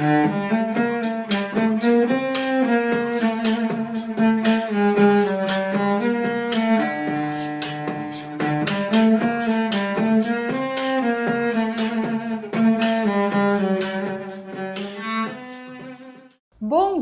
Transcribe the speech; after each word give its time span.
Bom 0.00 0.06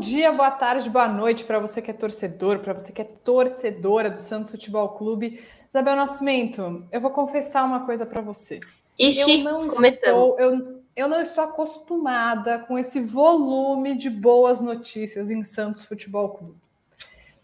dia, 0.01 0.33
boa 0.33 0.51
tarde, 0.51 0.91
boa 0.91 1.07
noite 1.07 1.45
para 1.45 1.61
você 1.61 1.81
que 1.81 1.93
é 1.93 1.95
torcedor, 1.95 2.59
para 2.59 2.73
você 2.73 2.91
que 2.91 3.01
é 3.01 3.05
torcedora 3.05 4.11
do 4.11 4.21
Santos 4.21 4.51
Futebol 4.51 4.89
Clube. 4.89 5.41
Isabel 5.69 5.95
Nascimento, 5.95 6.85
eu 6.91 7.01
vou 7.01 7.13
confessar 7.13 7.65
uma 7.65 7.87
coisa 7.87 8.05
para 8.05 8.21
você. 8.21 8.59
Ixi, 8.99 9.21
eu 9.21 9.39
não 9.45 9.67
estou, 9.67 10.37
eu, 10.41 10.78
eu 10.99 11.07
não 11.07 11.23
estou 11.23 11.45
acostumada 11.45 12.59
com 12.59 12.77
esse 12.77 13.01
volume 13.01 13.97
de 13.97 14.11
boas 14.11 14.61
notícias 14.61 15.31
em 15.31 15.45
Santos 15.45 15.87
Futebol 15.87 16.31
Clube. 16.31 16.57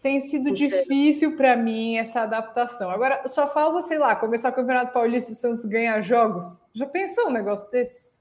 Tem 0.01 0.19
sido 0.19 0.51
difícil 0.51 1.37
para 1.37 1.55
mim 1.55 1.95
essa 1.95 2.23
adaptação. 2.23 2.91
Agora, 2.91 3.25
só 3.29 3.47
falta, 3.47 3.81
sei 3.81 3.97
lá, 3.97 4.13
começar 4.13 4.49
o 4.49 4.53
Campeonato 4.53 4.91
Paulista 4.91 5.31
e 5.31 5.33
o 5.33 5.37
Santos 5.37 5.63
ganhar 5.63 6.01
jogos. 6.01 6.59
Já 6.73 6.85
pensou 6.85 7.27
um 7.27 7.31
negócio 7.31 7.71
desses? 7.71 8.11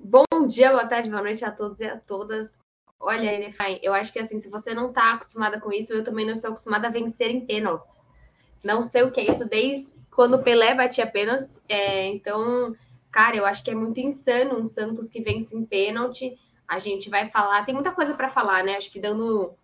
Bom 0.00 0.24
dia, 0.46 0.70
boa 0.70 0.86
tarde, 0.86 1.10
boa 1.10 1.22
noite 1.22 1.44
a 1.44 1.50
todos 1.50 1.78
e 1.80 1.84
a 1.84 1.98
todas. 1.98 2.48
Olha, 2.98 3.34
Elefai, 3.34 3.78
eu 3.82 3.92
acho 3.92 4.10
que 4.10 4.20
assim, 4.20 4.40
se 4.40 4.48
você 4.48 4.72
não 4.72 4.88
está 4.88 5.12
acostumada 5.12 5.60
com 5.60 5.70
isso, 5.70 5.92
eu 5.92 6.02
também 6.02 6.24
não 6.24 6.32
estou 6.32 6.52
acostumada 6.52 6.88
a 6.88 6.90
vencer 6.90 7.30
em 7.30 7.44
pênaltis. 7.44 7.94
Não 8.64 8.82
sei 8.82 9.02
o 9.02 9.12
que 9.12 9.20
é 9.20 9.30
isso 9.30 9.46
desde 9.46 9.86
quando 10.10 10.36
o 10.36 10.42
Pelé 10.42 10.74
batia 10.74 11.06
pênaltis. 11.06 11.60
É, 11.68 12.06
então, 12.06 12.74
cara, 13.10 13.36
eu 13.36 13.46
acho 13.46 13.64
que 13.64 13.70
é 13.70 13.74
muito 13.74 14.00
insano 14.00 14.58
um 14.58 14.66
Santos 14.66 15.08
que 15.08 15.20
vence 15.20 15.56
em 15.56 15.64
pênalti. 15.64 16.38
A 16.66 16.78
gente 16.78 17.08
vai 17.08 17.30
falar, 17.30 17.64
tem 17.64 17.74
muita 17.74 17.92
coisa 17.92 18.14
para 18.14 18.28
falar, 18.28 18.62
né? 18.64 18.76
Acho 18.76 18.90
que 18.90 19.00
dando. 19.00 19.54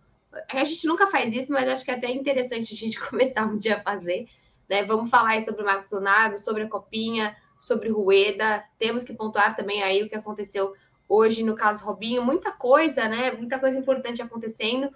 A 0.51 0.64
gente 0.64 0.86
nunca 0.86 1.06
faz 1.06 1.32
isso, 1.32 1.52
mas 1.52 1.68
acho 1.68 1.84
que 1.84 1.90
é 1.90 1.95
até 1.95 2.10
interessante 2.10 2.74
a 2.74 2.76
gente 2.76 2.98
começar 3.09 3.46
um 3.46 3.59
dia 3.59 3.76
a 3.76 3.82
fazer. 3.82 4.26
Né? 4.68 4.82
Vamos 4.84 5.10
falar 5.10 5.30
aí 5.30 5.45
sobre 5.45 5.62
o 5.62 5.64
Marcos 5.64 5.90
Leonardo, 5.90 6.38
sobre 6.38 6.62
a 6.62 6.68
Copinha, 6.68 7.36
sobre 7.59 7.90
Rueda. 7.90 8.64
Temos 8.78 9.04
que 9.04 9.12
pontuar 9.12 9.54
também 9.54 9.82
aí 9.82 10.02
o 10.02 10.08
que 10.08 10.14
aconteceu 10.14 10.74
hoje 11.08 11.42
no 11.42 11.54
caso 11.54 11.84
Robinho, 11.84 12.24
muita 12.24 12.51
coisa, 12.51 13.06
né? 13.06 13.30
Muita 13.32 13.58
coisa 13.58 13.79
importante 13.79 14.23
acontecendo. 14.23 14.90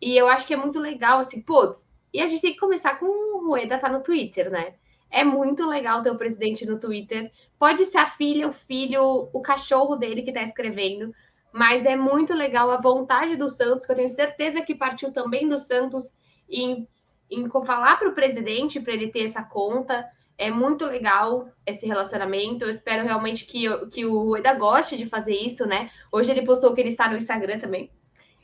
E 0.00 0.16
eu 0.16 0.28
acho 0.28 0.46
que 0.46 0.54
é 0.54 0.56
muito 0.56 0.80
legal, 0.80 1.20
assim, 1.20 1.40
putz. 1.40 1.88
E 2.12 2.20
a 2.20 2.26
gente 2.26 2.42
tem 2.42 2.52
que 2.52 2.58
começar 2.58 2.98
com 2.98 3.06
o 3.06 3.46
Rueda 3.46 3.78
tá 3.78 3.88
no 3.88 4.02
Twitter, 4.02 4.50
né? 4.50 4.74
É 5.12 5.22
muito 5.22 5.66
legal 5.68 6.02
ter 6.02 6.10
o 6.10 6.16
presidente 6.16 6.64
no 6.64 6.80
Twitter. 6.80 7.30
Pode 7.58 7.84
ser 7.84 7.98
a 7.98 8.06
filha, 8.06 8.48
o 8.48 8.52
filho, 8.52 9.28
o 9.30 9.42
cachorro 9.42 9.94
dele 9.94 10.22
que 10.22 10.32
tá 10.32 10.42
escrevendo, 10.42 11.14
mas 11.52 11.84
é 11.84 11.94
muito 11.94 12.32
legal 12.32 12.70
a 12.70 12.80
vontade 12.80 13.36
do 13.36 13.50
Santos, 13.50 13.84
que 13.84 13.92
eu 13.92 13.96
tenho 13.96 14.08
certeza 14.08 14.62
que 14.62 14.74
partiu 14.74 15.12
também 15.12 15.46
do 15.46 15.58
Santos 15.58 16.16
em, 16.48 16.88
em 17.30 17.46
falar 17.48 17.98
para 17.98 18.08
o 18.08 18.14
presidente 18.14 18.80
para 18.80 18.94
ele 18.94 19.08
ter 19.08 19.26
essa 19.26 19.42
conta. 19.42 20.08
É 20.38 20.50
muito 20.50 20.86
legal 20.86 21.50
esse 21.66 21.86
relacionamento. 21.86 22.64
Eu 22.64 22.70
espero 22.70 23.04
realmente 23.04 23.44
que, 23.44 23.68
que 23.88 24.06
o 24.06 24.18
Rueda 24.18 24.54
goste 24.54 24.96
de 24.96 25.04
fazer 25.04 25.34
isso, 25.34 25.66
né? 25.66 25.90
Hoje 26.10 26.30
ele 26.30 26.42
postou 26.42 26.72
que 26.72 26.80
ele 26.80 26.88
está 26.88 27.06
no 27.06 27.18
Instagram 27.18 27.58
também. 27.58 27.90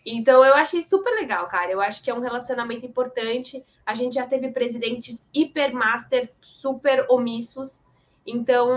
Então 0.04 0.44
eu 0.44 0.54
achei 0.54 0.82
super 0.82 1.10
legal, 1.14 1.46
cara. 1.48 1.70
Eu 1.70 1.80
acho 1.80 2.02
que 2.02 2.10
é 2.10 2.14
um 2.14 2.20
relacionamento 2.20 2.86
importante. 2.86 3.64
A 3.84 3.94
gente 3.94 4.14
já 4.14 4.26
teve 4.26 4.50
presidentes 4.50 5.28
hipermaster, 5.34 6.30
super 6.58 7.06
omissos. 7.08 7.82
Então 8.26 8.68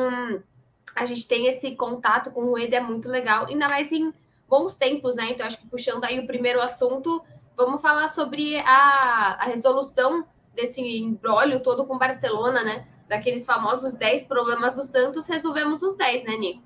a 0.96 1.06
gente 1.06 1.28
tem 1.28 1.48
esse 1.48 1.76
contato 1.76 2.32
com 2.32 2.42
o 2.42 2.50
Rueda, 2.52 2.78
é 2.78 2.80
muito 2.80 3.08
legal, 3.08 3.46
ainda 3.46 3.68
mais 3.68 3.92
em 3.92 4.14
bons 4.48 4.76
tempos, 4.76 5.16
né? 5.16 5.32
Então 5.32 5.46
acho 5.46 5.58
que 5.58 5.68
puxando 5.68 6.04
aí 6.04 6.20
o 6.20 6.28
primeiro 6.28 6.62
assunto, 6.62 7.24
vamos 7.56 7.82
falar 7.82 8.08
sobre 8.10 8.58
a, 8.60 9.38
a 9.40 9.46
resolução 9.46 10.26
desse 10.54 10.82
embrólio 10.82 11.62
todo 11.62 11.86
com 11.86 11.98
Barcelona, 11.98 12.64
né? 12.64 12.88
daqueles 13.12 13.46
famosos 13.46 13.92
10 13.92 14.24
problemas 14.24 14.74
do 14.74 14.84
Santos, 14.84 15.28
resolvemos 15.28 15.84
os 15.84 15.96
10, 15.96 16.24
né, 16.24 16.38
Nico? 16.38 16.64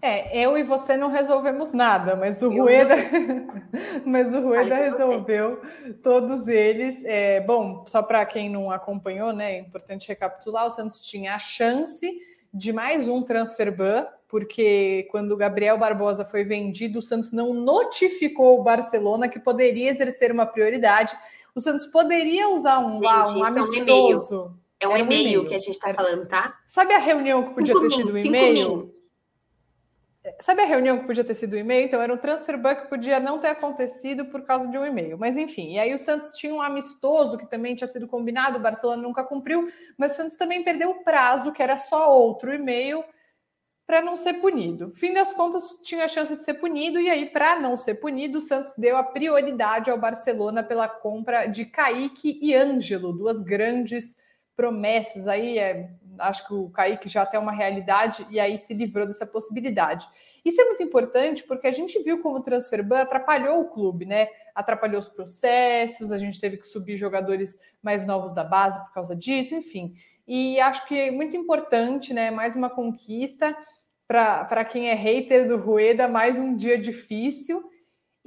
É, 0.00 0.38
eu 0.44 0.56
e 0.56 0.62
você 0.62 0.96
não 0.96 1.08
resolvemos 1.08 1.72
nada, 1.72 2.14
mas 2.14 2.40
o 2.42 2.50
Rueda, 2.50 2.94
mas 4.06 4.34
o 4.34 4.40
Rueda 4.40 4.76
resolveu 4.76 5.60
todos 6.02 6.46
eles. 6.46 7.04
É, 7.04 7.40
bom, 7.40 7.84
só 7.86 8.02
para 8.02 8.24
quem 8.24 8.48
não 8.48 8.70
acompanhou, 8.70 9.32
né, 9.32 9.54
é 9.54 9.58
importante 9.58 10.08
recapitular, 10.08 10.66
o 10.66 10.70
Santos 10.70 11.00
tinha 11.00 11.34
a 11.34 11.38
chance 11.38 12.08
de 12.52 12.72
mais 12.72 13.08
um 13.08 13.22
transfer 13.22 13.74
ban, 13.74 14.06
porque 14.26 15.08
quando 15.10 15.32
o 15.32 15.36
Gabriel 15.36 15.78
Barbosa 15.78 16.24
foi 16.24 16.44
vendido, 16.44 16.98
o 16.98 17.02
Santos 17.02 17.32
não 17.32 17.52
notificou 17.52 18.60
o 18.60 18.62
Barcelona 18.62 19.28
que 19.28 19.38
poderia 19.38 19.90
exercer 19.90 20.30
uma 20.30 20.46
prioridade. 20.46 21.16
O 21.54 21.60
Santos 21.60 21.86
poderia 21.86 22.48
usar 22.48 22.78
um, 22.78 22.94
Gente, 22.94 23.04
lá, 23.04 23.32
um 23.32 23.44
amistoso. 23.44 24.54
É 24.80 24.86
um, 24.86 24.92
um 24.92 24.96
e-mail 24.96 25.46
que 25.46 25.54
a 25.54 25.58
gente 25.58 25.72
está 25.72 25.92
falando, 25.92 26.26
tá? 26.28 26.56
Sabe 26.64 26.94
a 26.94 26.98
reunião 26.98 27.42
que 27.42 27.54
podia 27.54 27.74
cinco 27.74 27.88
ter 27.88 27.96
sido 27.96 28.12
um 28.12 28.18
e-mail? 28.18 28.94
Sabe 30.40 30.62
a 30.62 30.66
reunião 30.66 30.98
que 30.98 31.06
podia 31.06 31.24
ter 31.24 31.34
sido 31.34 31.56
um 31.56 31.58
e-mail? 31.58 31.86
Então, 31.86 32.00
era 32.00 32.14
um 32.14 32.16
transfer 32.16 32.56
ban 32.56 32.76
que 32.76 32.86
podia 32.86 33.18
não 33.18 33.40
ter 33.40 33.48
acontecido 33.48 34.26
por 34.26 34.42
causa 34.42 34.68
de 34.68 34.78
um 34.78 34.86
e-mail. 34.86 35.18
Mas, 35.18 35.36
enfim, 35.36 35.74
e 35.74 35.78
aí 35.80 35.92
o 35.92 35.98
Santos 35.98 36.36
tinha 36.36 36.54
um 36.54 36.62
amistoso 36.62 37.36
que 37.36 37.46
também 37.46 37.74
tinha 37.74 37.88
sido 37.88 38.06
combinado, 38.06 38.56
o 38.56 38.60
Barcelona 38.60 39.02
nunca 39.02 39.24
cumpriu, 39.24 39.68
mas 39.96 40.12
o 40.12 40.16
Santos 40.16 40.36
também 40.36 40.62
perdeu 40.62 40.90
o 40.90 41.02
prazo, 41.02 41.52
que 41.52 41.62
era 41.62 41.76
só 41.76 42.14
outro 42.14 42.54
e-mail, 42.54 43.02
para 43.84 44.00
não 44.00 44.14
ser 44.14 44.34
punido. 44.34 44.92
Fim 44.94 45.12
das 45.12 45.32
contas, 45.32 45.80
tinha 45.82 46.04
a 46.04 46.08
chance 46.08 46.36
de 46.36 46.44
ser 46.44 46.54
punido, 46.54 47.00
e 47.00 47.10
aí, 47.10 47.26
para 47.26 47.58
não 47.58 47.76
ser 47.76 47.94
punido, 47.94 48.38
o 48.38 48.42
Santos 48.42 48.74
deu 48.78 48.96
a 48.96 49.02
prioridade 49.02 49.90
ao 49.90 49.98
Barcelona 49.98 50.62
pela 50.62 50.86
compra 50.86 51.46
de 51.46 51.64
Kaique 51.64 52.38
e 52.40 52.54
Ângelo, 52.54 53.12
duas 53.12 53.40
grandes 53.40 54.16
promessas 54.54 55.26
aí, 55.26 55.58
é, 55.58 55.90
acho 56.18 56.46
que 56.46 56.54
o 56.54 56.68
Kaique 56.70 57.08
já 57.08 57.24
tem 57.24 57.40
uma 57.40 57.52
realidade 57.52 58.26
e 58.30 58.38
aí 58.38 58.56
se 58.58 58.74
livrou 58.74 59.06
dessa 59.06 59.26
possibilidade. 59.26 60.06
Isso 60.44 60.60
é 60.60 60.64
muito 60.64 60.82
importante 60.82 61.44
porque 61.44 61.66
a 61.66 61.72
gente 61.72 62.02
viu 62.02 62.20
como 62.22 62.36
o 62.38 62.42
transfer 62.42 62.82
ban 62.82 63.00
atrapalhou 63.00 63.60
o 63.60 63.68
clube, 63.68 64.04
né? 64.04 64.28
Atrapalhou 64.54 64.98
os 64.98 65.08
processos, 65.08 66.12
a 66.12 66.18
gente 66.18 66.40
teve 66.40 66.56
que 66.56 66.66
subir 66.66 66.96
jogadores 66.96 67.58
mais 67.82 68.06
novos 68.06 68.34
da 68.34 68.44
base 68.44 68.80
por 68.84 68.92
causa 68.92 69.14
disso, 69.14 69.54
enfim. 69.54 69.94
E 70.26 70.60
acho 70.60 70.86
que 70.86 70.98
é 70.98 71.10
muito 71.10 71.36
importante, 71.36 72.12
né? 72.12 72.30
Mais 72.30 72.56
uma 72.56 72.68
conquista 72.68 73.56
para 74.06 74.64
quem 74.64 74.88
é 74.88 74.94
hater 74.94 75.46
do 75.46 75.56
Rueda, 75.56 76.08
mais 76.08 76.38
um 76.38 76.56
dia 76.56 76.78
difícil. 76.78 77.68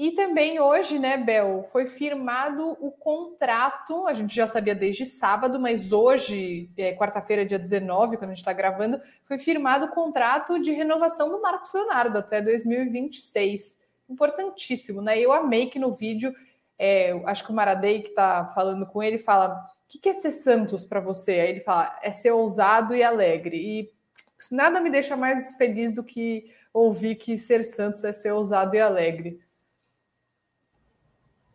E 0.01 0.13
também 0.13 0.59
hoje, 0.59 0.97
né, 0.97 1.15
Bel, 1.15 1.63
foi 1.71 1.85
firmado 1.85 2.75
o 2.79 2.89
contrato, 2.89 4.07
a 4.07 4.15
gente 4.15 4.33
já 4.33 4.47
sabia 4.47 4.73
desde 4.73 5.05
sábado, 5.05 5.59
mas 5.59 5.91
hoje, 5.91 6.71
é, 6.75 6.91
quarta-feira, 6.95 7.45
dia 7.45 7.59
19, 7.59 8.17
quando 8.17 8.31
a 8.31 8.33
gente 8.33 8.39
está 8.39 8.51
gravando, 8.51 8.99
foi 9.25 9.37
firmado 9.37 9.85
o 9.85 9.89
contrato 9.89 10.59
de 10.59 10.71
renovação 10.71 11.29
do 11.29 11.39
Marcos 11.39 11.71
Leonardo 11.71 12.17
até 12.17 12.41
2026. 12.41 13.77
Importantíssimo, 14.09 15.03
né? 15.03 15.19
Eu 15.19 15.31
amei 15.31 15.67
que 15.67 15.77
no 15.77 15.93
vídeo, 15.93 16.33
é, 16.79 17.11
acho 17.27 17.45
que 17.45 17.51
o 17.51 17.55
Maradei 17.55 18.01
que 18.01 18.09
está 18.09 18.47
falando 18.55 18.87
com 18.87 19.03
ele 19.03 19.19
fala: 19.19 19.53
o 19.53 19.87
que, 19.87 19.99
que 19.99 20.09
é 20.09 20.13
ser 20.15 20.31
Santos 20.31 20.83
para 20.83 20.99
você? 20.99 21.33
Aí 21.33 21.49
ele 21.51 21.59
fala: 21.59 21.95
é 22.01 22.11
ser 22.11 22.31
ousado 22.31 22.95
e 22.95 23.03
alegre. 23.03 23.55
E 23.55 23.91
nada 24.49 24.81
me 24.81 24.89
deixa 24.89 25.15
mais 25.15 25.53
feliz 25.57 25.93
do 25.93 26.03
que 26.03 26.51
ouvir 26.73 27.17
que 27.17 27.37
ser 27.37 27.63
Santos 27.63 28.03
é 28.03 28.11
ser 28.11 28.31
ousado 28.31 28.75
e 28.75 28.79
alegre. 28.79 29.39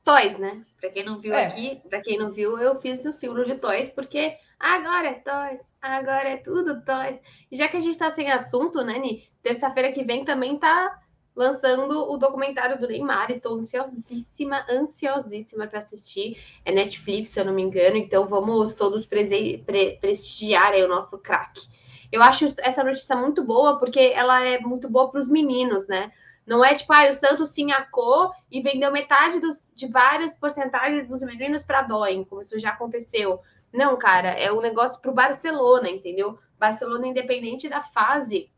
Toys, 0.07 0.39
né? 0.39 0.63
Para 0.81 0.89
quem 0.91 1.05
não 1.05 1.19
viu 1.19 1.35
é. 1.35 1.47
aqui, 1.47 1.83
para 1.91 2.01
quem 2.01 2.17
não 2.17 2.31
viu, 2.31 2.57
eu 2.59 2.81
fiz 2.81 3.05
o 3.05 3.13
símbolo 3.13 3.45
de 3.45 3.57
Toys, 3.57 3.91
porque 3.91 4.37
agora 4.57 5.09
é 5.09 5.15
Toys, 5.15 5.61
agora 5.83 6.29
é 6.29 6.37
tudo 6.37 6.81
Toys. 6.85 7.19
E 7.51 7.57
já 7.57 7.67
que 7.67 7.77
a 7.77 7.81
gente 7.81 7.95
está 7.95 8.15
sem 8.15 8.31
assunto, 8.31 8.85
né, 8.85 9.01
Ni? 9.01 9.29
Terça-feira 9.43 9.91
que 9.91 10.05
vem 10.05 10.25
também 10.25 10.57
tá 10.59 11.03
lançando 11.35 12.09
o 12.09 12.17
documentário 12.17 12.79
do 12.79 12.87
Neymar. 12.87 13.33
Estou 13.33 13.57
ansiosíssima, 13.57 14.65
ansiosíssima 14.71 15.67
para 15.67 15.81
assistir. 15.81 16.41
É 16.65 16.71
Netflix, 16.71 17.31
se 17.31 17.41
eu 17.41 17.45
não 17.45 17.53
me 17.53 17.63
engano, 17.63 17.97
então 17.97 18.29
vamos 18.29 18.77
todos 18.77 19.05
pre 19.05 19.59
prestigiar 20.01 20.71
aí 20.71 20.85
o 20.85 20.89
nosso 20.89 21.19
craque. 21.19 21.67
Eu 22.13 22.23
acho 22.23 22.55
essa 22.59 22.85
notícia 22.85 23.17
muito 23.17 23.43
boa, 23.43 23.77
porque 23.81 24.13
ela 24.15 24.41
é 24.41 24.61
muito 24.61 24.89
boa 24.89 25.11
para 25.11 25.19
os 25.19 25.29
meninos, 25.29 25.89
né? 25.89 26.13
Não 26.47 26.65
é 26.65 26.75
tipo, 26.75 26.93
ah, 26.93 27.09
o 27.09 27.13
Santos 27.13 27.49
sinhacou 27.51 28.33
e 28.51 28.63
vendeu 28.63 28.93
metade 28.93 29.41
dos, 29.41 29.69
de 29.75 29.89
várias 29.89 30.33
porcentagens 30.35 31.09
dos 31.09 31.21
meninos 31.23 31.65
para 31.65 31.83
Doen, 31.83 32.25
como 32.25 32.41
isso 32.41 32.59
já 32.59 32.71
aconteceu. 32.71 33.41
Não, 33.73 33.97
cara, 33.99 34.29
é 34.31 34.53
um 34.53 34.61
negócio 34.61 35.01
para 35.01 35.11
o 35.11 35.15
Barcelona, 35.15 35.91
entendeu? 35.91 36.39
Barcelona, 36.59 37.09
independente 37.09 37.69
da 37.69 37.83
fase, 37.83 38.51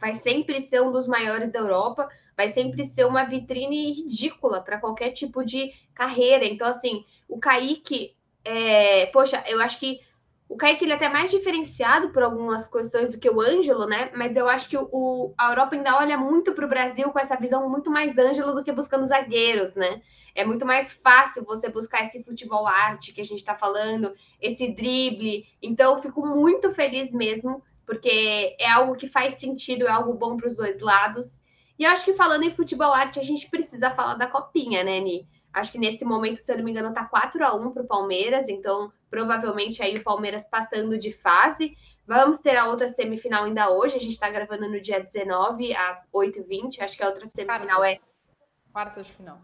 vai 0.00 0.14
sempre 0.14 0.60
ser 0.60 0.80
um 0.80 0.92
dos 0.92 1.08
maiores 1.08 1.50
da 1.50 1.58
Europa, 1.58 2.08
vai 2.36 2.52
sempre 2.52 2.84
ser 2.84 3.04
uma 3.04 3.24
vitrine 3.24 3.92
ridícula 3.92 4.62
para 4.62 4.78
qualquer 4.78 5.10
tipo 5.10 5.44
de 5.44 5.72
carreira. 5.92 6.44
Então, 6.44 6.68
assim, 6.68 7.04
o 7.28 7.38
Kaique, 7.38 8.16
é... 8.44 9.06
poxa, 9.06 9.42
eu 9.48 9.60
acho 9.60 9.80
que 9.80 10.00
O 10.48 10.56
Kaique 10.56 10.84
ele 10.84 10.92
é 10.92 10.94
até 10.94 11.08
mais 11.10 11.30
diferenciado 11.30 12.08
por 12.08 12.22
algumas 12.22 12.66
questões 12.66 13.10
do 13.10 13.18
que 13.18 13.28
o 13.28 13.40
Ângelo, 13.40 13.86
né? 13.86 14.10
Mas 14.14 14.34
eu 14.34 14.48
acho 14.48 14.68
que 14.68 14.78
o, 14.78 15.34
a 15.36 15.50
Europa 15.50 15.76
ainda 15.76 15.96
olha 15.98 16.16
muito 16.16 16.54
para 16.54 16.64
o 16.64 16.68
Brasil 16.68 17.10
com 17.10 17.18
essa 17.18 17.36
visão 17.36 17.68
muito 17.68 17.90
mais 17.90 18.16
Ângelo 18.16 18.54
do 18.54 18.64
que 18.64 18.72
buscando 18.72 19.04
zagueiros, 19.04 19.74
né? 19.74 20.00
É 20.34 20.44
muito 20.44 20.64
mais 20.64 20.92
fácil 20.92 21.44
você 21.44 21.68
buscar 21.68 22.02
esse 22.02 22.22
futebol 22.22 22.66
arte 22.66 23.12
que 23.12 23.20
a 23.20 23.24
gente 23.24 23.40
está 23.40 23.54
falando, 23.54 24.14
esse 24.40 24.68
drible. 24.68 25.46
Então, 25.60 25.96
eu 25.96 26.02
fico 26.02 26.24
muito 26.26 26.72
feliz 26.72 27.12
mesmo, 27.12 27.62
porque 27.84 28.56
é 28.58 28.70
algo 28.70 28.96
que 28.96 29.08
faz 29.08 29.34
sentido, 29.34 29.86
é 29.86 29.90
algo 29.90 30.14
bom 30.14 30.36
para 30.36 30.48
os 30.48 30.54
dois 30.54 30.80
lados. 30.80 31.38
E 31.78 31.84
eu 31.84 31.90
acho 31.90 32.04
que 32.04 32.12
falando 32.14 32.44
em 32.44 32.54
futebol 32.54 32.92
arte, 32.92 33.20
a 33.20 33.22
gente 33.22 33.50
precisa 33.50 33.90
falar 33.90 34.14
da 34.14 34.26
copinha, 34.26 34.82
né, 34.82 34.98
Ni? 34.98 35.26
Acho 35.58 35.72
que 35.72 35.78
nesse 35.78 36.04
momento, 36.04 36.38
se 36.38 36.50
eu 36.50 36.56
não 36.56 36.64
me 36.64 36.70
engano, 36.70 36.92
tá 36.92 37.04
4 37.04 37.44
a 37.44 37.54
1 37.54 37.72
para 37.72 37.82
o 37.82 37.86
Palmeiras, 37.86 38.48
então 38.48 38.92
provavelmente 39.10 39.82
aí 39.82 39.96
o 39.96 40.02
Palmeiras 40.02 40.46
passando 40.48 40.98
de 40.98 41.10
fase. 41.10 41.76
Vamos 42.06 42.38
ter 42.38 42.56
a 42.56 42.66
outra 42.66 42.88
semifinal 42.92 43.44
ainda 43.44 43.70
hoje. 43.70 43.96
A 43.96 44.00
gente 44.00 44.12
está 44.12 44.30
gravando 44.30 44.68
no 44.68 44.80
dia 44.80 45.00
19, 45.00 45.74
às 45.74 46.08
8h20. 46.12 46.80
Acho 46.80 46.96
que 46.96 47.02
a 47.02 47.08
outra 47.08 47.28
semifinal 47.28 47.80
quartas. 47.80 48.02
é. 48.02 48.72
Quartas 48.72 49.06
de 49.06 49.12
final. 49.12 49.38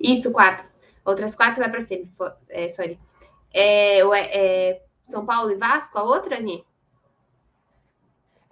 Isso, 0.00 0.32
quartas. 0.32 0.76
Outras 1.04 1.34
quatro 1.34 1.60
vai 1.60 1.70
para 1.70 1.80
semi. 1.82 2.10
É, 2.48 2.68
sorry. 2.68 2.98
É, 3.52 4.00
é, 4.00 4.82
São 5.04 5.24
Paulo 5.24 5.52
e 5.52 5.56
Vasco, 5.56 5.98
a 5.98 6.02
outra, 6.02 6.38
Ani? 6.38 6.64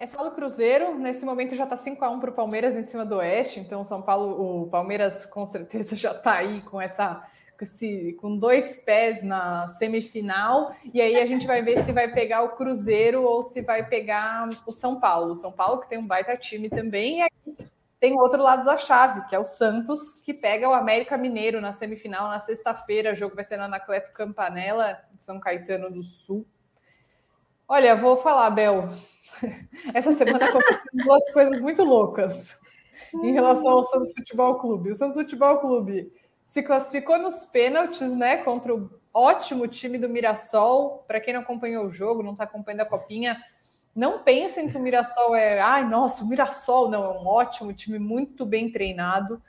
É 0.03 0.07
só 0.09 0.27
o 0.27 0.33
Cruzeiro, 0.33 0.99
nesse 0.99 1.25
momento 1.25 1.55
já 1.55 1.63
está 1.63 1.77
5 1.77 2.05
a 2.05 2.11
1 2.11 2.19
para 2.19 2.31
o 2.31 2.33
Palmeiras 2.33 2.75
em 2.75 2.83
cima 2.83 3.07
do 3.07 3.19
Oeste, 3.19 3.61
então 3.61 3.85
São 3.85 4.03
Paulo, 4.03 4.65
o 4.65 4.67
Palmeiras 4.67 5.25
com 5.27 5.47
certeza 5.47 5.95
já 5.95 6.11
está 6.11 6.39
aí 6.39 6.61
com 6.63 6.81
essa 6.81 7.25
com, 7.57 8.17
com 8.21 8.37
dois 8.37 8.79
pés 8.79 9.23
na 9.23 9.69
semifinal, 9.69 10.75
e 10.93 11.01
aí 11.01 11.21
a 11.21 11.25
gente 11.25 11.47
vai 11.47 11.63
ver 11.63 11.85
se 11.85 11.93
vai 11.93 12.09
pegar 12.09 12.43
o 12.43 12.57
Cruzeiro 12.57 13.23
ou 13.23 13.45
se 13.45 13.63
vai 13.63 13.89
pegar 13.89 14.51
o 14.67 14.73
São 14.73 14.99
Paulo. 14.99 15.35
O 15.35 15.37
São 15.37 15.53
Paulo 15.53 15.81
que 15.81 15.89
tem 15.89 15.99
um 15.99 16.07
baita 16.07 16.37
time 16.37 16.69
também, 16.69 17.21
e 17.21 17.23
aí 17.23 17.69
tem 18.01 18.15
o 18.15 18.19
outro 18.19 18.43
lado 18.43 18.65
da 18.65 18.77
chave, 18.77 19.25
que 19.29 19.37
é 19.37 19.39
o 19.39 19.45
Santos, 19.45 20.19
que 20.25 20.35
pega 20.35 20.69
o 20.69 20.75
América 20.75 21.17
Mineiro 21.17 21.61
na 21.61 21.73
semifinal 21.73 22.27
na 22.27 22.41
sexta-feira. 22.41 23.13
O 23.13 23.15
jogo 23.15 23.37
vai 23.37 23.45
ser 23.45 23.57
na 23.57 23.67
Anacleto 23.67 24.11
Campanella, 24.11 25.01
São 25.21 25.39
Caetano 25.39 25.89
do 25.89 26.03
Sul. 26.03 26.45
Olha, 27.69 27.95
vou 27.95 28.17
falar, 28.17 28.51
Bel, 28.51 28.89
essa 29.95 30.13
semana 30.13 30.47
aconteceram 30.47 30.83
duas 30.93 31.33
coisas 31.33 31.61
muito 31.61 31.83
loucas 31.83 32.57
em 33.23 33.33
relação 33.33 33.73
ao 33.73 33.85
Santos 33.85 34.13
Futebol 34.15 34.57
Clube. 34.57 34.91
O 34.91 34.97
Santos 34.97 35.17
Futebol 35.17 35.59
Clube 35.59 36.13
se 36.45 36.63
classificou 36.63 37.19
nos 37.19 37.45
pênaltis, 37.47 38.15
né, 38.15 38.39
contra 38.39 38.75
o 38.75 38.91
ótimo 39.13 39.67
time 39.67 39.99
do 39.99 40.09
Mirassol. 40.09 41.05
Para 41.07 41.21
quem 41.21 41.35
não 41.35 41.41
acompanhou 41.41 41.87
o 41.87 41.91
jogo, 41.91 42.23
não 42.23 42.33
está 42.33 42.45
acompanhando 42.45 42.83
a 42.83 42.87
copinha, 42.87 43.43
não 43.95 44.21
pensem 44.21 44.71
que 44.71 44.77
o 44.77 44.81
Mirassol 44.81 45.35
é, 45.35 45.61
ai, 45.61 45.89
nossa, 45.89 46.25
o 46.25 46.27
Mirassol 46.29 46.89
não 46.91 47.05
é 47.05 47.09
um 47.09 47.27
ótimo 47.27 47.73
time, 47.73 47.99
muito 47.99 48.47
bem 48.47 48.71
treinado. 48.71 49.43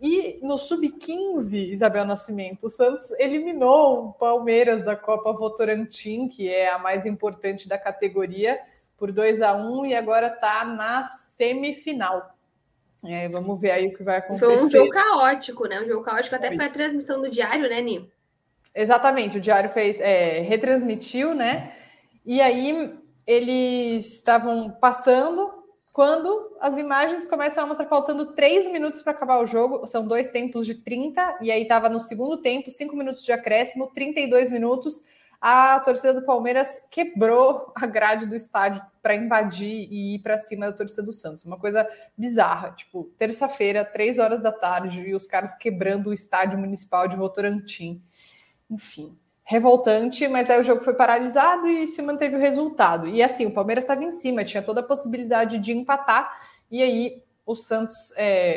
E 0.00 0.38
no 0.42 0.56
sub-15, 0.56 1.68
Isabel 1.68 2.06
Nascimento, 2.06 2.66
o 2.66 2.70
Santos 2.70 3.10
eliminou 3.18 4.06
o 4.06 4.12
Palmeiras 4.14 4.82
da 4.82 4.96
Copa 4.96 5.32
Votorantim, 5.32 6.26
que 6.26 6.48
é 6.48 6.70
a 6.70 6.78
mais 6.78 7.04
importante 7.04 7.68
da 7.68 7.76
categoria, 7.76 8.58
por 9.00 9.10
2 9.10 9.40
a 9.40 9.54
1 9.54 9.86
e 9.86 9.94
agora 9.94 10.26
está 10.26 10.62
na 10.62 11.06
semifinal. 11.06 12.36
É, 13.02 13.30
vamos 13.30 13.58
ver 13.58 13.70
aí 13.70 13.86
o 13.88 13.96
que 13.96 14.02
vai 14.02 14.18
acontecer. 14.18 14.58
Foi 14.58 14.66
um 14.66 14.70
jogo 14.70 14.90
caótico, 14.90 15.66
né? 15.66 15.80
Um 15.80 15.86
jogo 15.86 16.04
caótico, 16.04 16.36
até 16.36 16.54
foi 16.54 16.66
a 16.66 16.70
transmissão 16.70 17.18
do 17.18 17.30
Diário, 17.30 17.66
né, 17.66 17.80
Ni? 17.80 18.12
Exatamente, 18.74 19.38
o 19.38 19.40
Diário 19.40 19.70
fez, 19.70 19.98
é, 20.00 20.40
retransmitiu, 20.40 21.34
né? 21.34 21.72
E 22.26 22.42
aí 22.42 22.94
eles 23.26 24.14
estavam 24.14 24.70
passando 24.70 25.50
quando 25.94 26.56
as 26.60 26.76
imagens 26.76 27.24
começam 27.24 27.64
a 27.64 27.66
mostrar 27.66 27.86
faltando 27.86 28.34
três 28.34 28.70
minutos 28.70 29.02
para 29.02 29.12
acabar 29.12 29.42
o 29.42 29.46
jogo. 29.46 29.86
São 29.86 30.06
dois 30.06 30.28
tempos 30.28 30.66
de 30.66 30.74
30, 30.74 31.38
e 31.40 31.50
aí 31.50 31.62
estava 31.62 31.88
no 31.88 32.00
segundo 32.00 32.36
tempo, 32.36 32.70
cinco 32.70 32.94
minutos 32.94 33.24
de 33.24 33.32
acréscimo, 33.32 33.90
32 33.94 34.50
minutos 34.50 35.02
a 35.40 35.80
torcida 35.80 36.12
do 36.12 36.26
Palmeiras 36.26 36.86
quebrou 36.90 37.72
a 37.74 37.86
grade 37.86 38.26
do 38.26 38.36
estádio 38.36 38.82
para 39.02 39.14
invadir 39.14 39.88
e 39.90 40.16
ir 40.16 40.18
para 40.18 40.36
cima 40.36 40.66
da 40.66 40.72
torcida 40.72 41.02
do 41.02 41.12
Santos. 41.12 41.44
Uma 41.44 41.58
coisa 41.58 41.88
bizarra, 42.16 42.72
tipo, 42.72 43.04
terça-feira, 43.16 43.84
três 43.84 44.18
horas 44.18 44.42
da 44.42 44.52
tarde, 44.52 45.00
e 45.00 45.14
os 45.14 45.26
caras 45.26 45.54
quebrando 45.54 46.10
o 46.10 46.12
estádio 46.12 46.58
municipal 46.58 47.08
de 47.08 47.16
Votorantim. 47.16 48.02
Enfim, 48.70 49.16
revoltante, 49.42 50.28
mas 50.28 50.50
aí 50.50 50.60
o 50.60 50.64
jogo 50.64 50.82
foi 50.82 50.92
paralisado 50.92 51.66
e 51.66 51.86
se 51.88 52.02
manteve 52.02 52.36
o 52.36 52.40
resultado. 52.40 53.08
E 53.08 53.22
assim, 53.22 53.46
o 53.46 53.50
Palmeiras 53.50 53.84
estava 53.84 54.04
em 54.04 54.10
cima, 54.10 54.44
tinha 54.44 54.62
toda 54.62 54.80
a 54.80 54.84
possibilidade 54.84 55.58
de 55.58 55.72
empatar, 55.72 56.38
e 56.70 56.82
aí 56.82 57.22
o 57.50 57.56
Santos 57.56 58.12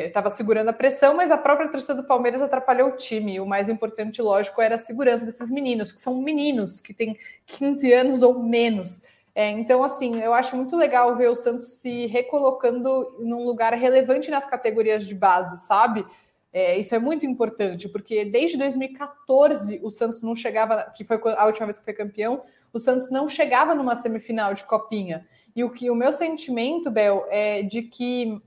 estava 0.06 0.28
é, 0.28 0.30
segurando 0.30 0.68
a 0.68 0.72
pressão, 0.72 1.14
mas 1.14 1.30
a 1.30 1.36
própria 1.36 1.68
torcida 1.68 1.94
do 1.94 2.06
Palmeiras 2.06 2.40
atrapalhou 2.40 2.90
o 2.90 2.96
time. 2.96 3.34
E 3.34 3.40
o 3.40 3.46
mais 3.46 3.68
importante, 3.68 4.22
lógico, 4.22 4.62
era 4.62 4.76
a 4.76 4.78
segurança 4.78 5.26
desses 5.26 5.50
meninos, 5.50 5.92
que 5.92 6.00
são 6.00 6.20
meninos 6.22 6.80
que 6.80 6.94
têm 6.94 7.18
15 7.46 7.92
anos 7.92 8.22
ou 8.22 8.40
menos. 8.40 9.02
É, 9.34 9.50
então, 9.50 9.82
assim, 9.82 10.20
eu 10.22 10.32
acho 10.32 10.54
muito 10.54 10.76
legal 10.76 11.16
ver 11.16 11.28
o 11.28 11.34
Santos 11.34 11.66
se 11.74 12.06
recolocando 12.06 13.16
num 13.18 13.44
lugar 13.44 13.72
relevante 13.74 14.30
nas 14.30 14.46
categorias 14.46 15.04
de 15.06 15.14
base, 15.14 15.66
sabe? 15.66 16.06
É, 16.52 16.78
isso 16.78 16.94
é 16.94 17.00
muito 17.00 17.26
importante, 17.26 17.88
porque 17.88 18.24
desde 18.24 18.56
2014 18.56 19.80
o 19.82 19.90
Santos 19.90 20.22
não 20.22 20.36
chegava, 20.36 20.84
que 20.94 21.02
foi 21.02 21.18
a 21.36 21.46
última 21.46 21.66
vez 21.66 21.80
que 21.80 21.84
foi 21.84 21.94
campeão, 21.94 22.42
o 22.72 22.78
Santos 22.78 23.10
não 23.10 23.28
chegava 23.28 23.74
numa 23.74 23.96
semifinal 23.96 24.54
de 24.54 24.62
copinha. 24.62 25.26
E 25.56 25.64
o 25.64 25.70
que 25.70 25.90
o 25.90 25.96
meu 25.96 26.12
sentimento, 26.12 26.92
Bel, 26.92 27.26
é 27.28 27.62
de 27.62 27.82
que 27.82 28.40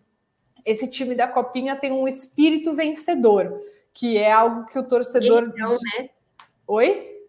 esse 0.67 0.85
time 0.89 1.15
da 1.15 1.29
Copinha 1.29 1.77
tem 1.77 1.93
um 1.93 2.05
espírito 2.05 2.75
vencedor, 2.75 3.63
que 3.93 4.17
é 4.17 4.29
algo 4.29 4.65
que 4.65 4.77
o 4.77 4.83
torcedor. 4.83 5.43
Então, 5.43 5.71
né? 5.71 6.09
Oi? 6.67 7.25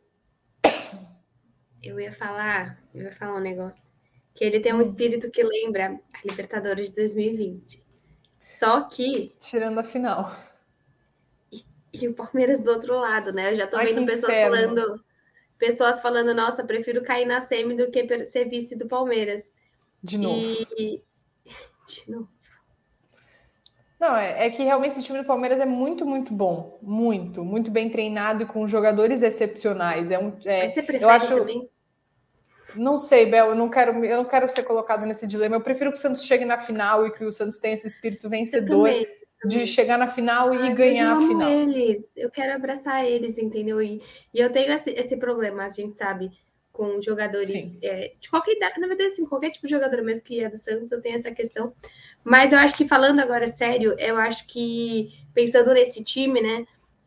Eu 1.80 2.00
ia 2.00 2.12
falar, 2.12 2.82
eu 2.92 3.04
ia 3.04 3.12
falar 3.12 3.36
um 3.36 3.40
negócio. 3.40 3.92
Que 4.34 4.44
ele 4.44 4.58
tem 4.58 4.72
um 4.72 4.78
hum. 4.78 4.82
espírito 4.82 5.30
que 5.30 5.44
lembra 5.44 6.00
a 6.12 6.28
Libertadores 6.28 6.88
de 6.88 6.96
2020. 6.96 7.80
Só 8.58 8.82
que. 8.82 9.32
Tirando 9.38 9.78
a 9.78 9.84
final. 9.84 10.34
E, 11.52 11.64
e 11.92 12.08
o 12.08 12.14
Palmeiras 12.14 12.58
do 12.58 12.72
outro 12.72 12.98
lado, 12.98 13.32
né? 13.32 13.52
Eu 13.52 13.56
já 13.56 13.68
tô 13.68 13.76
Ai, 13.76 13.92
vendo 13.92 14.04
pessoas 14.04 14.32
inferno. 14.32 14.56
falando. 14.56 15.04
Pessoas 15.56 16.00
falando, 16.00 16.34
nossa, 16.34 16.64
prefiro 16.64 17.04
cair 17.04 17.24
na 17.24 17.40
semi 17.40 17.76
do 17.76 17.88
que 17.88 18.26
ser 18.26 18.48
vice 18.48 18.74
do 18.74 18.88
Palmeiras. 18.88 19.44
De 20.02 20.18
novo. 20.18 20.40
E... 20.76 21.00
De 21.86 22.10
novo. 22.10 22.37
Não, 24.00 24.16
é, 24.16 24.46
é, 24.46 24.50
que 24.50 24.62
realmente 24.62 24.92
esse 24.92 25.02
time 25.02 25.18
do 25.18 25.24
Palmeiras 25.24 25.58
é 25.58 25.66
muito, 25.66 26.06
muito 26.06 26.32
bom. 26.32 26.78
Muito, 26.80 27.44
muito 27.44 27.70
bem 27.70 27.90
treinado 27.90 28.42
e 28.42 28.46
com 28.46 28.66
jogadores 28.66 29.22
excepcionais. 29.22 30.10
É 30.10 30.18
um, 30.18 30.32
é, 30.44 30.68
você 30.68 30.82
prefere 30.82 31.04
eu 31.04 31.08
acho, 31.08 31.36
também? 31.36 31.68
Não 32.76 32.96
sei, 32.96 33.26
Bel, 33.26 33.48
eu 33.48 33.54
não 33.54 33.68
quero, 33.68 34.04
eu 34.04 34.18
não 34.18 34.24
quero 34.24 34.48
ser 34.48 34.62
colocado 34.62 35.04
nesse 35.04 35.26
dilema. 35.26 35.56
Eu 35.56 35.60
prefiro 35.60 35.90
que 35.90 35.98
o 35.98 36.00
Santos 36.00 36.22
chegue 36.22 36.44
na 36.44 36.58
final 36.58 37.06
e 37.06 37.10
que 37.10 37.24
o 37.24 37.32
Santos 37.32 37.58
tenha 37.58 37.74
esse 37.74 37.88
espírito 37.88 38.28
vencedor 38.28 38.90
de 39.44 39.66
chegar 39.66 39.98
na 39.98 40.06
final 40.06 40.54
e 40.54 40.72
ganhar 40.74 41.12
a 41.12 41.16
final. 41.16 41.48
Eles. 41.48 42.04
Eu 42.16 42.30
quero 42.30 42.54
abraçar 42.54 43.04
eles, 43.04 43.38
entendeu? 43.38 43.80
E, 43.80 44.02
e 44.32 44.38
eu 44.38 44.52
tenho 44.52 44.72
esse, 44.72 44.90
esse 44.90 45.16
problema, 45.16 45.64
a 45.64 45.70
gente 45.70 45.96
sabe, 45.96 46.30
com 46.78 47.02
jogadores 47.02 47.50
é, 47.82 48.12
de 48.20 48.30
qualquer 48.30 48.52
idade, 48.52 48.80
na 48.80 48.86
verdade, 48.86 49.10
assim, 49.10 49.26
qualquer 49.26 49.50
tipo 49.50 49.66
de 49.66 49.72
jogador 49.72 50.00
mesmo 50.00 50.22
que 50.22 50.44
é 50.44 50.48
do 50.48 50.56
Santos, 50.56 50.92
eu 50.92 51.00
tenho 51.00 51.16
essa 51.16 51.32
questão. 51.32 51.74
Mas 52.22 52.52
eu 52.52 52.58
acho 52.60 52.76
que 52.76 52.86
falando 52.86 53.18
agora 53.18 53.50
sério, 53.50 53.96
eu 53.98 54.16
acho 54.16 54.46
que 54.46 55.12
pensando 55.34 55.74
nesse 55.74 56.04
time, 56.04 56.40
né? 56.40 56.64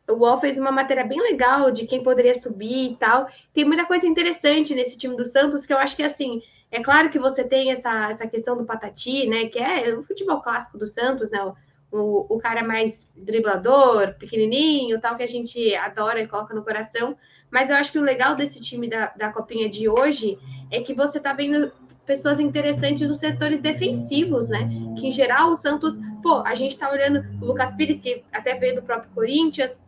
O 0.10 0.16
UOL 0.16 0.40
fez 0.40 0.60
uma 0.60 0.74
matéria 0.74 1.06
bem 1.06 1.22
legal 1.22 1.72
de 1.72 1.88
quem 1.88 2.04
poderia 2.04 2.36
subir 2.36 2.92
e 2.92 2.96
tal. 2.98 3.30
Tem 3.54 3.64
muita 3.64 3.86
coisa 3.86 4.06
interessante 4.06 4.76
nesse 4.76 4.98
time 4.98 5.16
do 5.16 5.24
Santos 5.24 5.66
que 5.66 5.72
eu 5.72 5.78
acho 5.78 5.96
que 5.96 6.04
assim, 6.04 6.42
é 6.70 6.84
claro 6.84 7.10
que 7.10 7.18
você 7.18 7.42
tem 7.42 7.72
essa, 7.72 8.10
essa 8.10 8.28
questão 8.28 8.58
do 8.58 8.66
Patati, 8.66 9.26
né? 9.26 9.46
Que 9.46 9.60
é 9.60 9.96
o 9.96 10.04
futebol 10.04 10.42
clássico 10.42 10.78
do 10.78 10.86
Santos, 10.86 11.32
né? 11.32 11.42
O, 11.46 11.56
o, 11.98 12.36
o 12.36 12.38
cara 12.40 12.62
mais 12.62 13.08
driblador, 13.16 14.16
pequenininho, 14.16 15.00
tal, 15.00 15.16
que 15.16 15.24
a 15.24 15.28
gente 15.28 15.74
adora 15.76 16.20
e 16.20 16.28
coloca 16.28 16.54
no 16.54 16.62
coração. 16.62 17.16
Mas 17.52 17.70
eu 17.70 17.76
acho 17.76 17.92
que 17.92 18.00
o 18.00 18.04
legal 18.04 18.36
desse 18.36 18.62
time 18.62 18.90
da, 18.90 19.14
da 19.16 19.32
Copinha 19.32 19.70
de 19.70 19.90
hoje 19.90 20.40
é 20.72 20.82
que 20.82 20.94
você 20.94 21.20
tá 21.20 21.34
vendo 21.34 21.72
pessoas 22.06 22.40
interessantes 22.40 23.08
nos 23.08 23.18
setores 23.18 23.60
defensivos, 23.60 24.48
né? 24.48 24.70
Que 24.98 25.08
em 25.08 25.12
geral 25.12 25.52
o 25.52 25.58
Santos, 25.58 26.00
pô, 26.24 26.42
a 26.46 26.56
gente 26.56 26.78
tá 26.78 26.90
olhando 26.90 27.24
o 27.42 27.46
Lucas 27.46 27.76
Pires, 27.76 28.00
que 28.00 28.24
até 28.32 28.56
veio 28.56 28.76
do 28.76 28.82
próprio 28.82 29.12
Corinthians, 29.14 29.82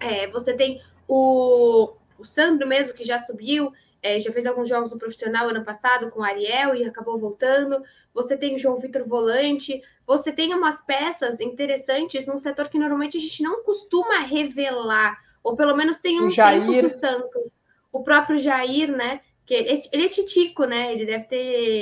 é, 0.00 0.26
você 0.28 0.52
tem 0.52 0.80
o, 1.06 1.92
o 2.18 2.24
Sandro 2.24 2.66
mesmo, 2.66 2.92
que 2.92 3.04
já 3.04 3.18
subiu, 3.18 3.72
é, 4.02 4.20
já 4.20 4.32
fez 4.32 4.46
alguns 4.46 4.68
jogos 4.68 4.90
no 4.90 4.98
profissional 4.98 5.48
ano 5.48 5.64
passado 5.64 6.10
com 6.10 6.20
o 6.20 6.24
Ariel 6.24 6.74
e 6.74 6.84
acabou 6.84 7.18
voltando. 7.18 7.82
Você 8.14 8.36
tem 8.36 8.54
o 8.54 8.58
João 8.58 8.78
Vitor 8.78 9.06
Volante, 9.06 9.82
você 10.06 10.32
tem 10.32 10.54
umas 10.54 10.80
peças 10.82 11.40
interessantes 11.40 12.26
num 12.26 12.38
setor 12.38 12.68
que 12.68 12.78
normalmente 12.78 13.16
a 13.16 13.20
gente 13.20 13.42
não 13.42 13.62
costuma 13.62 14.20
revelar, 14.20 15.18
ou 15.48 15.56
pelo 15.56 15.76
menos 15.76 15.98
tem 15.98 16.20
um 16.20 16.26
o 16.26 16.30
Jair. 16.30 16.66
tempo 16.66 16.88
Santos. 16.90 17.50
O 17.90 18.02
próprio 18.02 18.38
Jair, 18.38 18.90
né? 18.90 19.20
Porque 19.38 19.54
ele, 19.54 19.82
ele 19.92 20.04
é 20.04 20.08
titico, 20.08 20.64
né? 20.64 20.92
Ele 20.92 21.06
deve 21.06 21.24
ter. 21.24 21.36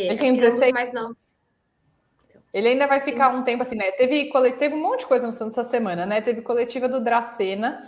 Ele 0.06 0.18
tem 0.18 0.34
16 0.34 0.72
mais 0.72 0.92
novos. 0.92 1.36
Ele 2.54 2.68
ainda 2.68 2.86
vai 2.86 3.00
ficar 3.00 3.34
um 3.34 3.42
tempo 3.42 3.62
assim, 3.62 3.74
né? 3.74 3.90
Teve, 3.92 4.30
teve 4.58 4.74
um 4.74 4.80
monte 4.80 5.00
de 5.00 5.06
coisa 5.06 5.26
no 5.26 5.32
Santos 5.32 5.58
essa 5.58 5.68
semana, 5.68 6.06
né? 6.06 6.20
Teve 6.22 6.40
coletiva 6.40 6.88
do 6.88 7.00
Dracena, 7.00 7.82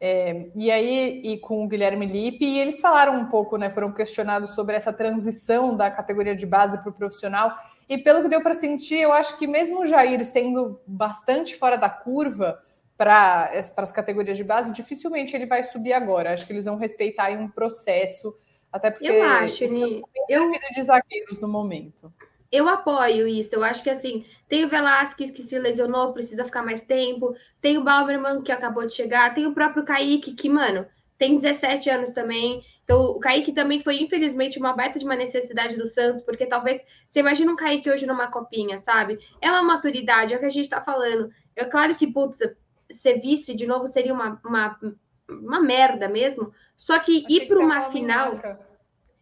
é, 0.00 0.48
e 0.54 0.70
aí, 0.70 1.22
e 1.24 1.38
com 1.38 1.64
o 1.64 1.68
Guilherme 1.68 2.06
Lippe, 2.06 2.44
e 2.44 2.58
eles 2.58 2.80
falaram 2.80 3.18
um 3.18 3.26
pouco, 3.26 3.56
né? 3.56 3.70
Foram 3.70 3.92
questionados 3.92 4.50
sobre 4.50 4.76
essa 4.76 4.92
transição 4.92 5.74
da 5.74 5.90
categoria 5.90 6.34
de 6.34 6.44
base 6.44 6.76
para 6.78 6.90
o 6.90 6.92
profissional. 6.92 7.56
E 7.88 7.96
pelo 7.96 8.22
que 8.22 8.28
deu 8.28 8.42
para 8.42 8.52
sentir, 8.52 8.98
eu 8.98 9.12
acho 9.12 9.38
que 9.38 9.46
mesmo 9.46 9.80
o 9.80 9.86
Jair 9.86 10.24
sendo 10.26 10.80
bastante 10.86 11.56
fora 11.56 11.78
da 11.78 11.88
curva 11.88 12.60
para 13.00 13.50
as 13.78 13.90
categorias 13.90 14.36
de 14.36 14.44
base, 14.44 14.74
dificilmente 14.74 15.34
ele 15.34 15.46
vai 15.46 15.64
subir 15.64 15.94
agora. 15.94 16.34
Acho 16.34 16.46
que 16.46 16.52
eles 16.52 16.66
vão 16.66 16.76
respeitar 16.76 17.30
um 17.30 17.48
processo, 17.48 18.36
até 18.70 18.90
porque 18.90 19.08
eu 19.08 19.24
acho, 19.24 19.64
Ni, 19.68 20.02
eu 20.28 20.50
de 20.50 20.82
zagueiros 20.82 21.40
no 21.40 21.48
momento 21.48 22.12
eu 22.52 22.68
apoio 22.68 23.28
isso. 23.28 23.54
Eu 23.54 23.62
acho 23.62 23.82
que 23.82 23.90
assim, 23.90 24.24
tem 24.48 24.64
o 24.64 24.68
Velasquez 24.68 25.30
que 25.30 25.42
se 25.42 25.58
lesionou, 25.58 26.12
precisa 26.12 26.44
ficar 26.44 26.62
mais 26.62 26.80
tempo, 26.80 27.34
tem 27.60 27.78
o 27.78 27.84
Balmerman 27.84 28.42
que 28.42 28.50
acabou 28.50 28.84
de 28.84 28.92
chegar, 28.92 29.32
tem 29.32 29.46
o 29.46 29.54
próprio 29.54 29.84
Kaique, 29.84 30.32
que, 30.32 30.48
mano, 30.48 30.84
tem 31.16 31.38
17 31.38 31.88
anos 31.90 32.10
também. 32.10 32.62
Então, 32.82 33.02
o 33.02 33.20
Kaique 33.20 33.52
também 33.52 33.80
foi, 33.80 34.02
infelizmente, 34.02 34.58
uma 34.58 34.72
baita 34.72 34.98
de 34.98 35.04
uma 35.04 35.14
necessidade 35.14 35.76
do 35.76 35.86
Santos, 35.86 36.22
porque 36.22 36.44
talvez 36.44 36.82
você 37.08 37.20
imagina 37.20 37.52
um 37.52 37.56
Kaique 37.56 37.88
hoje 37.88 38.04
numa 38.04 38.26
copinha, 38.26 38.78
sabe? 38.78 39.20
É 39.40 39.48
uma 39.48 39.62
maturidade, 39.62 40.34
é 40.34 40.36
o 40.36 40.40
que 40.40 40.46
a 40.46 40.50
gente 40.50 40.68
tá 40.68 40.82
falando. 40.82 41.30
É 41.54 41.64
claro 41.64 41.94
que, 41.94 42.06
putz, 42.06 42.40
ser 42.90 43.20
vice 43.20 43.54
de 43.54 43.66
novo 43.66 43.86
seria 43.86 44.12
uma, 44.12 44.40
uma, 44.44 44.78
uma 45.28 45.60
merda 45.60 46.08
mesmo. 46.08 46.52
Só 46.76 46.98
que 46.98 47.24
ir 47.28 47.46
para 47.46 47.58
uma 47.58 47.82
final. 47.82 48.40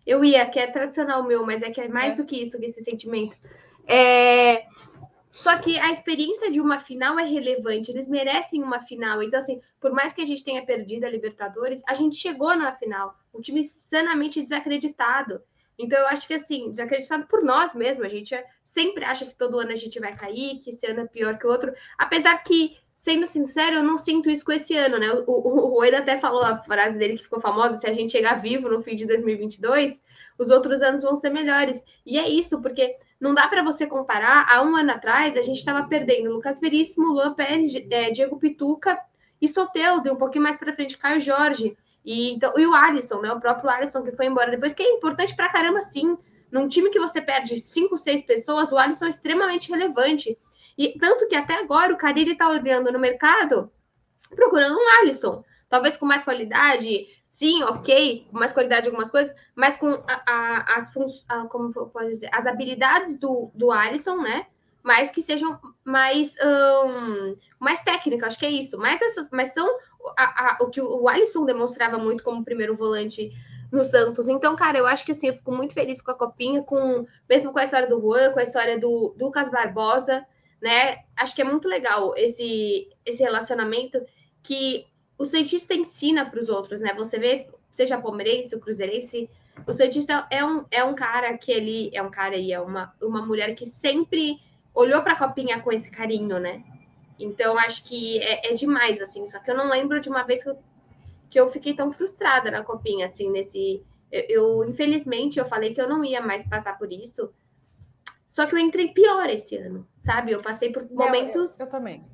Eu 0.07 0.25
ia, 0.25 0.47
que 0.47 0.59
é 0.59 0.67
tradicional 0.67 1.23
meu, 1.25 1.45
mas 1.45 1.63
é 1.63 1.71
que 1.71 1.81
é 1.81 1.89
mais 1.89 2.15
é. 2.15 2.17
do 2.17 2.25
que 2.25 2.41
isso, 2.41 2.57
esse 2.63 2.83
sentimento. 2.83 3.37
É... 3.87 4.65
Só 5.31 5.57
que 5.59 5.79
a 5.79 5.91
experiência 5.91 6.51
de 6.51 6.61
uma 6.61 6.81
final 6.81 7.19
é 7.19 7.25
relevante, 7.25 7.91
eles 7.91 8.09
merecem 8.09 8.63
uma 8.63 8.81
final. 8.81 9.23
Então, 9.23 9.39
assim, 9.39 9.61
por 9.79 9.93
mais 9.93 10.13
que 10.13 10.23
a 10.23 10.25
gente 10.25 10.43
tenha 10.43 10.65
perdido 10.65 11.05
a 11.05 11.11
Libertadores, 11.11 11.83
a 11.87 11.95
gente 11.95 12.17
chegou 12.17 12.57
na 12.57 12.75
final. 12.75 13.15
Um 13.33 13.41
time 13.41 13.63
sanamente 13.63 14.43
desacreditado. 14.43 15.43
Então, 15.79 15.99
eu 15.99 16.09
acho 16.09 16.27
que, 16.27 16.35
assim, 16.35 16.71
desacreditado 16.71 17.27
por 17.27 17.45
nós 17.45 17.75
mesmos. 17.75 18.07
A 18.07 18.09
gente 18.09 18.35
sempre 18.65 19.05
acha 19.05 19.27
que 19.27 19.35
todo 19.35 19.61
ano 19.61 19.71
a 19.71 19.77
gente 19.77 20.01
vai 20.01 20.17
cair, 20.17 20.59
que 20.59 20.71
esse 20.71 20.87
ano 20.87 21.01
é 21.01 21.07
pior 21.07 21.39
que 21.39 21.47
o 21.47 21.51
outro. 21.51 21.73
Apesar 21.97 22.43
que 22.43 22.77
sendo 22.99 23.29
sincero, 23.29 23.77
eu 23.77 23.85
não 23.85 23.97
sinto 23.97 24.29
isso 24.29 24.45
com 24.45 24.51
esse 24.51 24.77
ano, 24.77 24.99
né? 24.99 25.09
O, 25.25 25.31
o, 25.31 25.79
o 25.79 25.83
até 25.83 26.19
falou 26.19 26.43
a 26.43 26.59
frase 26.59 26.99
dele 26.99 27.17
que 27.17 27.23
ficou 27.23 27.41
famosa: 27.41 27.79
se 27.79 27.87
a 27.87 27.93
gente 27.93 28.11
chegar 28.11 28.35
vivo 28.35 28.69
no 28.69 28.83
fim 28.83 28.97
de 28.97 29.07
2022, 29.07 30.03
os 30.37 30.51
outros 30.51 30.83
anos 30.83 31.05
vão 31.05 31.15
ser 31.15 31.31
melhores. 31.31 31.83
E 32.05 32.19
é 32.19 32.29
isso, 32.29 32.61
porque 32.61 32.97
não 33.21 33.33
dá 33.33 33.47
para 33.47 33.63
você 33.63 33.87
comparar. 33.87 34.47
Há 34.51 34.63
um 34.65 34.75
ano 34.75 34.91
atrás, 34.91 35.37
a 35.37 35.43
gente 35.43 35.59
estava 35.59 35.87
perdendo 35.87 36.33
Lucas 36.33 36.59
Veríssimo, 36.59 37.13
Luan 37.13 37.35
Pérez, 37.35 37.73
é, 37.89 38.11
Diego 38.11 38.37
Pituca 38.37 38.99
e 39.41 39.47
Soteldo, 39.47 40.13
um 40.13 40.17
pouquinho 40.17 40.43
mais 40.43 40.59
para 40.59 40.75
frente, 40.75 40.99
Caio 40.99 41.21
Jorge. 41.21 41.77
E, 42.05 42.33
então, 42.33 42.53
e 42.59 42.67
o 42.67 42.75
Alisson, 42.75 43.21
né? 43.21 43.33
O 43.33 43.41
próprio 43.41 43.71
Alisson 43.71 44.03
que 44.03 44.11
foi 44.11 44.27
embora 44.27 44.51
depois, 44.51 44.75
que 44.75 44.83
é 44.83 44.93
importante 44.93 45.37
para 45.37 45.49
caramba, 45.49 45.81
sim. 45.83 46.19
Num 46.51 46.67
time 46.67 46.91
que 46.91 46.99
você 46.99 47.21
perde 47.21 47.61
cinco, 47.61 47.97
seis 47.97 48.23
pessoas, 48.23 48.73
o 48.73 48.77
Alisson 48.77 49.07
é 49.07 49.11
extremamente 49.11 49.71
relevante. 49.71 50.37
E 50.79 50.97
tanto 50.97 51.27
que 51.27 51.35
até 51.35 51.59
agora 51.59 51.93
o 51.93 51.99
Carille 51.99 52.33
está 52.33 52.49
olhando 52.49 52.93
no 52.93 53.01
mercado 53.01 53.71
procurando 54.35 54.77
um 54.77 55.01
Alisson. 55.01 55.45
Talvez 55.69 55.97
com 55.97 56.07
mais 56.07 56.25
qualidade, 56.25 57.09
sim, 57.29 57.63
ok, 57.65 58.27
com 58.31 58.39
mais 58.39 58.53
qualidade 58.53 58.87
em 58.87 58.91
algumas 58.91 59.11
coisas, 59.11 59.35
mas 59.55 59.77
com 59.77 59.89
a, 59.91 60.23
a, 60.27 60.77
as, 60.77 60.91
a, 61.29 61.47
como 61.47 61.73
pode 61.73 62.11
dizer, 62.11 62.31
as 62.33 62.47
habilidades 62.47 63.19
do, 63.19 63.51
do 63.55 63.71
Alisson, 63.71 64.17
né? 64.19 64.47
Mas 64.83 65.11
que 65.11 65.21
sejam 65.21 65.59
mais, 65.85 66.35
um, 66.43 67.37
mais 67.59 67.83
técnicas, 67.83 68.29
acho 68.29 68.39
que 68.39 68.47
é 68.47 68.51
isso. 68.51 68.79
Mas, 68.79 69.03
essas, 69.03 69.29
mas 69.31 69.53
são 69.53 69.69
a, 70.17 70.57
o 70.61 70.71
que 70.71 70.81
o 70.81 71.07
Alisson 71.09 71.45
demonstrava 71.45 71.99
muito 71.99 72.23
como 72.23 72.45
primeiro 72.45 72.75
volante 72.75 73.31
no 73.71 73.85
Santos. 73.85 74.29
Então, 74.29 74.57
cara, 74.57 74.79
eu 74.79 74.87
acho 74.87 75.05
que 75.05 75.13
assim, 75.13 75.27
eu 75.27 75.35
fico 75.35 75.53
muito 75.53 75.75
feliz 75.75 76.01
com 76.01 76.13
a 76.13 76.15
copinha, 76.15 76.63
com 76.63 77.05
mesmo 77.29 77.53
com 77.53 77.59
a 77.59 77.65
história 77.65 77.89
do 77.89 78.01
Juan, 78.01 78.33
com 78.33 78.39
a 78.39 78.45
história 78.45 78.79
do 78.79 79.15
Lucas 79.19 79.51
Barbosa 79.51 80.25
né? 80.61 81.05
Acho 81.17 81.35
que 81.35 81.43
é 81.43 81.45
muito 81.45 81.69
legal 81.69 82.15
esse, 82.17 82.89
esse 83.05 83.23
relacionamento 83.23 84.01
que 84.43 84.87
o 85.17 85.25
cientista 85.25 85.75
ensina 85.75 86.29
para 86.29 86.41
os 86.41 86.49
outros, 86.49 86.81
né? 86.81 86.95
Você 86.95 87.19
vê, 87.19 87.49
seja 87.71 88.01
palmeirense 88.01 88.55
ou 88.55 88.61
cruzeirense, 88.61 89.29
o 89.67 89.73
cientista 89.73 90.27
é 90.31 90.45
um, 90.45 90.65
é 90.71 90.85
um 90.85 90.95
cara 90.95 91.37
que 91.37 91.51
ele 91.51 91.91
é 91.93 92.03
um 92.03 92.11
cara 92.11 92.37
e 92.37 92.53
é 92.53 92.61
uma, 92.61 92.95
uma 93.03 93.25
mulher 93.25 93.55
que 93.55 93.67
sempre 93.67 94.39
olhou 94.75 95.03
para 95.03 95.15
a 95.15 95.19
copinha 95.19 95.61
com 95.61 95.73
esse 95.73 95.91
carinho, 95.91 96.39
né? 96.39 96.63
Então 97.19 97.59
acho 97.59 97.85
que 97.85 98.19
é, 98.21 98.51
é, 98.51 98.55
demais, 98.55 99.01
assim. 99.01 99.27
Só 99.27 99.41
que 99.41 99.51
eu 99.51 99.57
não 99.57 99.69
lembro 99.69 100.01
de 100.01 100.09
uma 100.09 100.23
vez 100.23 100.43
que 100.43 100.51
eu, 100.51 100.59
que 101.29 101.41
eu 101.41 101.49
fiquei 101.49 101.75
tão 101.75 101.91
frustrada 101.91 102.51
na 102.51 102.63
copinha, 102.63 103.07
assim, 103.07 103.31
nesse. 103.31 103.83
Eu, 104.11 104.25
eu, 104.29 104.65
infelizmente, 104.65 105.39
eu 105.39 105.45
falei 105.45 105.75
que 105.75 105.81
eu 105.81 105.89
não 105.89 106.05
ia 106.05 106.23
mais 106.23 106.47
passar 106.49 106.79
por 106.79 106.93
isso, 106.93 107.31
só 108.29 108.45
que 108.47 108.55
eu 108.55 108.59
entrei 108.59 108.89
pior 108.89 109.29
esse 109.31 109.57
ano, 109.57 109.89
sabe? 110.05 110.33
Eu 110.33 110.43
passei 110.43 110.71
por 110.71 110.89
momentos. 110.91 111.59
eu, 111.59 111.65
eu, 111.65 111.71
também. 111.71 112.05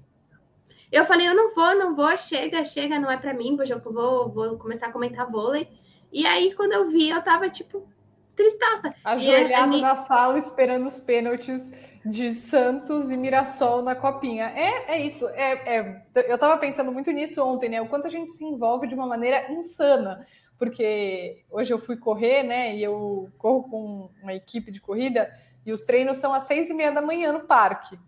Eu 0.90 1.04
falei, 1.04 1.26
eu 1.26 1.35
não 1.35 1.52
vou, 1.52 1.75
não 1.75 1.97
vou, 1.97 2.16
chega, 2.16 2.64
chega, 2.64 3.00
não 3.00 3.11
é 3.11 3.16
para 3.16 3.35
mim, 3.35 3.59
eu 3.68 3.92
vou, 3.92 4.30
vou 4.30 4.56
começar 4.56 4.87
a 4.87 4.92
comentar 4.92 5.28
vôlei. 5.28 5.68
E 6.12 6.25
aí, 6.25 6.54
quando 6.54 6.73
eu 6.73 6.88
vi, 6.88 7.11
eu 7.11 7.21
tava 7.21 7.50
tipo, 7.50 7.88
tristaça. 8.37 8.94
Ajoelhado 9.04 9.76
na 9.78 9.97
sala 9.97 10.38
esperando 10.38 10.87
os 10.87 11.00
pênaltis 11.00 11.68
de 12.06 12.33
Santos 12.33 13.11
e 13.11 13.16
Mirassol 13.16 13.83
na 13.83 13.97
copinha. 13.97 14.44
É, 14.54 14.92
é 14.92 15.00
isso. 15.00 15.26
É, 15.30 15.78
é, 15.78 16.02
eu 16.28 16.38
tava 16.38 16.56
pensando 16.59 16.92
muito 16.92 17.11
nisso 17.11 17.44
ontem, 17.44 17.68
né? 17.68 17.83
O 17.83 17.88
quanto 17.88 18.06
a 18.06 18.11
gente 18.11 18.33
se 18.33 18.44
envolve 18.44 18.87
de 18.87 18.94
uma 18.94 19.06
maneira 19.06 19.50
insana. 19.50 20.25
Porque 20.56 21.42
hoje 21.50 21.75
eu 21.75 21.78
fui 21.78 21.97
correr, 21.97 22.44
né? 22.44 22.76
E 22.76 22.83
eu 22.85 23.28
corro 23.37 23.64
com 23.64 24.11
uma 24.23 24.33
equipe 24.33 24.71
de 24.71 24.80
corrida 24.80 25.28
e 25.64 25.73
os 25.73 25.83
treinos 25.83 26.18
são 26.18 26.33
às 26.33 26.44
seis 26.44 26.71
e 26.71 26.75
meia 26.75 26.92
da 26.92 27.02
manhã 27.02 27.33
no 27.33 27.40
parque. 27.40 27.99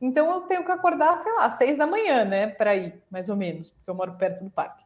Então 0.00 0.30
eu 0.30 0.40
tenho 0.42 0.64
que 0.64 0.72
acordar, 0.72 1.16
sei 1.18 1.32
lá, 1.32 1.44
às 1.44 1.54
seis 1.54 1.76
da 1.76 1.86
manhã, 1.86 2.24
né, 2.24 2.46
para 2.46 2.74
ir, 2.74 3.02
mais 3.10 3.28
ou 3.28 3.36
menos, 3.36 3.70
porque 3.70 3.90
eu 3.90 3.94
moro 3.94 4.14
perto 4.14 4.42
do 4.42 4.50
parque. 4.50 4.82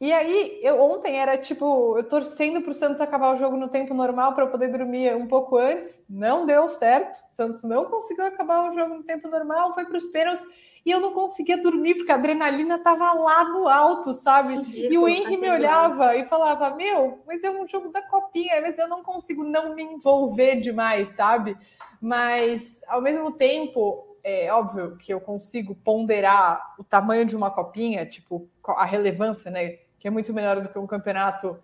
E 0.00 0.12
aí, 0.12 0.60
eu 0.62 0.80
ontem 0.80 1.18
era 1.18 1.36
tipo, 1.36 1.98
eu 1.98 2.04
torcendo 2.04 2.62
para 2.62 2.70
o 2.70 2.74
Santos 2.74 3.00
acabar 3.00 3.34
o 3.34 3.36
jogo 3.36 3.56
no 3.56 3.68
tempo 3.68 3.92
normal 3.92 4.32
para 4.32 4.44
eu 4.44 4.50
poder 4.50 4.68
dormir 4.68 5.12
um 5.16 5.26
pouco 5.26 5.56
antes. 5.56 6.04
Não 6.08 6.46
deu 6.46 6.68
certo. 6.68 7.18
O 7.32 7.34
Santos 7.34 7.64
não 7.64 7.86
conseguiu 7.86 8.24
acabar 8.24 8.70
o 8.70 8.74
jogo 8.74 8.94
no 8.94 9.02
tempo 9.02 9.28
normal, 9.28 9.74
foi 9.74 9.84
para 9.84 9.96
os 9.96 10.06
pênaltis 10.06 10.46
e 10.86 10.90
eu 10.92 11.00
não 11.00 11.12
conseguia 11.12 11.60
dormir 11.60 11.96
porque 11.96 12.12
a 12.12 12.14
adrenalina 12.14 12.76
estava 12.76 13.12
lá 13.12 13.44
no 13.44 13.68
alto, 13.68 14.14
sabe? 14.14 14.54
E 14.72 14.96
o 14.96 15.08
Henry 15.08 15.36
me 15.36 15.50
olhava 15.50 16.14
e 16.16 16.24
falava: 16.26 16.70
Meu, 16.76 17.20
mas 17.26 17.42
é 17.42 17.50
um 17.50 17.66
jogo 17.66 17.90
da 17.90 18.00
copinha, 18.00 18.60
mas 18.60 18.78
eu 18.78 18.86
não 18.86 19.02
consigo 19.02 19.42
não 19.42 19.74
me 19.74 19.82
envolver 19.82 20.60
demais, 20.60 21.10
sabe? 21.10 21.58
Mas 22.00 22.80
ao 22.86 23.02
mesmo 23.02 23.32
tempo, 23.32 24.16
é 24.22 24.52
óbvio 24.52 24.96
que 24.96 25.12
eu 25.12 25.20
consigo 25.20 25.74
ponderar 25.74 26.74
o 26.78 26.84
tamanho 26.84 27.24
de 27.24 27.36
uma 27.36 27.50
copinha, 27.50 28.06
tipo, 28.06 28.48
a 28.64 28.84
relevância, 28.84 29.50
né? 29.50 29.78
Que 29.98 30.08
é 30.08 30.10
muito 30.10 30.32
melhor 30.32 30.60
do 30.60 30.68
que 30.68 30.78
um 30.78 30.86
campeonato 30.86 31.58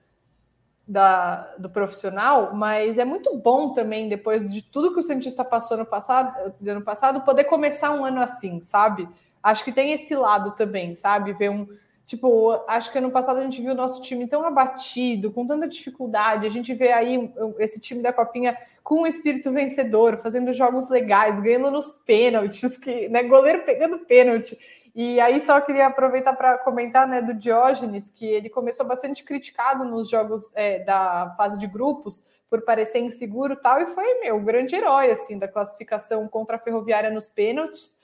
da, 0.86 1.54
do 1.58 1.70
profissional, 1.70 2.54
mas 2.54 2.98
é 2.98 3.04
muito 3.04 3.34
bom 3.36 3.72
também, 3.72 4.08
depois 4.08 4.52
de 4.52 4.62
tudo 4.62 4.92
que 4.92 5.00
o 5.00 5.02
cientista 5.02 5.44
passou 5.44 5.78
no 5.78 5.86
passado, 5.86 6.52
no 6.60 6.70
ano 6.70 6.82
passado, 6.82 7.22
poder 7.22 7.44
começar 7.44 7.90
um 7.92 8.04
ano 8.04 8.20
assim, 8.20 8.60
sabe? 8.62 9.08
Acho 9.42 9.64
que 9.64 9.72
tem 9.72 9.92
esse 9.92 10.14
lado 10.14 10.52
também, 10.52 10.94
sabe? 10.94 11.32
Ver 11.32 11.50
um. 11.50 11.66
Tipo, 12.06 12.62
acho 12.68 12.92
que 12.92 12.98
ano 12.98 13.10
passado 13.10 13.38
a 13.38 13.42
gente 13.42 13.62
viu 13.62 13.72
o 13.72 13.76
nosso 13.76 14.02
time 14.02 14.26
tão 14.26 14.44
abatido, 14.44 15.30
com 15.30 15.46
tanta 15.46 15.66
dificuldade. 15.66 16.46
A 16.46 16.50
gente 16.50 16.74
vê 16.74 16.92
aí 16.92 17.32
esse 17.58 17.80
time 17.80 18.02
da 18.02 18.12
Copinha 18.12 18.56
com 18.82 19.02
um 19.02 19.06
espírito 19.06 19.50
vencedor, 19.50 20.18
fazendo 20.18 20.52
jogos 20.52 20.90
legais, 20.90 21.40
ganhando 21.40 21.70
nos 21.70 21.92
pênaltis, 22.06 22.76
que, 22.76 23.08
né, 23.08 23.22
goleiro 23.22 23.64
pegando 23.64 24.00
pênalti. 24.00 24.58
E 24.94 25.18
aí 25.18 25.40
só 25.40 25.60
queria 25.60 25.88
aproveitar 25.88 26.34
para 26.34 26.56
comentar 26.58 27.08
né, 27.08 27.20
do 27.20 27.34
Diógenes, 27.34 28.10
que 28.10 28.24
ele 28.24 28.48
começou 28.48 28.86
bastante 28.86 29.24
criticado 29.24 29.84
nos 29.84 30.08
jogos 30.08 30.52
é, 30.54 30.78
da 30.84 31.34
fase 31.36 31.58
de 31.58 31.66
grupos 31.66 32.22
por 32.48 32.62
parecer 32.62 33.00
inseguro 33.00 33.56
tal, 33.56 33.80
e 33.80 33.86
foi 33.86 34.20
meu 34.20 34.38
grande 34.40 34.76
herói 34.76 35.10
assim 35.10 35.36
da 35.36 35.48
classificação 35.48 36.28
contra 36.28 36.56
a 36.56 36.60
Ferroviária 36.60 37.10
nos 37.10 37.28
pênaltis, 37.28 37.98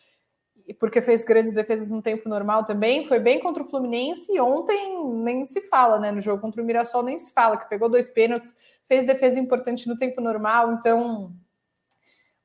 porque 0.80 1.00
fez 1.00 1.24
grandes 1.24 1.52
defesas 1.52 1.90
no 1.92 2.02
tempo 2.02 2.28
normal 2.28 2.64
também, 2.64 3.04
foi 3.04 3.20
bem 3.20 3.38
contra 3.38 3.62
o 3.62 3.66
Fluminense, 3.66 4.32
e 4.32 4.40
ontem 4.40 5.04
nem 5.14 5.44
se 5.44 5.60
fala, 5.62 6.00
né? 6.00 6.10
No 6.10 6.20
jogo 6.20 6.40
contra 6.40 6.60
o 6.60 6.64
Mirassol 6.64 7.04
nem 7.04 7.18
se 7.18 7.32
fala, 7.32 7.56
que 7.56 7.68
pegou 7.68 7.88
dois 7.88 8.08
pênaltis, 8.08 8.56
fez 8.88 9.06
defesa 9.06 9.38
importante 9.38 9.88
no 9.88 9.96
tempo 9.96 10.20
normal, 10.20 10.72
então 10.72 11.32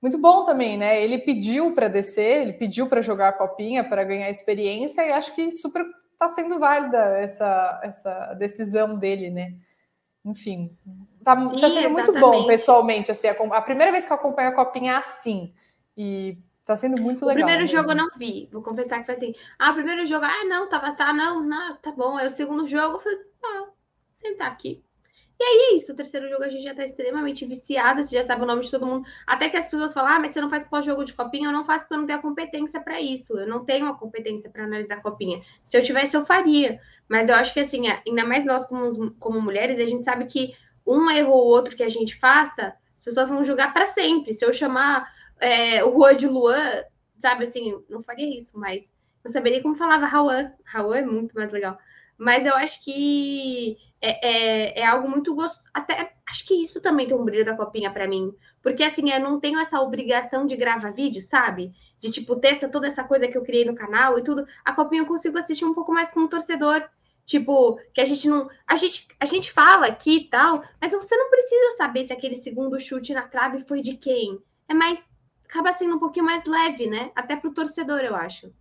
muito 0.06 0.20
bom 0.20 0.46
também, 0.46 0.78
né? 0.78 1.02
Ele 1.02 1.18
pediu 1.18 1.74
para 1.74 1.88
descer, 1.88 2.42
ele 2.42 2.54
pediu 2.54 2.88
para 2.88 3.02
jogar 3.02 3.30
a 3.30 3.34
copinha, 3.34 3.84
para 3.84 4.04
ganhar 4.04 4.30
experiência, 4.30 5.02
e 5.02 5.12
acho 5.12 5.34
que 5.34 5.52
super 5.52 5.84
está 6.14 6.30
sendo 6.30 6.60
válida 6.60 7.18
essa, 7.18 7.82
essa 7.84 8.34
decisão 8.36 8.96
dele, 8.98 9.32
né? 9.32 9.56
enfim, 10.26 10.76
tá, 11.24 11.36
Sim, 11.48 11.62
tá 11.62 11.70
sendo 11.70 11.90
muito 11.92 12.12
bom 12.20 12.48
pessoalmente, 12.48 13.12
assim, 13.12 13.28
a, 13.28 13.32
a, 13.32 13.62
primeira 13.62 13.92
vez 13.92 14.06
que 14.06 14.12
eu 14.12 14.16
acompanho 14.16 14.50
a 14.50 14.54
Copinha 14.54 14.98
assim, 14.98 15.54
e 15.96 16.38
tá 16.64 16.76
sendo 16.76 17.00
muito 17.00 17.24
legal. 17.24 17.44
O 17.44 17.46
primeiro 17.46 17.62
mesmo. 17.62 17.78
jogo 17.78 17.92
eu 17.92 17.96
não 17.96 18.10
vi, 18.18 18.50
vou 18.52 18.64
confessar 18.64 19.00
que 19.00 19.06
foi 19.06 19.16
assim, 19.16 19.36
ah, 19.60 19.72
o 19.72 19.76
primeiro 19.76 20.04
jogo, 20.06 20.26
ah, 20.26 20.44
não, 20.46 20.68
tava, 20.68 20.94
tá, 20.94 21.14
não, 21.14 21.44
não, 21.44 21.76
tá 21.78 21.92
bom, 21.92 22.18
aí 22.18 22.28
o 22.28 22.32
segundo 22.32 22.66
jogo, 22.66 22.96
eu 22.96 23.02
falei, 23.02 23.20
ah, 23.44 23.68
sentar 24.14 24.52
aqui, 24.52 24.84
e 25.38 25.44
aí 25.44 25.58
é 25.72 25.76
isso, 25.76 25.92
o 25.92 25.96
terceiro 25.96 26.30
jogo 26.30 26.44
a 26.44 26.50
gente 26.50 26.64
já 26.64 26.74
tá 26.74 26.84
extremamente 26.84 27.46
viciada, 27.46 28.02
você 28.02 28.16
já 28.16 28.24
sabe 28.24 28.44
o 28.44 28.46
nome 28.46 28.64
de 28.64 28.72
todo 28.72 28.88
mundo. 28.88 29.06
Até 29.28 29.50
que 29.50 29.58
as 29.58 29.66
pessoas 29.66 29.94
falam, 29.94 30.14
ah, 30.14 30.20
mas 30.20 30.32
você 30.32 30.40
não 30.40 30.50
faz 30.50 30.66
pós-jogo 30.66 31.04
de 31.04 31.14
copinha? 31.14 31.50
Eu 31.50 31.52
não 31.52 31.66
faço 31.66 31.84
porque 31.84 31.94
eu 31.94 32.00
não 32.00 32.06
tenho 32.06 32.20
a 32.20 32.22
competência 32.22 32.80
para 32.80 33.02
isso. 33.02 33.38
Eu 33.38 33.46
não 33.46 33.66
tenho 33.66 33.86
a 33.88 33.98
competência 33.98 34.50
para 34.50 34.64
analisar 34.64 35.02
copinha. 35.02 35.42
Se 35.62 35.78
eu 35.78 35.84
tivesse, 35.84 36.16
eu 36.16 36.26
faria. 36.26 36.80
Mas 37.10 37.28
eu 37.28 37.36
acho 37.36 37.54
que, 37.54 37.60
assim, 37.60 37.84
ainda 38.08 38.24
mais 38.26 38.46
nós 38.46 38.66
como, 38.66 39.12
como 39.16 39.42
mulheres, 39.42 39.78
a 39.78 39.86
gente 39.86 40.06
sabe 40.06 40.26
que 40.26 40.56
um 40.88 41.10
erro 41.10 41.32
ou 41.32 41.48
outro 41.48 41.76
que 41.76 41.84
a 41.84 41.90
gente 41.90 42.16
faça, 42.16 42.74
as 42.96 43.04
pessoas 43.04 43.30
vão 43.30 43.44
julgar 43.44 43.74
para 43.74 43.88
sempre. 43.88 44.34
Se 44.34 44.46
eu 44.46 44.54
chamar 44.54 45.06
é, 45.40 45.84
o 45.84 45.92
Juan 45.92 46.16
de 46.16 46.28
Luan, 46.28 46.84
sabe, 47.20 47.46
assim, 47.46 47.78
não 47.90 48.02
faria 48.02 48.38
isso, 48.38 48.58
mas 48.58 48.84
eu 49.24 49.30
saberia 49.30 49.62
como 49.62 49.76
falava 49.76 50.06
Rauan. 50.06 50.54
Rauan 50.64 50.98
é 50.98 51.06
muito 51.06 51.36
mais 51.36 51.52
legal. 51.52 51.78
Mas 52.18 52.46
eu 52.46 52.56
acho 52.56 52.82
que 52.84 53.78
é, 54.06 54.20
é, 54.22 54.80
é 54.80 54.86
algo 54.86 55.10
muito 55.10 55.34
gostoso. 55.34 55.64
Até 55.74 56.14
acho 56.30 56.46
que 56.46 56.54
isso 56.54 56.80
também 56.80 57.08
tem 57.08 57.18
um 57.18 57.26
brilho 57.26 57.44
da 57.44 57.56
copinha 57.56 57.92
para 57.92 58.08
mim. 58.08 58.34
Porque 58.62 58.84
assim, 58.84 59.10
eu 59.12 59.20
não 59.20 59.40
tenho 59.40 59.60
essa 59.60 59.82
obrigação 59.82 60.46
de 60.46 60.56
gravar 60.56 60.92
vídeo, 60.92 61.22
sabe? 61.22 61.74
De 62.00 62.12
tipo, 62.12 62.36
ter 62.36 62.50
essa, 62.50 62.70
toda 62.70 62.88
essa 62.88 63.04
coisa 63.04 63.28
que 63.28 63.38
eu 63.38 63.44
criei 63.44 63.66
no 63.66 63.76
canal 63.76 64.20
e 64.20 64.24
tudo. 64.24 64.46
A 64.64 64.74
copinha 64.74 65.02
eu 65.02 65.08
consigo 65.08 65.38
assistir 65.38 65.66
um 65.66 65.74
pouco 65.74 65.92
mais 65.92 66.12
como 66.12 66.30
torcedor. 66.30 66.88
Tipo, 67.26 67.80
que 67.92 68.02
a 68.02 68.06
gente 68.06 68.28
não. 68.28 68.48
A 68.68 68.76
gente, 68.76 69.08
a 69.20 69.26
gente 69.26 69.52
fala 69.52 69.88
aqui 69.88 70.18
e 70.18 70.30
tal, 70.30 70.64
mas 70.80 70.92
você 70.92 71.18
não 71.18 71.30
precisa 71.32 71.78
saber 71.78 72.04
se 72.06 72.14
aquele 72.14 72.36
segundo 72.36 72.80
chute 72.80 73.14
na 73.16 73.24
trave 73.24 73.66
foi 73.66 73.82
de 73.82 73.98
quem. 73.98 74.40
É 74.70 74.74
mais. 74.76 75.10
Acaba 75.50 75.74
sendo 75.74 75.96
um 75.96 76.00
pouquinho 76.00 76.26
mais 76.26 76.46
leve, 76.46 76.88
né? 76.88 77.12
Até 77.16 77.36
pro 77.36 77.54
torcedor, 77.54 78.02
eu 78.02 78.16
acho. 78.16 78.52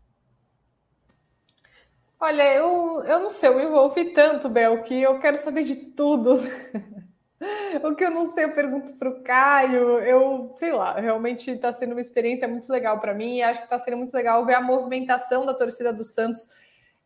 Olha, 2.25 2.55
eu, 2.55 3.05
eu 3.05 3.21
não 3.21 3.29
sei, 3.29 3.51
eu 3.51 3.55
me 3.55 3.65
envolvi 3.65 4.07
tanto, 4.07 4.49
Bel, 4.49 4.83
que 4.83 5.03
eu 5.03 5.21
quero 5.21 5.37
saber 5.37 5.63
de 5.63 5.77
tudo. 5.77 6.41
o 7.85 7.95
que 7.95 8.03
eu 8.03 8.11
não 8.11 8.31
sei, 8.31 8.45
eu 8.45 8.55
pergunto 8.55 8.95
para 8.95 9.11
o 9.11 9.23
Caio. 9.23 9.99
Eu 9.99 10.51
sei 10.55 10.73
lá, 10.73 10.99
realmente 10.99 11.51
está 11.51 11.71
sendo 11.71 11.93
uma 11.93 12.01
experiência 12.01 12.49
muito 12.49 12.73
legal 12.73 12.99
para 12.99 13.13
mim 13.13 13.37
e 13.37 13.43
acho 13.43 13.61
que 13.61 13.67
está 13.67 13.79
sendo 13.79 13.99
muito 13.99 14.15
legal 14.15 14.43
ver 14.47 14.55
a 14.55 14.63
movimentação 14.63 15.45
da 15.45 15.53
torcida 15.53 15.93
do 15.93 16.03
Santos 16.03 16.49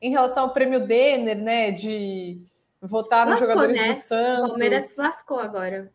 em 0.00 0.12
relação 0.12 0.44
ao 0.44 0.52
prêmio 0.52 0.86
Denner, 0.86 1.42
né? 1.42 1.72
De 1.72 2.40
votar 2.80 3.26
nos 3.26 3.40
lascou, 3.40 3.48
jogadores 3.48 3.76
né? 3.76 3.88
do 3.88 3.94
Santos. 3.96 4.44
O 4.44 4.48
Palmeiras 4.50 4.96
lascou 4.96 5.40
agora. 5.40 5.92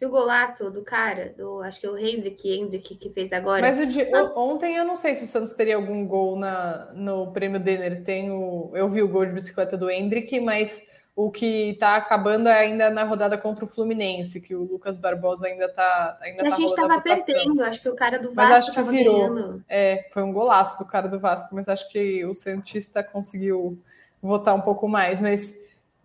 E 0.00 0.06
o 0.06 0.10
golaço 0.10 0.70
do 0.70 0.82
cara, 0.82 1.34
do, 1.36 1.60
acho 1.62 1.80
que 1.80 1.86
é 1.86 1.90
o 1.90 1.98
Hendrick, 1.98 2.48
Hendrick 2.48 2.94
que 2.94 3.10
fez 3.10 3.32
agora. 3.32 3.60
Mas 3.60 3.80
o 3.80 3.86
de, 3.86 4.04
ontem 4.36 4.76
eu 4.76 4.84
não 4.84 4.94
sei 4.94 5.16
se 5.16 5.24
o 5.24 5.26
Santos 5.26 5.54
teria 5.54 5.74
algum 5.74 6.06
gol 6.06 6.36
na, 6.36 6.88
no 6.94 7.32
prêmio 7.32 7.58
Denner. 7.58 8.04
Tem 8.04 8.30
o, 8.30 8.70
eu 8.74 8.88
vi 8.88 9.02
o 9.02 9.08
gol 9.08 9.26
de 9.26 9.32
bicicleta 9.32 9.76
do 9.76 9.90
Hendrick, 9.90 10.38
mas 10.38 10.86
o 11.16 11.32
que 11.32 11.70
está 11.70 11.96
acabando 11.96 12.48
é 12.48 12.60
ainda 12.60 12.90
na 12.90 13.02
rodada 13.02 13.36
contra 13.36 13.64
o 13.64 13.68
Fluminense, 13.68 14.40
que 14.40 14.54
o 14.54 14.62
Lucas 14.62 14.96
Barbosa 14.96 15.48
ainda 15.48 15.64
está 15.64 16.16
ainda 16.22 16.46
a 16.46 16.50
tá 16.50 16.56
gente 16.56 16.70
estava 16.70 17.00
perdendo, 17.00 17.64
acho 17.64 17.82
que 17.82 17.88
o 17.88 17.96
cara 17.96 18.20
do 18.20 18.32
Vasco. 18.32 18.36
Mas 18.36 18.52
acho 18.52 18.72
que 18.72 18.82
virou. 18.82 19.18
Ganhando. 19.18 19.64
É, 19.68 20.08
foi 20.12 20.22
um 20.22 20.32
golaço 20.32 20.78
do 20.78 20.84
cara 20.84 21.08
do 21.08 21.18
Vasco, 21.18 21.52
mas 21.56 21.68
acho 21.68 21.90
que 21.90 22.24
o 22.24 22.36
Santista 22.36 23.02
conseguiu 23.02 23.76
votar 24.22 24.54
um 24.54 24.60
pouco 24.60 24.88
mais. 24.88 25.20
Mas 25.20 25.58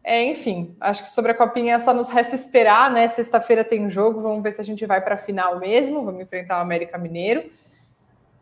é, 0.04 0.26
enfim, 0.26 0.76
acho 0.82 1.04
que 1.04 1.10
sobre 1.10 1.32
a 1.32 1.36
Copinha 1.36 1.80
só 1.80 1.94
nos 1.94 2.10
resta 2.10 2.36
esperar, 2.36 2.92
né? 2.92 3.08
Sexta-feira 3.08 3.64
tem 3.64 3.90
jogo, 3.90 4.22
vamos 4.22 4.44
ver 4.44 4.52
se 4.52 4.60
a 4.60 4.64
gente 4.64 4.86
vai 4.86 5.02
para 5.02 5.16
a 5.16 5.18
final 5.18 5.60
mesmo, 5.60 6.04
vamos 6.04 6.22
enfrentar 6.22 6.58
o 6.58 6.62
América 6.62 6.98
Mineiro. 6.98 7.50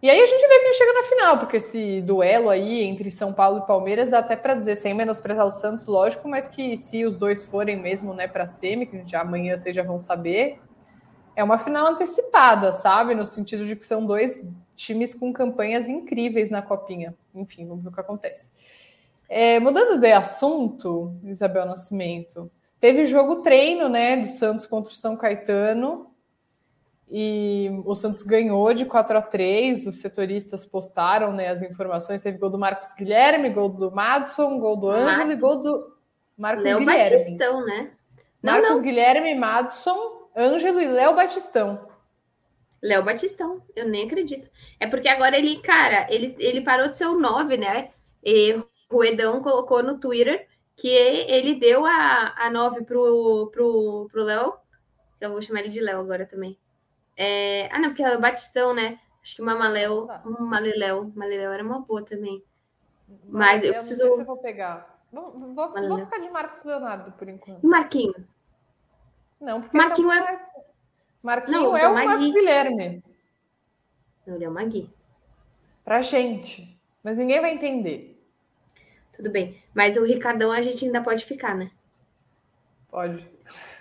E 0.01 0.10
aí 0.10 0.20
a 0.20 0.25
gente 0.25 0.41
vê 0.41 0.60
quem 0.60 0.74
chega 0.74 0.94
na 0.94 1.03
final, 1.03 1.38
porque 1.38 1.58
esse 1.58 2.01
duelo 2.01 2.50
aí 2.50 2.82
entre 2.82 3.12
São 3.12 3.32
Paulo 3.32 3.60
e 3.60 3.68
Palmeiras 3.68 4.10
dá 4.10 4.18
até 4.18 4.36
para 4.36 4.56
dizer, 4.56 4.75
sem 4.75 4.96
menosprezar 4.96 5.46
o 5.46 5.51
Santos, 5.51 5.86
lógico, 5.86 6.27
mas 6.27 6.48
que 6.48 6.75
se 6.77 7.05
os 7.05 7.16
dois 7.16 7.46
forem 7.46 7.79
mesmo, 7.79 8.12
né, 8.12 8.27
para 8.27 8.48
semi, 8.48 8.88
que 8.88 8.98
gente 8.98 9.16
amanhã 9.16 9.55
vocês 9.55 9.75
já 9.75 9.83
vão 9.83 10.00
saber, 10.00 10.59
é 11.36 11.44
uma 11.44 11.59
final 11.59 11.86
antecipada, 11.86 12.74
sabe? 12.74 13.14
No 13.14 13.27
sentido 13.27 13.64
de 13.64 13.75
que 13.75 13.86
são 13.86 14.03
dois 14.03 14.44
times 14.75 15.14
com 15.14 15.31
campanhas 15.31 15.88
incríveis 15.88 16.50
na 16.50 16.64
Copinha. 16.64 17.14
Enfim, 17.36 17.68
vamos 17.68 17.83
ver 17.83 17.90
o 17.90 17.94
que 17.94 18.01
acontece. 18.01 18.50
É, 19.33 19.61
mudando 19.61 19.98
de 19.98 20.11
assunto, 20.11 21.15
Isabel 21.24 21.65
Nascimento, 21.65 22.51
teve 22.81 23.05
jogo 23.05 23.37
treino, 23.37 23.87
né, 23.87 24.17
do 24.17 24.27
Santos 24.27 24.67
contra 24.67 24.91
o 24.91 24.94
São 24.94 25.15
Caetano, 25.15 26.11
e 27.09 27.72
o 27.85 27.96
Santos 27.96 28.24
ganhou 28.24 28.74
de 28.74 28.83
4 28.83 29.17
a 29.17 29.22
3 29.22 29.87
os 29.87 30.01
setoristas 30.01 30.65
postaram 30.65 31.31
né, 31.31 31.48
as 31.48 31.61
informações, 31.61 32.22
teve 32.22 32.37
gol 32.37 32.50
do 32.50 32.59
Marcos 32.59 32.91
Guilherme, 32.91 33.50
gol 33.50 33.70
do 33.70 33.89
Madison, 33.89 34.59
gol 34.59 34.75
do 34.75 34.89
Ângelo 34.89 35.31
e 35.31 35.35
gol 35.37 35.61
do 35.61 35.96
Marcos 36.37 36.65
Léo 36.65 36.79
Guilherme. 36.79 37.17
Batistão, 37.17 37.65
né? 37.65 37.91
Não, 38.44 38.53
Marcos 38.53 38.72
não. 38.72 38.81
Guilherme, 38.81 39.35
Madison, 39.35 40.27
Ângelo 40.35 40.81
e 40.81 40.87
Léo 40.89 41.15
Batistão. 41.15 41.87
Léo 42.83 43.05
Batistão, 43.05 43.61
eu 43.77 43.87
nem 43.87 44.07
acredito. 44.07 44.50
É 44.77 44.87
porque 44.87 45.07
agora 45.07 45.37
ele, 45.37 45.61
cara, 45.61 46.05
ele, 46.09 46.35
ele 46.37 46.59
parou 46.59 46.89
de 46.89 46.98
ser 46.98 47.05
o 47.05 47.17
9, 47.17 47.55
né? 47.55 47.91
E 48.22 48.61
o 48.92 49.04
Edão 49.04 49.42
colocou 49.42 49.82
no 49.82 49.98
Twitter 49.98 50.48
que 50.75 50.88
ele 50.88 51.56
deu 51.56 51.86
a, 51.86 52.34
a 52.38 52.50
9 52.50 52.84
pro, 52.84 53.50
pro, 53.51 54.08
pro 54.12 54.24
Léo. 54.24 54.54
Eu 55.20 55.32
vou 55.32 55.42
chamar 55.42 55.62
ele 55.62 55.70
de 55.70 55.80
Léo 55.80 56.00
agora 56.00 56.25
também. 56.25 56.58
É... 57.16 57.70
Ah, 57.72 57.80
não, 57.80 57.90
porque 57.90 58.04
é 58.04 58.18
o 58.18 58.22
Batistão, 58.22 58.74
né? 58.74 59.00
Acho 59.22 59.36
que 59.36 59.42
Mamaléu, 59.42 60.08
um 60.25 60.44
Maleléu. 60.44 61.12
Maleléu 61.16 61.51
era 61.51 61.64
uma 61.64 61.80
boa 61.80 62.04
também. 62.04 62.44
Mas 63.25 63.64
eu 63.64 63.74
preciso. 63.74 64.04
Não 64.04 64.08
sei 64.08 64.16
se 64.16 64.22
eu 64.22 64.25
vou 64.25 64.38
pegar. 64.38 65.00
Vou, 65.12 65.32
vou, 65.32 65.70
vou, 65.74 66.00
ficar 66.00 66.20
de 66.20 66.30
Marcos 66.30 66.64
Leonardo 66.64 67.12
por 67.12 67.27
enquanto. 67.27 67.66
Marquinho. 67.68 68.16
Não, 69.40 69.62
porque 69.62 69.77
Marquinho 69.77 70.12
é. 70.12 70.50
Marquinho 71.22 71.60
não, 71.60 71.77
é 71.77 71.88
o 71.88 71.94
Marcos 71.94 72.32
Guilherme. 72.32 73.04
Não, 74.25 74.36
ele 74.36 74.46
é 74.46 74.50
o 74.50 74.51
Magui. 74.51 74.90
Pra 75.84 76.01
gente. 76.01 76.80
Mas 77.04 77.18
ninguém 77.18 77.42
vai 77.42 77.54
entender. 77.54 78.11
Tudo 79.14 79.30
bem. 79.30 79.62
Mas 79.74 79.98
o 79.98 80.04
Ricardão 80.04 80.52
a 80.52 80.62
gente 80.62 80.86
ainda 80.86 81.02
pode 81.02 81.26
ficar, 81.26 81.56
né? 81.56 81.72
Pode. 82.90 83.28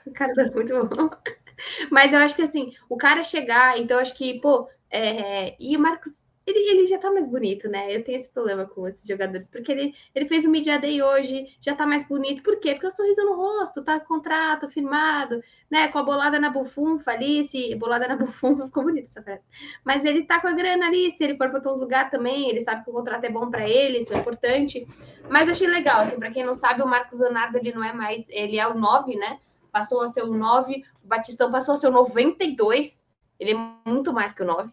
O 0.06 0.10
Ricardão 0.10 0.46
é 0.46 0.50
muito 0.50 0.86
bom. 0.86 1.10
Mas 1.90 2.12
eu 2.12 2.18
acho 2.20 2.34
que 2.34 2.42
assim, 2.42 2.74
o 2.88 2.96
cara 2.96 3.22
chegar, 3.22 3.78
então 3.78 3.98
acho 3.98 4.14
que, 4.14 4.40
pô, 4.40 4.68
é... 4.90 5.54
e 5.60 5.76
o 5.76 5.80
Marcos 5.80 6.12
ele, 6.46 6.58
ele 6.70 6.86
já 6.86 6.98
tá 6.98 7.10
mais 7.10 7.26
bonito, 7.26 7.68
né? 7.68 7.94
Eu 7.94 8.02
tenho 8.02 8.16
esse 8.16 8.32
problema 8.32 8.66
com 8.66 8.86
esses 8.88 9.06
jogadores, 9.06 9.46
porque 9.48 9.70
ele, 9.70 9.94
ele 10.14 10.26
fez 10.26 10.44
o 10.44 10.50
Media 10.50 10.78
Day 10.78 11.02
hoje, 11.02 11.56
já 11.60 11.74
tá 11.74 11.86
mais 11.86 12.08
bonito. 12.08 12.42
Por 12.42 12.58
quê? 12.58 12.72
Porque 12.72 12.86
o 12.86 12.90
sorriso 12.90 13.22
no 13.22 13.34
rosto, 13.34 13.84
tá 13.84 14.00
contrato 14.00 14.68
firmado, 14.68 15.42
né? 15.70 15.88
Com 15.88 15.98
a 15.98 16.02
bolada 16.02 16.40
na 16.40 16.50
bufunfa 16.50 17.12
ali, 17.12 17.44
se 17.44 17.74
bolada 17.76 18.08
na 18.08 18.16
bufunfa, 18.18 18.66
ficou 18.66 18.84
bonito 18.84 19.04
essa 19.04 19.22
frase. 19.22 19.42
Mas 19.84 20.04
ele 20.04 20.24
tá 20.24 20.40
com 20.40 20.48
a 20.48 20.52
grana 20.52 20.86
ali, 20.86 21.10
se 21.10 21.22
ele 21.22 21.36
for 21.36 21.48
para 21.48 21.58
outro 21.58 21.74
lugar 21.74 22.10
também, 22.10 22.48
ele 22.48 22.60
sabe 22.60 22.84
que 22.84 22.90
o 22.90 22.94
contrato 22.94 23.24
é 23.24 23.30
bom 23.30 23.50
para 23.50 23.68
ele, 23.68 23.98
isso 23.98 24.12
é 24.12 24.18
importante. 24.18 24.86
Mas 25.28 25.46
eu 25.46 25.52
achei 25.52 25.68
legal, 25.68 26.00
assim, 26.00 26.18
para 26.18 26.30
quem 26.30 26.44
não 26.44 26.54
sabe, 26.54 26.82
o 26.82 26.86
Marcos 26.86 27.18
Leonardo, 27.18 27.58
ele 27.58 27.72
não 27.72 27.84
é 27.84 27.92
mais, 27.92 28.28
ele 28.30 28.58
é 28.58 28.66
o 28.66 28.74
9, 28.74 29.14
né? 29.16 29.38
Passou 29.70 30.02
a 30.02 30.08
ser 30.08 30.24
o 30.24 30.34
9, 30.34 30.82
o 31.04 31.06
Batistão 31.06 31.50
passou 31.50 31.74
a 31.74 31.76
ser 31.76 31.88
o 31.88 31.92
92, 31.92 33.04
ele 33.38 33.52
é 33.52 33.88
muito 33.88 34.12
mais 34.12 34.32
que 34.32 34.42
o 34.42 34.46
9. 34.46 34.70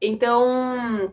Então, 0.00 1.12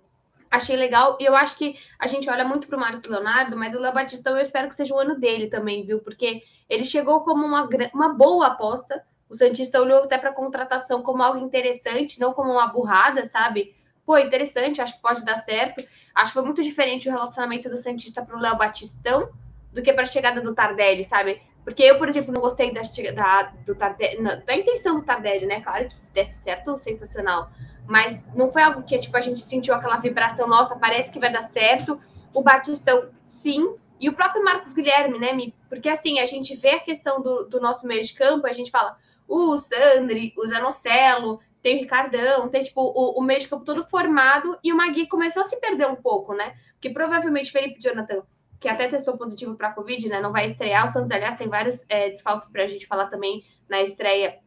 achei 0.50 0.76
legal. 0.76 1.18
E 1.20 1.26
eu 1.26 1.36
acho 1.36 1.58
que 1.58 1.78
a 2.00 2.08
gente 2.08 2.30
olha 2.30 2.46
muito 2.46 2.68
para 2.68 2.78
o 2.78 2.80
Marcos 2.80 3.10
Leonardo, 3.10 3.58
mas 3.58 3.76
o 3.76 3.80
Léo 3.80 3.94
Batistão 3.94 4.36
eu 4.36 4.42
espero 4.42 4.70
que 4.70 4.76
seja 4.76 4.94
o 4.94 5.00
ano 5.00 5.20
dele 5.20 5.48
também, 5.48 5.86
viu? 5.86 6.00
Porque 6.00 6.44
ele 6.70 6.84
chegou 6.84 7.22
como 7.22 7.46
uma, 7.46 7.68
uma 7.94 8.10
boa 8.14 8.48
aposta. 8.48 9.04
O 9.30 9.36
Santista 9.36 9.82
olhou 9.82 10.04
até 10.04 10.18
para 10.18 10.30
a 10.30 10.34
contratação 10.34 11.02
como 11.02 11.24
algo 11.24 11.40
interessante, 11.40 12.20
não 12.20 12.34
como 12.34 12.52
uma 12.52 12.68
burrada, 12.68 13.24
sabe? 13.24 13.76
Pô, 14.06 14.18
interessante, 14.18 14.82
acho 14.82 14.96
que 14.96 15.02
pode 15.02 15.26
dar 15.26 15.38
certo. 15.38 15.84
Acho 16.14 16.32
que 16.32 16.40
foi 16.40 16.44
muito 16.44 16.64
diferente 16.64 17.10
o 17.10 17.12
relacionamento 17.12 17.70
do 17.70 17.78
Santista 17.78 18.24
para 18.24 18.38
o 18.38 18.40
Léo 18.40 18.58
Batistão 18.58 19.30
do 19.74 19.82
que 19.82 19.92
para 19.92 20.04
a 20.04 20.08
chegada 20.08 20.40
do 20.42 20.54
Tardelli, 20.56 21.04
sabe? 21.04 21.42
Porque 21.64 21.84
eu, 21.84 21.98
por 21.98 22.08
exemplo, 22.08 22.32
não 22.32 22.40
gostei 22.40 22.72
da, 22.72 22.82
da, 23.14 23.52
do 23.66 23.76
Tardelli, 23.76 24.22
não, 24.22 24.40
da 24.46 24.56
intenção 24.56 24.98
do 24.98 25.04
Tardelli, 25.04 25.48
né? 25.48 25.62
Claro 25.62 25.88
que 25.88 25.96
se 25.96 26.12
desse 26.14 26.38
certo, 26.44 26.78
sensacional 26.78 27.50
mas 27.88 28.18
não 28.36 28.52
foi 28.52 28.62
algo 28.64 28.84
que 28.84 28.98
tipo, 28.98 29.16
a 29.16 29.22
gente 29.22 29.42
sentiu 29.42 29.74
aquela 29.74 29.98
vibração, 29.98 30.48
nossa, 30.48 30.76
parece 30.76 31.12
que 31.12 31.20
vai 31.20 31.32
dar 31.32 31.44
certo. 31.44 32.00
O 32.34 32.42
Batistão, 32.42 33.10
sim, 33.26 33.76
e 34.00 34.10
o 34.10 34.14
próprio 34.14 34.44
Marcos 34.44 34.74
Guilherme, 34.74 35.18
né? 35.18 35.52
Porque 35.70 35.90
assim, 35.90 36.20
a 36.20 36.26
gente 36.26 36.56
vê 36.56 36.72
a 36.72 36.80
questão 36.80 37.22
do, 37.22 37.46
do 37.46 37.62
nosso 37.62 37.88
meio 37.88 38.04
de 38.04 38.14
campo, 38.14 38.48
a 38.48 38.54
gente 38.54 38.72
fala 38.72 38.98
o 39.28 39.58
Sandri, 39.58 40.34
o 40.38 40.46
Zanocelo, 40.46 41.40
tem 41.62 41.78
o 41.78 41.80
Ricardão, 41.80 42.50
tem 42.50 42.64
tipo 42.64 42.82
o, 42.82 43.20
o 43.20 43.22
meio 43.24 43.40
de 43.40 43.48
campo 43.48 43.66
todo 43.66 43.86
formado, 43.86 44.58
e 44.64 44.72
o 44.72 44.78
Magui 44.78 45.08
começou 45.08 45.42
a 45.42 45.46
se 45.46 45.60
perder 45.60 45.88
um 45.88 45.96
pouco, 45.96 46.34
né? 46.34 46.56
Porque 46.74 46.90
provavelmente 46.90 47.52
Felipe 47.52 47.80
Jonathan 47.80 48.22
que 48.60 48.70
até 48.70 48.88
testou 48.88 49.18
positivo 49.18 49.56
para 49.56 49.74
Covid, 49.74 50.10
né? 50.10 50.20
Não 50.20 50.32
vai 50.32 50.46
estrear. 50.46 50.86
O 50.86 50.88
Santos, 50.88 51.12
aliás, 51.12 51.36
tem 51.36 51.48
vários 51.48 51.84
é, 51.88 52.10
desfalques 52.10 52.50
para 52.50 52.64
a 52.64 52.68
gente 52.68 52.88
falar 52.88 53.08
também 53.08 53.44
na 53.70 53.82
estreia 53.82 54.40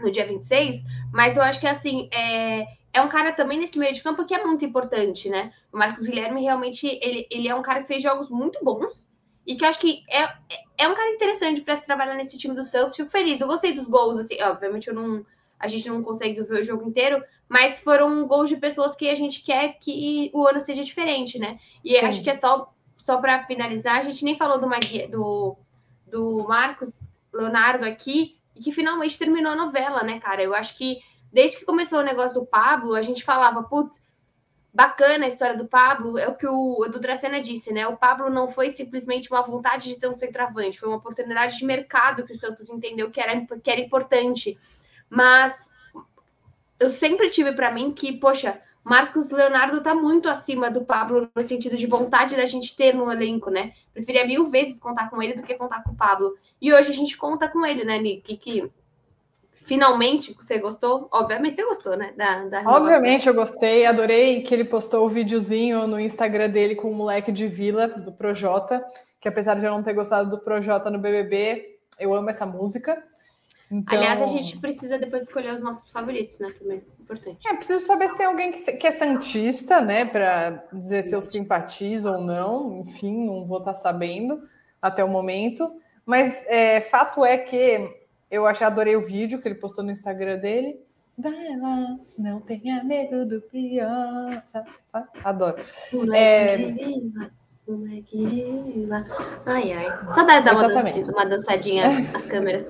no 0.00 0.10
dia 0.10 0.24
26. 0.24 0.82
Mas 1.12 1.36
eu 1.36 1.42
acho 1.42 1.60
que, 1.60 1.66
assim, 1.66 2.08
é, 2.12 2.66
é 2.92 3.00
um 3.00 3.08
cara 3.08 3.32
também 3.32 3.58
nesse 3.58 3.78
meio 3.78 3.92
de 3.92 4.02
campo 4.02 4.24
que 4.24 4.34
é 4.34 4.44
muito 4.44 4.64
importante, 4.64 5.28
né? 5.28 5.52
O 5.72 5.78
Marcos 5.78 6.06
Guilherme 6.06 6.42
realmente 6.42 6.86
ele, 7.02 7.26
ele 7.30 7.48
é 7.48 7.54
um 7.54 7.62
cara 7.62 7.82
que 7.82 7.88
fez 7.88 8.02
jogos 8.02 8.28
muito 8.28 8.62
bons 8.64 9.08
e 9.46 9.56
que 9.56 9.64
eu 9.64 9.68
acho 9.68 9.78
que 9.78 10.02
é, 10.10 10.28
é 10.76 10.88
um 10.88 10.94
cara 10.94 11.10
interessante 11.10 11.60
para 11.60 11.76
se 11.76 11.86
trabalhar 11.86 12.14
nesse 12.14 12.36
time 12.36 12.54
do 12.54 12.62
Santos. 12.62 12.96
Fico 12.96 13.10
feliz. 13.10 13.40
Eu 13.40 13.48
gostei 13.48 13.72
dos 13.72 13.88
gols, 13.88 14.18
assim, 14.18 14.40
obviamente 14.42 14.88
eu 14.88 14.94
não, 14.94 15.24
a 15.58 15.68
gente 15.68 15.88
não 15.88 16.02
consegue 16.02 16.42
ver 16.42 16.60
o 16.60 16.64
jogo 16.64 16.88
inteiro, 16.88 17.22
mas 17.48 17.80
foram 17.80 18.26
gols 18.26 18.48
de 18.48 18.56
pessoas 18.56 18.94
que 18.94 19.08
a 19.08 19.14
gente 19.14 19.42
quer 19.42 19.78
que 19.80 20.30
o 20.34 20.46
ano 20.46 20.60
seja 20.60 20.84
diferente, 20.84 21.38
né? 21.38 21.58
E 21.84 21.98
Sim. 21.98 22.06
acho 22.06 22.22
que 22.22 22.30
é 22.30 22.36
top, 22.36 22.72
só 22.98 23.20
para 23.20 23.44
finalizar, 23.44 23.96
a 23.96 24.02
gente 24.02 24.24
nem 24.24 24.36
falou 24.36 24.60
do, 24.60 24.68
do, 25.08 25.56
do 26.06 26.44
Marcos 26.46 26.92
Leonardo 27.32 27.84
aqui, 27.84 28.37
e 28.58 28.62
que 28.62 28.72
finalmente 28.72 29.16
terminou 29.16 29.52
a 29.52 29.56
novela, 29.56 30.02
né, 30.02 30.18
cara? 30.18 30.42
Eu 30.42 30.54
acho 30.54 30.76
que 30.76 30.98
desde 31.32 31.58
que 31.58 31.64
começou 31.64 32.00
o 32.00 32.04
negócio 32.04 32.34
do 32.34 32.44
Pablo, 32.44 32.94
a 32.94 33.02
gente 33.02 33.22
falava, 33.22 33.62
putz, 33.62 34.02
bacana 34.74 35.24
a 35.24 35.28
história 35.28 35.56
do 35.56 35.68
Pablo, 35.68 36.18
é 36.18 36.26
o 36.26 36.34
que 36.34 36.46
o 36.46 36.84
Edu 36.84 36.98
Dracena 36.98 37.40
disse, 37.40 37.72
né? 37.72 37.86
O 37.86 37.96
Pablo 37.96 38.28
não 38.28 38.50
foi 38.50 38.70
simplesmente 38.70 39.30
uma 39.30 39.42
vontade 39.42 39.88
de 39.88 40.00
ter 40.00 40.08
um 40.08 40.18
centroavante, 40.18 40.78
foi 40.78 40.88
uma 40.88 40.98
oportunidade 40.98 41.58
de 41.58 41.64
mercado 41.64 42.24
que 42.24 42.32
o 42.32 42.38
Santos 42.38 42.68
entendeu 42.68 43.10
que 43.10 43.20
era, 43.20 43.46
que 43.62 43.70
era 43.70 43.80
importante. 43.80 44.58
Mas 45.08 45.70
eu 46.80 46.90
sempre 46.90 47.30
tive 47.30 47.52
para 47.52 47.70
mim 47.70 47.92
que, 47.92 48.18
poxa, 48.18 48.60
Marcos 48.88 49.30
Leonardo 49.30 49.82
tá 49.82 49.94
muito 49.94 50.28
acima 50.28 50.70
do 50.70 50.84
Pablo 50.84 51.28
no 51.34 51.42
sentido 51.42 51.76
de 51.76 51.86
vontade 51.86 52.34
da 52.34 52.46
gente 52.46 52.74
ter 52.74 52.94
no 52.94 53.12
elenco, 53.12 53.50
né? 53.50 53.72
Preferia 53.92 54.26
mil 54.26 54.48
vezes 54.48 54.78
contar 54.78 55.10
com 55.10 55.22
ele 55.22 55.34
do 55.34 55.42
que 55.42 55.54
contar 55.54 55.82
com 55.82 55.92
o 55.92 55.96
Pablo. 55.96 56.34
E 56.60 56.72
hoje 56.72 56.90
a 56.90 56.94
gente 56.94 57.16
conta 57.16 57.46
com 57.48 57.66
ele, 57.66 57.84
né, 57.84 57.98
Nick? 57.98 58.36
Que, 58.38 58.70
finalmente 59.52 60.32
você 60.32 60.58
gostou? 60.58 61.06
Obviamente 61.12 61.56
você 61.56 61.64
gostou, 61.66 61.96
né? 61.96 62.14
Da, 62.16 62.44
da 62.44 62.62
Obviamente 62.62 63.28
eu 63.28 63.34
gostei, 63.34 63.84
adorei 63.84 64.42
que 64.42 64.54
ele 64.54 64.64
postou 64.64 65.04
o 65.04 65.08
videozinho 65.10 65.86
no 65.86 66.00
Instagram 66.00 66.48
dele 66.48 66.74
com 66.74 66.90
o 66.90 66.94
moleque 66.94 67.30
de 67.30 67.46
Vila, 67.46 67.88
do 67.88 68.10
Projota, 68.10 68.82
que 69.20 69.28
apesar 69.28 69.54
de 69.56 69.66
eu 69.66 69.70
não 69.70 69.82
ter 69.82 69.92
gostado 69.92 70.30
do 70.30 70.38
Projota 70.38 70.90
no 70.90 70.98
BBB, 70.98 71.78
eu 72.00 72.14
amo 72.14 72.30
essa 72.30 72.46
música. 72.46 73.02
Então... 73.70 73.98
Aliás, 73.98 74.22
a 74.22 74.26
gente 74.26 74.58
precisa 74.58 74.98
depois 74.98 75.24
escolher 75.24 75.52
os 75.52 75.60
nossos 75.60 75.90
favoritos, 75.90 76.38
né? 76.38 76.54
Também, 76.58 76.82
importante. 77.08 77.48
É, 77.48 77.54
preciso 77.54 77.86
saber 77.86 78.08
se 78.10 78.16
tem 78.18 78.26
alguém 78.26 78.52
que, 78.52 78.72
que 78.72 78.86
é 78.86 78.92
santista, 78.92 79.80
né? 79.80 80.04
Para 80.04 80.64
dizer 80.72 81.02
se 81.02 81.14
eu 81.14 81.20
simpatizo 81.20 82.10
ou 82.10 82.20
não. 82.20 82.80
Enfim, 82.80 83.26
não 83.26 83.46
vou 83.46 83.58
estar 83.58 83.72
tá 83.72 83.78
sabendo 83.78 84.42
até 84.80 85.02
o 85.02 85.08
momento. 85.08 85.72
Mas 86.04 86.42
é, 86.46 86.80
fato 86.80 87.24
é 87.24 87.38
que 87.38 87.90
eu 88.30 88.46
achei, 88.46 88.66
adorei 88.66 88.96
o 88.96 89.06
vídeo 89.06 89.40
que 89.40 89.48
ele 89.48 89.54
postou 89.54 89.84
no 89.84 89.90
Instagram 89.90 90.38
dele. 90.38 90.80
Vai 91.16 91.56
lá, 91.56 91.98
não 92.16 92.40
tenha 92.40 92.84
medo 92.84 93.26
do 93.26 93.40
pior. 93.40 94.42
Sabe? 94.46 94.70
sabe? 94.86 95.08
Adoro. 95.24 95.56
É... 96.14 96.56
Moleque 97.66 98.24
de 98.24 98.86
lá. 98.86 99.04
Ai, 99.44 99.72
ai. 99.72 100.14
Só 100.14 100.24
dá, 100.24 100.40
dar 100.40 100.54
uma, 100.54 100.68
dançadinha, 100.68 101.06
uma 101.06 101.26
dançadinha 101.28 101.84
as 102.14 102.24
câmeras. 102.24 102.66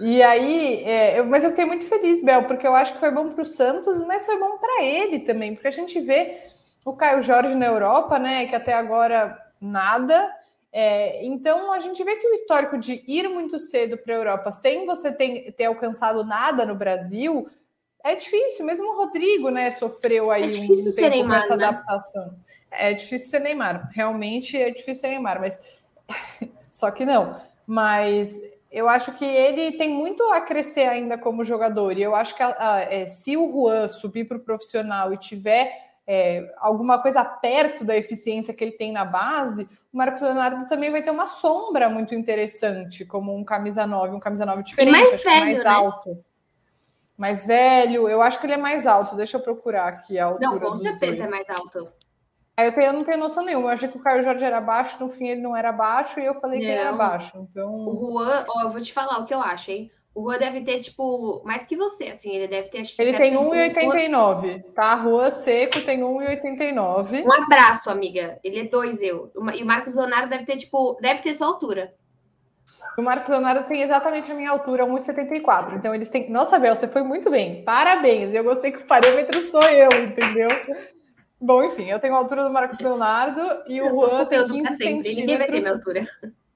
E 0.00 0.22
aí, 0.22 0.82
é, 0.84 1.20
eu, 1.20 1.26
mas 1.26 1.44
eu 1.44 1.50
fiquei 1.50 1.66
muito 1.66 1.86
feliz, 1.86 2.22
Bel, 2.22 2.44
porque 2.44 2.66
eu 2.66 2.74
acho 2.74 2.94
que 2.94 3.00
foi 3.00 3.10
bom 3.10 3.28
para 3.30 3.42
o 3.42 3.46
Santos, 3.46 4.02
mas 4.06 4.24
foi 4.24 4.38
bom 4.38 4.56
para 4.56 4.82
ele 4.82 5.20
também, 5.20 5.54
porque 5.54 5.68
a 5.68 5.72
gente 5.72 6.00
vê 6.00 6.38
o 6.84 6.94
Caio 6.94 7.22
Jorge 7.22 7.54
na 7.54 7.66
Europa, 7.66 8.18
né? 8.18 8.46
Que 8.46 8.56
até 8.56 8.72
agora 8.72 9.38
nada. 9.60 10.34
É, 10.72 11.24
então 11.24 11.70
a 11.72 11.80
gente 11.80 12.02
vê 12.02 12.16
que 12.16 12.26
o 12.28 12.32
histórico 12.32 12.78
de 12.78 13.04
ir 13.06 13.28
muito 13.28 13.58
cedo 13.58 13.98
para 13.98 14.14
a 14.14 14.16
Europa 14.16 14.52
sem 14.52 14.86
você 14.86 15.12
ter, 15.12 15.52
ter, 15.52 15.64
alcançado 15.64 16.24
nada 16.24 16.64
no 16.64 16.74
Brasil 16.74 17.48
é 18.02 18.14
difícil. 18.14 18.64
Mesmo 18.64 18.92
o 18.92 18.96
Rodrigo, 18.96 19.50
né, 19.50 19.70
sofreu 19.72 20.30
aí 20.30 20.44
é 20.44 20.46
um 20.46 20.68
tempo 20.94 21.00
Neymar, 21.10 21.40
com 21.40 21.44
essa 21.44 21.56
né? 21.56 21.66
adaptação. 21.66 22.34
É 22.70 22.94
difícil 22.94 23.28
ser 23.28 23.40
Neymar, 23.40 23.90
realmente 23.92 24.56
é 24.56 24.70
difícil 24.70 25.02
ser 25.02 25.08
Neymar, 25.08 25.40
mas 25.40 25.60
só 26.70 26.90
que 26.90 27.04
não. 27.04 27.40
Mas 27.66 28.40
eu 28.70 28.88
acho 28.88 29.12
que 29.12 29.24
ele 29.24 29.76
tem 29.76 29.90
muito 29.90 30.22
a 30.30 30.40
crescer 30.40 30.88
ainda 30.88 31.18
como 31.18 31.44
jogador. 31.44 31.98
E 31.98 32.02
eu 32.02 32.14
acho 32.14 32.36
que 32.36 32.42
a, 32.42 32.56
a, 32.58 32.80
é, 32.82 33.06
se 33.06 33.36
o 33.36 33.50
Juan 33.50 33.88
subir 33.88 34.26
para 34.26 34.36
o 34.36 34.40
profissional 34.40 35.12
e 35.12 35.16
tiver 35.16 35.72
é, 36.06 36.52
alguma 36.58 37.00
coisa 37.02 37.24
perto 37.24 37.84
da 37.84 37.96
eficiência 37.96 38.54
que 38.54 38.62
ele 38.62 38.72
tem 38.72 38.92
na 38.92 39.04
base, 39.04 39.68
o 39.92 39.96
Marcos 39.96 40.22
Leonardo 40.22 40.68
também 40.68 40.90
vai 40.90 41.02
ter 41.02 41.10
uma 41.10 41.26
sombra 41.26 41.88
muito 41.88 42.14
interessante, 42.14 43.04
como 43.04 43.36
um 43.36 43.44
camisa 43.44 43.86
9, 43.86 44.14
um 44.14 44.20
camisa 44.20 44.46
9 44.46 44.62
diferente, 44.62 44.96
e 44.96 45.00
mais, 45.00 45.22
velho, 45.22 45.44
mais 45.46 45.64
né? 45.64 45.70
alto. 45.70 46.24
Mais 47.16 47.46
velho, 47.46 48.08
eu 48.08 48.22
acho 48.22 48.40
que 48.40 48.46
ele 48.46 48.54
é 48.54 48.56
mais 48.56 48.86
alto. 48.86 49.14
Deixa 49.16 49.36
eu 49.36 49.42
procurar 49.42 49.88
aqui 49.88 50.18
a 50.18 50.26
altura. 50.26 50.48
Não, 50.48 50.58
com 50.58 50.78
certeza 50.78 51.24
é 51.24 51.28
mais 51.28 51.48
alto. 51.50 51.92
Eu, 52.64 52.72
tenho, 52.72 52.86
eu 52.86 52.92
não 52.92 53.04
tenho 53.04 53.18
noção 53.18 53.44
nenhuma. 53.44 53.68
Eu 53.68 53.74
achei 53.74 53.88
que 53.88 53.96
o 53.96 54.02
Caio 54.02 54.22
Jorge 54.22 54.44
era 54.44 54.60
baixo, 54.60 54.96
no 55.00 55.08
fim 55.08 55.28
ele 55.28 55.40
não 55.40 55.56
era 55.56 55.72
baixo, 55.72 56.20
e 56.20 56.24
eu 56.24 56.34
falei 56.40 56.58
não. 56.58 56.66
que 56.66 56.70
ele 56.70 56.80
era 56.80 56.92
baixo. 56.92 57.32
Então... 57.50 57.88
O 57.88 58.12
Juan, 58.12 58.44
ó, 58.48 58.62
eu 58.62 58.70
vou 58.70 58.80
te 58.80 58.92
falar 58.92 59.18
o 59.18 59.24
que 59.24 59.34
eu 59.34 59.40
acho, 59.40 59.70
hein? 59.70 59.90
O 60.14 60.22
Juan 60.22 60.38
deve 60.38 60.60
ter, 60.62 60.80
tipo, 60.80 61.40
mais 61.44 61.64
que 61.64 61.76
você, 61.76 62.04
assim, 62.04 62.34
ele 62.34 62.48
deve 62.48 62.68
ter. 62.68 62.82
ele 62.98 63.16
tem 63.16 63.34
1,89, 63.34 64.64
tá? 64.74 64.94
Rua 64.94 65.30
Seco 65.30 65.80
tem 65.82 66.00
1,89. 66.00 67.24
Um 67.24 67.32
abraço, 67.32 67.90
amiga. 67.90 68.38
Ele 68.42 68.60
é 68.60 68.64
dois 68.64 69.00
eu. 69.00 69.30
E 69.54 69.62
o 69.62 69.66
Marcos 69.66 69.94
Leonardo 69.94 70.28
deve 70.28 70.44
ter, 70.44 70.56
tipo, 70.56 70.98
deve 71.00 71.22
ter 71.22 71.34
sua 71.34 71.46
altura. 71.46 71.94
O 72.98 73.02
Marcos 73.02 73.28
Leonardo 73.28 73.66
tem 73.68 73.82
exatamente 73.82 74.30
a 74.32 74.34
minha 74.34 74.50
altura, 74.50 74.84
1,74. 74.84 75.76
Então 75.76 75.94
eles 75.94 76.08
têm. 76.08 76.28
Nossa, 76.28 76.58
Bel, 76.58 76.74
você 76.74 76.88
foi 76.88 77.02
muito 77.02 77.30
bem. 77.30 77.62
Parabéns. 77.62 78.34
Eu 78.34 78.42
gostei 78.42 78.72
que 78.72 78.78
o 78.78 78.86
parâmetro 78.86 79.40
sou 79.48 79.62
eu, 79.62 79.88
entendeu? 80.04 80.48
Bom, 81.40 81.64
enfim, 81.64 81.90
eu 81.90 81.98
tenho 81.98 82.14
a 82.14 82.18
altura 82.18 82.44
do 82.44 82.52
Marcos 82.52 82.78
Leonardo 82.78 83.40
e 83.66 83.80
o 83.80 83.90
Juan 83.90 84.26
tem 84.26 84.46
15 84.46 84.76
centímetros. 84.76 85.64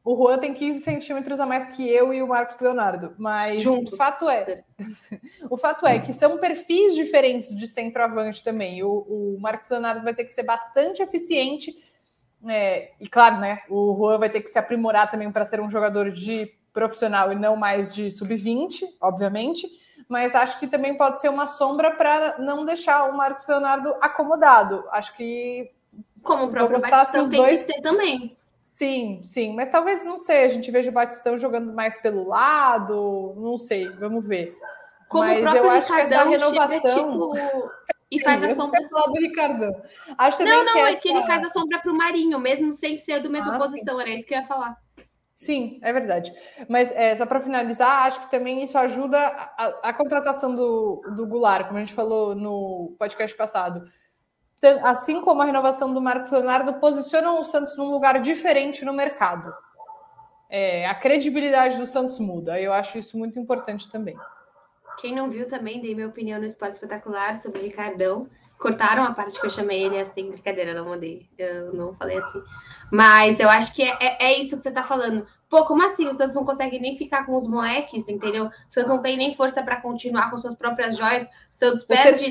O 0.05 0.15
Juan 0.15 0.37
tem 0.37 0.53
15 0.53 0.81
centímetros 0.81 1.41
a 1.41 1.47
mais 1.47 1.65
que 1.71 1.89
eu 1.89 2.13
e 2.13 2.23
o 2.23 2.29
Marcos 2.29 2.59
Leonardo. 2.59 3.15
Mas 3.17 3.63
Juntos. 3.63 3.95
o 3.95 3.97
fato 3.97 4.29
é, 4.29 4.63
o 5.49 5.57
fato 5.57 5.87
é 5.87 5.99
que 5.99 6.13
são 6.13 6.37
perfis 6.37 6.95
diferentes 6.95 7.57
de 7.57 7.67
centroavante 7.67 8.45
também. 8.45 8.83
O, 8.83 8.91
o 8.91 9.39
Marcos 9.41 9.71
Leonardo 9.71 10.05
vai 10.05 10.15
ter 10.15 10.25
que 10.25 10.35
ser 10.35 10.43
bastante 10.43 11.03
eficiente. 11.03 11.75
É, 12.47 12.91
e 13.01 13.09
claro, 13.09 13.39
né? 13.39 13.61
O 13.71 13.97
Juan 13.97 14.19
vai 14.19 14.29
ter 14.29 14.43
que 14.43 14.51
se 14.51 14.59
aprimorar 14.59 15.11
também 15.11 15.33
para 15.33 15.47
ser 15.47 15.63
um 15.63 15.71
jogador 15.71 16.11
de 16.11 16.53
profissional 16.75 17.33
e 17.33 17.37
não 17.37 17.57
mais 17.57 17.95
de 17.95 18.11
sub-20, 18.11 18.83
obviamente 19.01 19.67
mas 20.15 20.33
acho 20.33 20.61
que 20.61 20.69
também 20.69 20.97
pode 20.97 21.21
ser 21.21 21.29
uma 21.29 21.45
sombra 21.45 21.91
para 21.91 22.39
não 22.39 22.65
deixar 22.65 23.11
o 23.11 23.17
Marcos 23.17 23.49
Leonardo 23.49 23.97
acomodado. 24.01 24.85
Acho 24.93 25.13
que. 25.17 25.73
Como 26.23 26.45
o 26.45 26.51
próprio 26.53 26.81
Batistão 26.81 27.29
tem 27.29 27.41
dois... 27.41 27.65
que 27.65 27.73
ser 27.73 27.83
também. 27.83 28.37
Sim, 28.65 29.21
sim, 29.25 29.53
mas 29.57 29.71
talvez 29.71 30.05
não 30.05 30.17
sei. 30.17 30.45
A 30.45 30.49
gente 30.49 30.71
veja 30.71 30.89
o 30.89 30.95
Batistão 30.95 31.37
jogando 31.37 31.73
mais 31.73 32.01
pelo 32.01 32.29
lado, 32.29 33.35
não 33.37 33.59
sei, 33.59 33.89
vamos 33.89 34.25
ver. 34.25 34.57
Como 35.09 35.25
mas 35.25 35.53
eu 35.53 35.69
acho 35.69 35.93
que 35.93 36.01
essa 36.01 36.23
renovação. 36.23 37.35
Tipo... 37.35 37.71
E 38.11 38.23
faz 38.23 38.45
a 38.45 38.55
sombra. 38.55 38.81
do 38.81 39.15
Ricardão. 39.15 39.83
Acho 40.17 40.45
não, 40.45 40.65
não, 40.65 40.73
que 40.75 40.79
é 40.79 40.91
essa... 40.93 41.01
que 41.01 41.09
ele 41.09 41.27
faz 41.27 41.45
a 41.45 41.49
sombra 41.49 41.81
para 41.81 41.91
o 41.91 41.97
Marinho, 41.97 42.39
mesmo 42.39 42.73
sem 42.73 42.97
ser 42.97 43.19
do 43.19 43.29
mesma 43.29 43.57
ah, 43.57 43.59
posição, 43.59 43.97
sim. 43.97 44.01
era 44.03 44.11
isso 44.11 44.25
que 44.25 44.35
eu 44.35 44.39
ia 44.39 44.47
falar. 44.47 44.77
Sim, 45.37 45.81
é 45.83 45.93
verdade. 45.93 46.33
Mas 46.69 46.93
é, 46.93 47.15
só 47.17 47.27
para 47.27 47.41
finalizar, 47.41 48.07
acho 48.07 48.21
que 48.23 48.31
também 48.31 48.63
isso 48.63 48.79
ajuda 48.79 49.19
a, 49.19 49.89
a, 49.89 49.93
contratação 49.93 50.55
do, 50.55 51.03
do 51.17 51.27
Goulart, 51.27 51.67
como 51.67 51.79
a 51.79 51.81
gente 51.81 51.93
falou 51.93 52.35
no 52.35 52.95
podcast 52.99 53.37
passado. 53.37 53.91
Assim 54.83 55.21
como 55.21 55.43
a 55.43 55.45
renovação 55.45 55.93
do 55.93 56.01
Marcos 56.01 56.31
Leonardo, 56.31 56.75
posicionam 56.75 57.41
o 57.41 57.45
Santos 57.45 57.77
num 57.77 57.91
lugar 57.91 58.21
diferente 58.21 58.85
no 58.85 58.95
mercado. 58.95 59.53
É, 60.49 60.87
a 60.87 60.95
credibilidade 60.95 61.77
do 61.79 61.87
Santos 61.87 62.19
muda. 62.19 62.59
Eu 62.61 62.73
acho 62.73 62.99
isso 62.99 63.19
muito 63.19 63.39
importante 63.39 63.91
também. 63.91 64.17
Quem 64.99 65.15
não 65.15 65.29
viu 65.29 65.49
também, 65.49 65.81
dei 65.81 65.95
minha 65.95 66.07
opinião 66.07 66.39
no 66.39 66.47
Esporte 66.47 66.75
Espetacular 66.75 67.41
sobre 67.41 67.59
o 67.59 67.63
Ricardão. 67.63 68.29
Cortaram 68.65 69.05
a 69.05 69.13
parte 69.13 69.39
que 69.39 69.45
eu 69.45 69.51
chamei 69.51 69.85
ele 69.85 70.01
assim, 70.01 70.31
brincadeira, 70.31 70.73
não 70.73 70.87
mandei. 70.87 71.29
Eu 71.37 71.75
não 71.75 71.95
falei 71.97 72.17
assim. 72.17 72.43
Mas 72.91 73.39
eu 73.39 73.51
acho 73.51 73.75
que 73.75 73.83
é, 73.83 73.95
é, 74.01 74.25
é, 74.25 74.39
isso 74.39 74.57
que 74.57 74.63
você 74.63 74.71
tá 74.71 74.83
falando. 74.83 75.27
Pô, 75.51 75.67
como 75.67 75.87
assim? 75.87 76.09
O 76.09 76.15
Santos 76.15 76.35
não 76.35 76.47
consegue 76.47 76.79
nem 76.79 76.97
ficar 76.97 77.27
com 77.27 77.37
os 77.37 77.47
moleques, 77.47 78.09
entendeu? 78.09 78.47
O 78.47 78.51
Santos 78.71 78.89
não 78.89 79.03
tem 79.03 79.19
nem 79.19 79.37
força 79.37 79.63
para 79.63 79.83
continuar 79.83 80.31
com 80.31 80.39
suas 80.39 80.55
próprias 80.55 80.97
joias. 80.97 81.29
Santos 81.53 81.85
perde. 81.85 82.31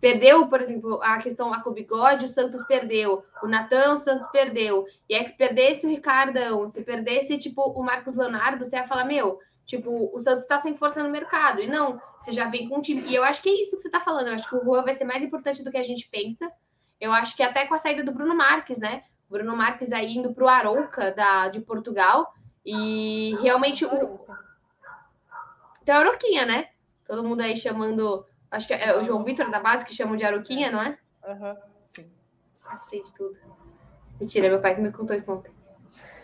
Perdeu, 0.00 0.48
por 0.48 0.60
exemplo, 0.60 0.98
a 1.00 1.18
questão 1.18 1.48
lá 1.48 1.60
com 1.60 1.70
o 1.70 1.74
bigode, 1.74 2.24
o 2.24 2.28
Santos 2.28 2.64
perdeu. 2.64 3.24
O 3.44 3.46
Natan, 3.46 3.94
o 3.94 3.98
Santos 3.98 4.26
perdeu. 4.32 4.86
E 5.08 5.14
aí, 5.14 5.24
se 5.24 5.36
perdesse 5.36 5.86
o 5.86 5.88
Ricardão, 5.88 6.66
se 6.66 6.82
perdesse, 6.82 7.38
tipo, 7.38 7.62
o 7.62 7.82
Marcos 7.84 8.16
Leonardo, 8.16 8.64
você 8.64 8.74
ia 8.74 8.88
falar, 8.88 9.04
meu, 9.04 9.38
tipo, 9.68 10.10
o 10.14 10.18
Santos 10.18 10.44
está 10.44 10.58
sem 10.58 10.76
força 10.76 11.02
no 11.02 11.10
mercado. 11.10 11.60
E 11.60 11.66
não, 11.66 12.00
você 12.18 12.32
já 12.32 12.48
vem 12.48 12.68
com 12.68 12.78
um 12.78 12.80
time. 12.80 13.02
E 13.02 13.14
eu 13.14 13.22
acho 13.22 13.42
que 13.42 13.50
é 13.50 13.60
isso 13.60 13.76
que 13.76 13.82
você 13.82 13.88
está 13.88 14.00
falando. 14.00 14.28
Eu 14.28 14.34
acho 14.34 14.48
que 14.48 14.56
o 14.56 14.64
Juan 14.64 14.82
vai 14.82 14.94
ser 14.94 15.04
mais 15.04 15.22
importante 15.22 15.62
do 15.62 15.70
que 15.70 15.76
a 15.76 15.82
gente 15.82 16.08
pensa. 16.08 16.50
Eu 16.98 17.12
acho 17.12 17.36
que 17.36 17.42
até 17.42 17.66
com 17.66 17.74
a 17.74 17.78
saída 17.78 18.02
do 18.02 18.10
Bruno 18.10 18.34
Marques, 18.34 18.78
né? 18.78 19.04
Bruno 19.28 19.54
Marques 19.54 19.92
aí 19.92 20.16
indo 20.16 20.32
para 20.32 20.44
o 20.44 20.48
Arouca 20.48 21.12
da, 21.12 21.48
de 21.48 21.60
Portugal. 21.60 22.32
E 22.64 23.36
realmente 23.42 23.84
o. 23.84 24.18
Tem 25.84 25.94
a 25.94 25.98
Aroquinha, 25.98 26.46
né? 26.46 26.70
Todo 27.06 27.22
mundo 27.22 27.42
aí 27.42 27.54
chamando. 27.54 28.24
Acho 28.50 28.66
que 28.66 28.72
é 28.72 28.96
o 28.96 29.04
João 29.04 29.22
Vitor 29.22 29.50
da 29.50 29.60
base 29.60 29.84
que 29.84 29.94
chamam 29.94 30.16
de 30.16 30.24
Aroquinha, 30.24 30.70
não 30.70 30.80
é? 30.80 30.98
Aham, 31.22 31.50
uhum, 31.50 31.56
sim. 31.94 32.10
Sei 32.88 33.02
de 33.02 33.12
tudo. 33.12 33.36
Mentira, 34.18 34.48
meu 34.48 34.62
pai 34.62 34.74
que 34.74 34.80
me 34.80 34.90
contou 34.90 35.14
isso 35.14 35.30
ontem. 35.30 35.52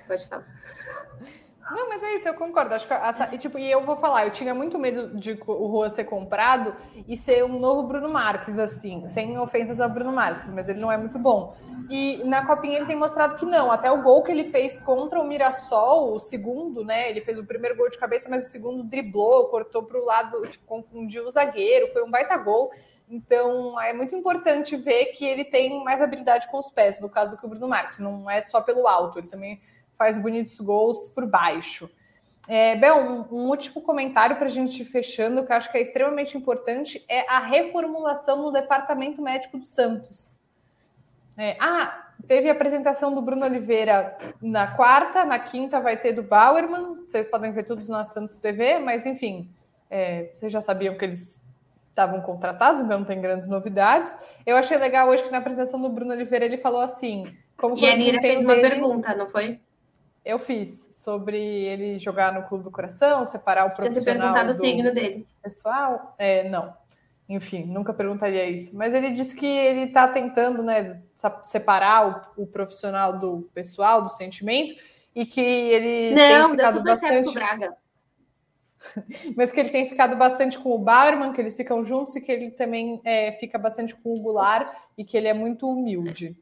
Pode 0.07 0.27
falar. 0.27 0.47
Não, 1.71 1.89
mas 1.89 2.03
é 2.03 2.17
isso, 2.17 2.29
eu 2.29 2.35
concordo. 2.35 2.75
Acho 2.75 2.87
que 2.87 2.93
essa, 2.93 3.35
e, 3.35 3.39
tipo, 3.39 3.59
e 3.59 3.71
eu 3.71 3.85
vou 3.85 3.97
falar, 3.97 4.27
eu 4.27 4.31
tinha 4.31 4.55
muito 4.55 4.79
medo 4.79 5.19
de 5.19 5.39
o 5.47 5.71
Juan 5.71 5.91
ser 5.91 6.05
comprado 6.05 6.75
e 7.09 7.17
ser 7.17 7.45
um 7.45 7.59
novo 7.59 7.85
Bruno 7.85 8.09
Marques, 8.09 8.59
assim, 8.59 9.09
sem 9.09 9.39
ofensas 9.39 9.81
ao 9.81 9.89
Bruno 9.89 10.13
Marques, 10.13 10.49
mas 10.51 10.69
ele 10.69 10.81
não 10.81 10.93
é 10.93 10.97
muito 10.97 11.19
bom. 11.19 11.57
E 11.89 12.23
na 12.25 12.47
Copinha 12.47 12.77
ele 12.77 12.87
tem 12.87 12.97
mostrado 12.97 13.37
que 13.37 13.47
não. 13.47 13.71
Até 13.71 13.91
o 13.91 14.03
gol 14.03 14.23
que 14.23 14.31
ele 14.31 14.45
fez 14.45 14.79
contra 14.81 15.21
o 15.21 15.25
Mirassol, 15.27 16.15
o 16.15 16.21
segundo, 16.21 16.85
né? 16.85 17.11
Ele 17.11 17.21
fez 17.21 17.39
o 17.39 17.45
primeiro 17.45 17.77
gol 17.77 17.89
de 17.91 17.99
cabeça, 17.99 18.29
mas 18.29 18.47
o 18.47 18.51
segundo 18.51 18.83
driblou, 18.83 19.49
cortou 19.49 19.83
para 19.83 19.99
o 19.99 20.05
lado, 20.05 20.47
tipo, 20.47 20.65
confundiu 20.67 21.25
o 21.27 21.31
zagueiro, 21.31 21.93
foi 21.93 22.03
um 22.03 22.11
baita 22.11 22.37
gol. 22.37 22.71
Então 23.09 23.79
é 23.81 23.93
muito 23.93 24.15
importante 24.15 24.77
ver 24.77 25.07
que 25.07 25.25
ele 25.25 25.45
tem 25.45 25.83
mais 25.85 26.01
habilidade 26.01 26.49
com 26.49 26.59
os 26.59 26.71
pés, 26.71 27.01
no 27.01 27.09
caso 27.09 27.33
do 27.33 27.37
que 27.37 27.45
o 27.45 27.49
Bruno 27.49 27.69
Marques, 27.69 27.99
não 27.99 28.31
é 28.31 28.43
só 28.43 28.63
pelo 28.63 28.89
alto, 28.89 29.19
ele 29.19 29.29
também 29.29 29.61
faz 29.97 30.19
bonitos 30.19 30.59
gols 30.61 31.09
por 31.09 31.27
baixo. 31.27 31.91
É, 32.47 32.77
Bel, 32.77 32.99
um, 32.99 33.21
um 33.31 33.49
último 33.49 33.81
comentário 33.81 34.37
para 34.37 34.47
a 34.47 34.51
gente 34.51 34.83
ir 34.83 34.85
fechando, 34.85 35.45
que 35.45 35.53
eu 35.53 35.57
acho 35.57 35.73
que 35.73 35.79
é 35.79 35.83
extremamente 35.83 36.37
importante, 36.37 37.05
é 37.09 37.29
a 37.31 37.39
reformulação 37.39 38.43
no 38.43 38.53
departamento 38.53 39.23
médico 39.23 39.59
do 39.59 39.65
Santos. 39.65 40.39
É, 41.37 41.57
ah, 41.59 42.11
teve 42.29 42.49
a 42.49 42.53
apresentação 42.53 43.15
do 43.15 43.23
Bruno 43.23 43.45
Oliveira 43.45 44.17
na 44.43 44.67
quarta, 44.67 45.25
na 45.25 45.39
quinta 45.39 45.81
vai 45.81 45.97
ter 45.97 46.13
do 46.13 46.23
Bauerman, 46.23 47.05
vocês 47.07 47.27
podem 47.27 47.51
ver 47.51 47.65
tudo 47.65 47.87
na 47.89 48.05
Santos 48.05 48.37
TV, 48.37 48.79
mas 48.79 49.07
enfim, 49.07 49.51
é, 49.91 50.31
vocês 50.33 50.53
já 50.53 50.61
sabiam 50.61 50.97
que 50.97 51.05
eles 51.05 51.41
estavam 51.89 52.21
contratados, 52.21 52.83
então 52.83 52.99
não 52.99 53.07
tem 53.07 53.21
grandes 53.21 53.47
novidades. 53.47 54.17
Eu 54.45 54.57
achei 54.57 54.77
legal 54.77 55.09
hoje 55.09 55.23
que 55.23 55.31
na 55.31 55.39
apresentação 55.39 55.81
do 55.81 55.89
Bruno 55.89 56.13
Oliveira 56.13 56.45
ele 56.45 56.59
falou 56.59 56.81
assim. 56.81 57.25
Como 57.57 57.79
e 57.79 57.89
a 57.89 57.97
Nira 57.97 58.21
fez 58.21 58.41
uma 58.41 58.55
dele, 58.55 58.69
pergunta, 58.69 59.15
não 59.15 59.31
foi? 59.31 59.61
Eu 60.25 60.39
fiz 60.39 60.89
sobre 60.91 61.39
ele 61.39 61.99
jogar 61.99 62.33
no 62.33 62.45
Clube 62.45 62.65
do 62.65 62.71
Coração, 62.71 63.27
separar 63.27 63.67
o 63.67 63.71
profissional. 63.71 64.03
Tinha 64.03 64.15
perguntado 64.15 64.51
o 64.53 64.61
signo 64.61 64.95
dele. 64.95 65.27
Pessoal? 65.43 66.15
É, 66.17 66.49
não. 66.49 66.73
Enfim, 67.29 67.65
nunca 67.65 67.93
perguntaria 67.93 68.49
isso. 68.49 68.75
Mas 68.75 68.95
ele 68.95 69.11
disse 69.11 69.37
que 69.37 69.47
ele 69.47 69.83
está 69.83 70.09
tentando, 70.09 70.63
né, 70.63 71.03
separar 71.43 72.33
o, 72.37 72.43
o, 72.43 72.47
profissional 72.47 73.19
do 73.19 73.49
pessoal, 73.55 74.03
do 74.03 74.09
sentimento, 74.09 74.83
e 75.15 75.25
que 75.25 75.41
ele 75.41 76.15
não, 76.15 76.49
tem 76.49 76.51
ficado 76.57 76.83
bastante. 76.83 77.35
Braga. 77.35 77.77
Mas 79.37 79.53
que 79.53 79.61
ele 79.61 79.71
tem 79.71 79.89
ficado 79.89 80.17
bastante 80.17 80.59
com 80.59 80.71
o 80.71 80.79
Bauerman, 80.79 81.33
que 81.33 81.41
eles 81.41 81.57
ficam 81.57 81.85
juntos 81.85 82.17
e 82.17 82.21
que 82.21 82.31
ele 82.31 82.51
também 82.51 83.01
é, 83.05 83.33
fica 83.33 83.59
bastante 83.59 83.95
com 83.95 84.15
o 84.15 84.21
Goulart 84.21 84.71
e 84.97 85.05
que 85.05 85.17
ele 85.17 85.29
é 85.29 85.35
muito 85.35 85.69
humilde. 85.71 86.37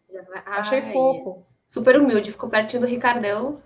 Achei 0.47 0.83
fofo. 0.83 1.45
Super 1.68 1.99
humilde, 1.99 2.33
ficou 2.33 2.51
pertinho 2.51 2.83
do 2.83 2.88
Ricardão. 2.88 3.61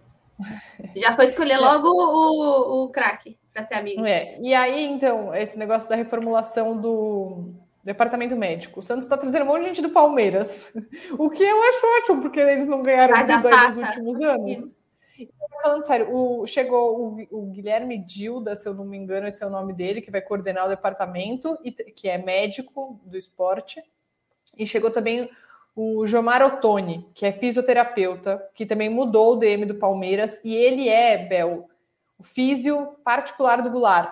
Já 0.94 1.14
foi 1.14 1.26
escolher 1.26 1.58
logo 1.58 1.88
o, 1.88 2.84
o 2.84 2.88
craque 2.88 3.38
para 3.52 3.66
ser 3.66 3.74
amigo. 3.74 4.04
É. 4.04 4.38
E 4.40 4.54
aí, 4.54 4.84
então, 4.84 5.34
esse 5.34 5.58
negócio 5.58 5.88
da 5.88 5.96
reformulação 5.96 6.76
do 6.78 7.54
departamento 7.86 8.34
médico. 8.34 8.80
O 8.80 8.82
Santos 8.82 9.04
está 9.04 9.16
trazendo 9.16 9.44
um 9.44 9.46
monte 9.46 9.60
de 9.60 9.66
gente 9.68 9.82
do 9.82 9.90
Palmeiras. 9.90 10.72
O 11.16 11.30
que 11.30 11.42
eu 11.42 11.62
acho 11.62 11.86
ótimo, 11.98 12.20
porque 12.20 12.40
eles 12.40 12.66
não 12.66 12.82
ganharam 12.82 13.14
tudo 13.14 13.48
aí 13.48 13.66
nos 13.68 13.76
últimos 13.76 14.20
anos. 14.20 14.82
Falando 15.62 15.82
sério, 15.84 16.14
o, 16.14 16.46
chegou 16.46 16.98
o, 16.98 17.26
o, 17.30 17.46
Guilherme 17.46 17.96
Dilda, 17.96 18.54
se 18.54 18.68
eu 18.68 18.74
não 18.74 18.84
me 18.84 18.98
engano, 18.98 19.26
esse 19.26 19.42
é 19.42 19.46
o 19.46 19.50
nome 19.50 19.72
dele, 19.72 20.02
que 20.02 20.10
vai 20.10 20.20
coordenar 20.20 20.66
o 20.66 20.68
departamento, 20.68 21.56
e, 21.64 21.70
que 21.70 22.08
é 22.08 22.18
médico 22.18 23.00
do 23.04 23.16
esporte. 23.16 23.82
E 24.58 24.66
chegou 24.66 24.90
também 24.90 25.30
o 25.76 26.06
Jomar 26.06 26.42
Ottoni, 26.42 27.06
que 27.14 27.26
é 27.26 27.32
fisioterapeuta, 27.32 28.42
que 28.54 28.64
também 28.64 28.88
mudou 28.88 29.34
o 29.34 29.36
DM 29.36 29.66
do 29.66 29.74
Palmeiras, 29.74 30.40
e 30.42 30.54
ele 30.54 30.88
é, 30.88 31.18
Bel, 31.18 31.68
o 32.18 32.24
físio 32.24 32.96
particular 33.04 33.60
do 33.60 33.70
Goulart. 33.70 34.10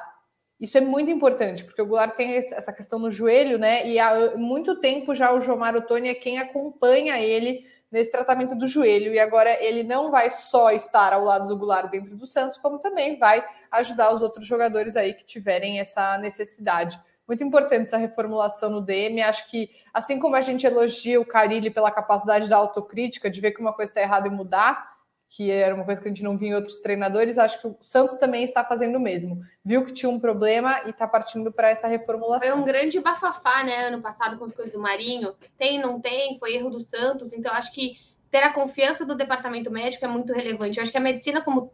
Isso 0.61 0.77
é 0.77 0.81
muito 0.83 1.11
importante, 1.11 1.65
porque 1.65 1.81
o 1.81 1.87
Goulart 1.87 2.17
tem 2.17 2.37
essa 2.37 2.73
questão 2.73 2.99
no 2.99 3.11
joelho, 3.11 3.59
né? 3.59 3.87
E 3.89 3.99
há 3.99 4.37
muito 4.37 4.79
tempo 4.79 5.15
já 5.15 5.33
o 5.33 5.41
Jomar 5.41 5.75
Ottoni 5.75 6.11
é 6.11 6.15
quem 6.15 6.39
acompanha 6.39 7.19
ele 7.19 7.67
nesse 7.91 8.11
tratamento 8.11 8.55
do 8.55 8.69
joelho. 8.69 9.15
E 9.15 9.19
agora 9.19 9.57
ele 9.63 9.83
não 9.83 10.11
vai 10.11 10.31
só 10.31 10.71
estar 10.71 11.15
ao 11.15 11.25
lado 11.25 11.49
do 11.49 11.57
Goulart 11.57 11.91
dentro 11.91 12.15
do 12.15 12.27
Santos, 12.27 12.59
como 12.59 12.79
também 12.79 13.19
vai 13.19 13.45
ajudar 13.71 14.13
os 14.13 14.21
outros 14.21 14.47
jogadores 14.47 14.97
aí 14.97 15.15
que 15.15 15.25
tiverem 15.25 15.81
essa 15.81 16.19
necessidade 16.19 17.01
muito 17.27 17.43
importante 17.43 17.87
essa 17.87 17.97
reformulação 17.97 18.71
no 18.71 18.81
DM. 18.81 19.23
Acho 19.23 19.49
que, 19.51 19.71
assim 19.93 20.19
como 20.19 20.37
a 20.37 20.41
gente 20.41 20.67
elogia 20.67 21.21
o 21.21 21.27
Carilli 21.27 21.71
pela 21.71 21.91
capacidade 21.91 22.49
da 22.49 22.57
autocrítica, 22.57 23.31
de 23.31 23.41
ver 23.41 23.53
que 23.53 23.61
uma 23.61 23.73
coisa 23.73 23.91
está 23.91 24.01
errada 24.01 24.29
e 24.29 24.31
mudar, 24.31 24.95
que 25.37 25.51
era 25.51 25.75
uma 25.75 25.85
coisa 25.85 26.01
que 26.01 26.07
a 26.07 26.11
gente 26.11 26.23
não 26.23 26.39
via 26.39 26.51
em 26.51 26.55
outros 26.55 26.79
treinadores, 26.79 27.39
acho 27.39 27.61
que 27.61 27.67
o 27.67 27.77
Santos 27.81 28.17
também 28.19 28.45
está 28.45 28.65
fazendo 28.65 28.97
o 28.97 29.01
mesmo. 29.01 29.43
Viu 29.65 29.85
que 29.85 29.93
tinha 29.93 30.09
um 30.09 30.21
problema 30.21 30.83
e 30.87 30.91
está 30.91 31.09
partindo 31.09 31.51
para 31.51 31.71
essa 31.71 31.89
reformulação. 31.89 32.49
Foi 32.49 32.57
um 32.57 32.65
grande 32.65 33.01
bafafá, 33.01 33.65
né, 33.65 33.89
ano 33.89 34.01
passado 34.01 34.39
com 34.39 34.45
as 34.45 34.53
coisas 34.53 34.73
do 34.73 34.81
Marinho. 34.81 35.35
Tem, 35.59 35.81
não 35.81 36.01
tem, 36.01 36.39
foi 36.39 36.55
erro 36.55 36.71
do 36.71 36.81
Santos. 36.81 37.33
Então, 37.33 37.53
acho 37.53 37.73
que 37.73 37.99
ter 38.31 38.45
a 38.45 38.53
confiança 38.53 39.05
do 39.05 39.17
departamento 39.17 39.71
médico 39.73 40.05
é 40.05 40.09
muito 40.09 40.33
relevante. 40.33 40.79
Eu 40.79 40.83
acho 40.83 40.93
que 40.93 40.99
a 40.99 41.01
medicina, 41.01 41.41
como 41.41 41.73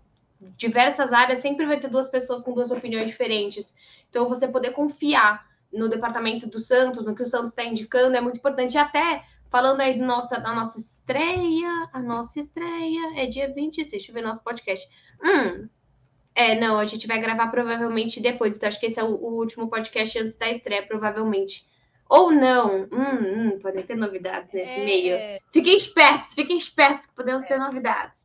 diversas 0.56 1.12
áreas, 1.12 1.40
sempre 1.40 1.66
vai 1.66 1.78
ter 1.78 1.88
duas 1.88 2.08
pessoas 2.08 2.40
com 2.40 2.54
duas 2.54 2.70
opiniões 2.70 3.08
diferentes. 3.08 3.72
Então, 4.08 4.28
você 4.28 4.48
poder 4.48 4.72
confiar 4.72 5.46
no 5.72 5.88
departamento 5.88 6.46
do 6.46 6.58
Santos, 6.58 7.04
no 7.04 7.14
que 7.14 7.22
o 7.22 7.26
Santos 7.26 7.50
está 7.50 7.64
indicando, 7.64 8.16
é 8.16 8.20
muito 8.20 8.38
importante. 8.38 8.74
E 8.74 8.78
até 8.78 9.24
falando 9.50 9.80
aí 9.80 9.98
do 9.98 10.04
nossa, 10.04 10.38
da 10.38 10.52
nossa 10.54 10.78
estreia, 10.78 11.88
a 11.92 12.00
nossa 12.00 12.38
estreia 12.38 13.20
é 13.20 13.26
dia 13.26 13.52
26, 13.52 13.90
deixa 13.90 14.10
eu 14.10 14.14
ver 14.14 14.22
nosso 14.22 14.42
podcast. 14.42 14.88
Hum, 15.22 15.68
é, 16.34 16.58
não, 16.58 16.78
a 16.78 16.86
gente 16.86 17.06
vai 17.06 17.20
gravar 17.20 17.48
provavelmente 17.48 18.20
depois, 18.20 18.54
então 18.54 18.68
acho 18.68 18.78
que 18.78 18.86
esse 18.86 19.00
é 19.00 19.04
o, 19.04 19.14
o 19.14 19.34
último 19.38 19.68
podcast 19.68 20.18
antes 20.18 20.36
da 20.36 20.50
estreia, 20.50 20.86
provavelmente. 20.86 21.68
Ou 22.08 22.32
não, 22.32 22.88
hum, 22.90 23.52
hum, 23.52 23.58
podem 23.60 23.84
ter 23.84 23.96
novidades 23.96 24.52
nesse 24.52 24.80
é... 24.80 24.84
meio. 24.84 25.40
Fiquem 25.52 25.76
espertos, 25.76 26.34
fiquem 26.34 26.58
espertos 26.58 27.06
que 27.06 27.14
podemos 27.14 27.44
é. 27.44 27.46
ter 27.46 27.58
novidades. 27.58 28.19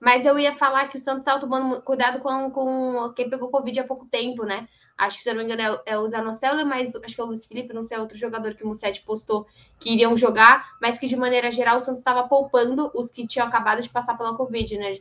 Mas 0.00 0.24
eu 0.24 0.38
ia 0.38 0.56
falar 0.56 0.88
que 0.88 0.96
o 0.96 1.00
Santos 1.00 1.20
estava 1.20 1.40
tomando 1.40 1.82
cuidado 1.82 2.20
com, 2.20 2.50
com 2.50 3.12
quem 3.14 3.28
pegou 3.28 3.50
Covid 3.50 3.80
há 3.80 3.84
pouco 3.84 4.06
tempo, 4.06 4.44
né? 4.44 4.68
Acho 4.96 5.18
que, 5.18 5.22
se 5.22 5.30
eu 5.30 5.34
não 5.34 5.44
me 5.44 5.52
engano, 5.52 5.80
é, 5.86 5.92
é 5.92 5.98
o 5.98 6.08
Zanocelo, 6.08 6.66
mas 6.66 6.94
acho 6.94 7.14
que 7.14 7.20
é 7.20 7.24
o 7.24 7.28
Luiz 7.28 7.46
Felipe, 7.46 7.72
não 7.72 7.82
sei, 7.82 7.96
é 7.96 8.00
outro 8.00 8.18
jogador 8.18 8.54
que 8.54 8.64
o 8.64 8.66
Musset 8.66 9.00
postou 9.02 9.46
que 9.78 9.92
iriam 9.92 10.16
jogar, 10.16 10.76
mas 10.80 10.98
que, 10.98 11.06
de 11.06 11.16
maneira 11.16 11.50
geral, 11.52 11.76
o 11.76 11.80
Santos 11.80 12.00
estava 12.00 12.26
poupando 12.28 12.90
os 12.94 13.10
que 13.10 13.26
tinham 13.26 13.46
acabado 13.46 13.80
de 13.80 13.88
passar 13.88 14.16
pela 14.18 14.36
Covid, 14.36 14.76
né? 14.76 14.98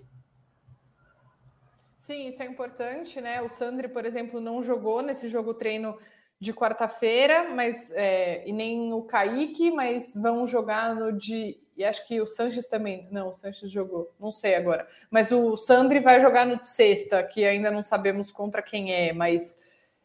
Sim, 1.97 2.29
isso 2.29 2.41
é 2.41 2.45
importante, 2.45 3.19
né? 3.19 3.41
O 3.41 3.49
Sandri, 3.49 3.87
por 3.87 4.05
exemplo, 4.05 4.39
não 4.39 4.63
jogou 4.63 5.01
nesse 5.01 5.27
jogo 5.27 5.53
treino 5.53 5.97
de 6.39 6.53
quarta-feira, 6.53 7.49
mas 7.53 7.91
é, 7.91 8.47
e 8.47 8.53
nem 8.53 8.93
o 8.93 9.01
Kaique, 9.01 9.71
mas 9.71 10.13
vão 10.15 10.47
jogar 10.47 10.95
no 10.95 11.11
de. 11.11 11.59
E 11.77 11.85
acho 11.85 12.07
que 12.07 12.19
o 12.19 12.25
Sanches 12.25 12.67
também. 12.67 13.07
Não, 13.11 13.29
o 13.29 13.33
Sanches 13.33 13.69
jogou, 13.69 14.11
não 14.19 14.31
sei 14.31 14.55
agora. 14.55 14.87
Mas 15.11 15.31
o 15.31 15.55
Sandri 15.55 15.99
vai 15.99 16.19
jogar 16.19 16.45
no 16.45 16.57
de 16.57 16.67
sexta, 16.67 17.21
que 17.21 17.45
ainda 17.45 17.69
não 17.69 17.83
sabemos 17.83 18.31
contra 18.31 18.63
quem 18.63 18.91
é, 18.91 19.13
mas 19.13 19.55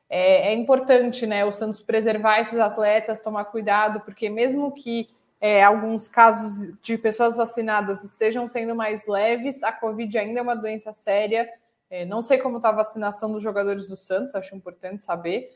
é, 0.08 0.50
é, 0.50 0.52
importante, 0.52 1.26
né, 1.26 1.42
o 1.42 1.50
Santos 1.52 1.80
preservar 1.80 2.40
esses 2.40 2.58
atletas, 2.58 3.20
tomar 3.20 3.46
cuidado, 3.46 4.00
porque 4.00 4.28
mesmo 4.28 4.70
que 4.70 5.08
é, 5.40 5.64
alguns 5.64 6.06
casos 6.06 6.70
de 6.82 6.98
pessoas 6.98 7.38
vacinadas 7.38 8.04
estejam 8.04 8.46
sendo 8.46 8.76
mais 8.76 9.06
leves, 9.06 9.62
a 9.62 9.72
Covid 9.72 10.18
ainda 10.18 10.40
é 10.40 10.42
uma 10.42 10.54
doença 10.54 10.92
séria. 10.92 11.50
É, 11.88 12.04
não 12.04 12.20
sei 12.20 12.36
como 12.36 12.58
está 12.58 12.68
a 12.68 12.72
vacinação 12.72 13.32
dos 13.32 13.42
jogadores 13.42 13.88
do 13.88 13.96
Santos, 13.96 14.34
acho 14.34 14.54
importante 14.54 15.02
saber, 15.02 15.50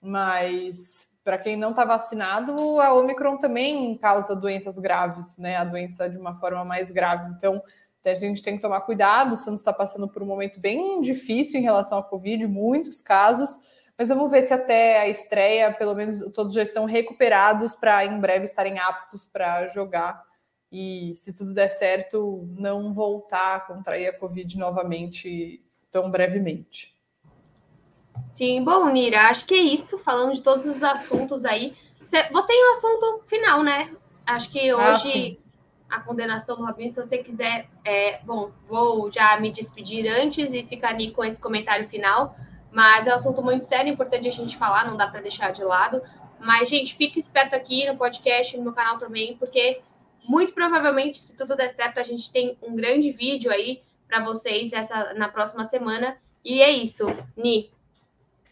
mas 0.00 1.08
para 1.24 1.38
quem 1.38 1.56
não 1.56 1.70
está 1.70 1.84
vacinado, 1.84 2.80
a 2.80 2.92
Omicron 2.94 3.36
também 3.36 3.96
causa 3.98 4.34
doenças 4.34 4.78
graves, 4.78 5.38
né? 5.38 5.56
A 5.56 5.64
doença 5.64 6.08
de 6.08 6.18
uma 6.18 6.38
forma 6.38 6.64
mais 6.64 6.90
grave. 6.90 7.32
Então, 7.36 7.62
a 8.04 8.14
gente 8.14 8.42
tem 8.42 8.56
que 8.56 8.62
tomar 8.62 8.80
cuidado. 8.80 9.34
O 9.34 9.36
Santos 9.36 9.60
está 9.60 9.72
passando 9.72 10.08
por 10.08 10.22
um 10.22 10.26
momento 10.26 10.58
bem 10.58 11.00
difícil 11.00 11.60
em 11.60 11.62
relação 11.62 11.98
à 11.98 12.02
Covid, 12.02 12.46
muitos 12.46 13.00
casos. 13.00 13.60
Mas 13.96 14.08
vamos 14.08 14.30
ver 14.30 14.42
se 14.42 14.52
até 14.52 15.00
a 15.00 15.08
estreia, 15.08 15.72
pelo 15.72 15.94
menos 15.94 16.20
todos 16.32 16.54
já 16.54 16.62
estão 16.62 16.84
recuperados 16.84 17.74
para 17.74 18.04
em 18.04 18.18
breve 18.18 18.46
estarem 18.46 18.78
aptos 18.78 19.24
para 19.24 19.68
jogar. 19.68 20.24
E 20.72 21.14
se 21.14 21.32
tudo 21.32 21.54
der 21.54 21.68
certo, 21.68 22.48
não 22.58 22.92
voltar 22.92 23.56
a 23.56 23.60
contrair 23.60 24.08
a 24.08 24.18
Covid 24.18 24.58
novamente 24.58 25.62
tão 25.90 26.10
brevemente. 26.10 26.96
Sim, 28.26 28.64
bom, 28.64 28.88
Nira, 28.88 29.28
acho 29.28 29.44
que 29.46 29.54
é 29.54 29.58
isso. 29.58 29.98
Falando 29.98 30.34
de 30.34 30.42
todos 30.42 30.66
os 30.66 30.82
assuntos 30.82 31.44
aí. 31.44 31.74
Você, 32.00 32.22
botei 32.30 32.56
um 32.56 32.72
assunto 32.72 33.22
final, 33.26 33.62
né? 33.62 33.90
Acho 34.26 34.50
que 34.50 34.70
ah, 34.70 34.76
hoje 34.76 35.38
ah, 35.88 35.96
a 35.96 36.00
condenação 36.00 36.56
do 36.56 36.64
Robinho, 36.64 36.88
se 36.88 36.96
você 36.96 37.18
quiser, 37.18 37.68
é, 37.84 38.20
bom, 38.24 38.50
vou 38.68 39.10
já 39.10 39.38
me 39.38 39.50
despedir 39.50 40.06
antes 40.08 40.52
e 40.52 40.62
ficar 40.62 40.90
ali 40.90 41.10
com 41.10 41.24
esse 41.24 41.40
comentário 41.40 41.86
final. 41.86 42.36
Mas 42.70 43.06
é 43.06 43.12
um 43.12 43.16
assunto 43.16 43.42
muito 43.42 43.66
sério, 43.66 43.92
importante 43.92 44.26
a 44.26 44.32
gente 44.32 44.56
falar, 44.56 44.86
não 44.86 44.96
dá 44.96 45.06
para 45.06 45.20
deixar 45.20 45.52
de 45.52 45.62
lado. 45.62 46.02
Mas, 46.40 46.68
gente, 46.68 46.94
fique 46.96 47.18
esperto 47.18 47.54
aqui 47.54 47.86
no 47.86 47.96
podcast, 47.96 48.56
no 48.56 48.64
meu 48.64 48.72
canal 48.72 48.98
também, 48.98 49.36
porque 49.36 49.80
muito 50.26 50.52
provavelmente, 50.52 51.18
se 51.18 51.36
tudo 51.36 51.54
der 51.56 51.68
certo, 51.68 51.98
a 51.98 52.02
gente 52.02 52.30
tem 52.30 52.56
um 52.62 52.74
grande 52.74 53.10
vídeo 53.10 53.50
aí 53.50 53.82
para 54.08 54.24
vocês 54.24 54.72
essa, 54.72 55.14
na 55.14 55.28
próxima 55.28 55.64
semana. 55.64 56.16
E 56.44 56.62
é 56.62 56.70
isso, 56.70 57.06
Ni. 57.36 57.70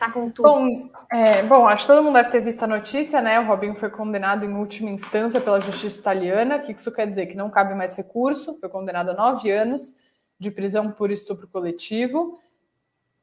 Tá 0.00 0.10
com 0.10 0.30
tudo. 0.30 0.48
Bom, 0.48 0.88
é, 1.12 1.42
bom, 1.42 1.68
acho 1.68 1.86
que 1.86 1.92
todo 1.92 2.02
mundo 2.02 2.14
deve 2.14 2.30
ter 2.30 2.40
visto 2.40 2.62
a 2.62 2.66
notícia, 2.66 3.20
né? 3.20 3.38
O 3.38 3.44
Robinho 3.44 3.74
foi 3.74 3.90
condenado 3.90 4.46
em 4.46 4.54
última 4.54 4.88
instância 4.88 5.42
pela 5.42 5.60
justiça 5.60 6.00
italiana. 6.00 6.56
O 6.56 6.62
que 6.62 6.72
isso 6.72 6.90
quer 6.90 7.06
dizer? 7.06 7.26
Que 7.26 7.36
não 7.36 7.50
cabe 7.50 7.74
mais 7.74 7.94
recurso. 7.94 8.56
Foi 8.58 8.70
condenado 8.70 9.10
a 9.10 9.14
nove 9.14 9.50
anos 9.50 9.94
de 10.38 10.50
prisão 10.50 10.90
por 10.90 11.10
estupro 11.10 11.46
coletivo. 11.46 12.40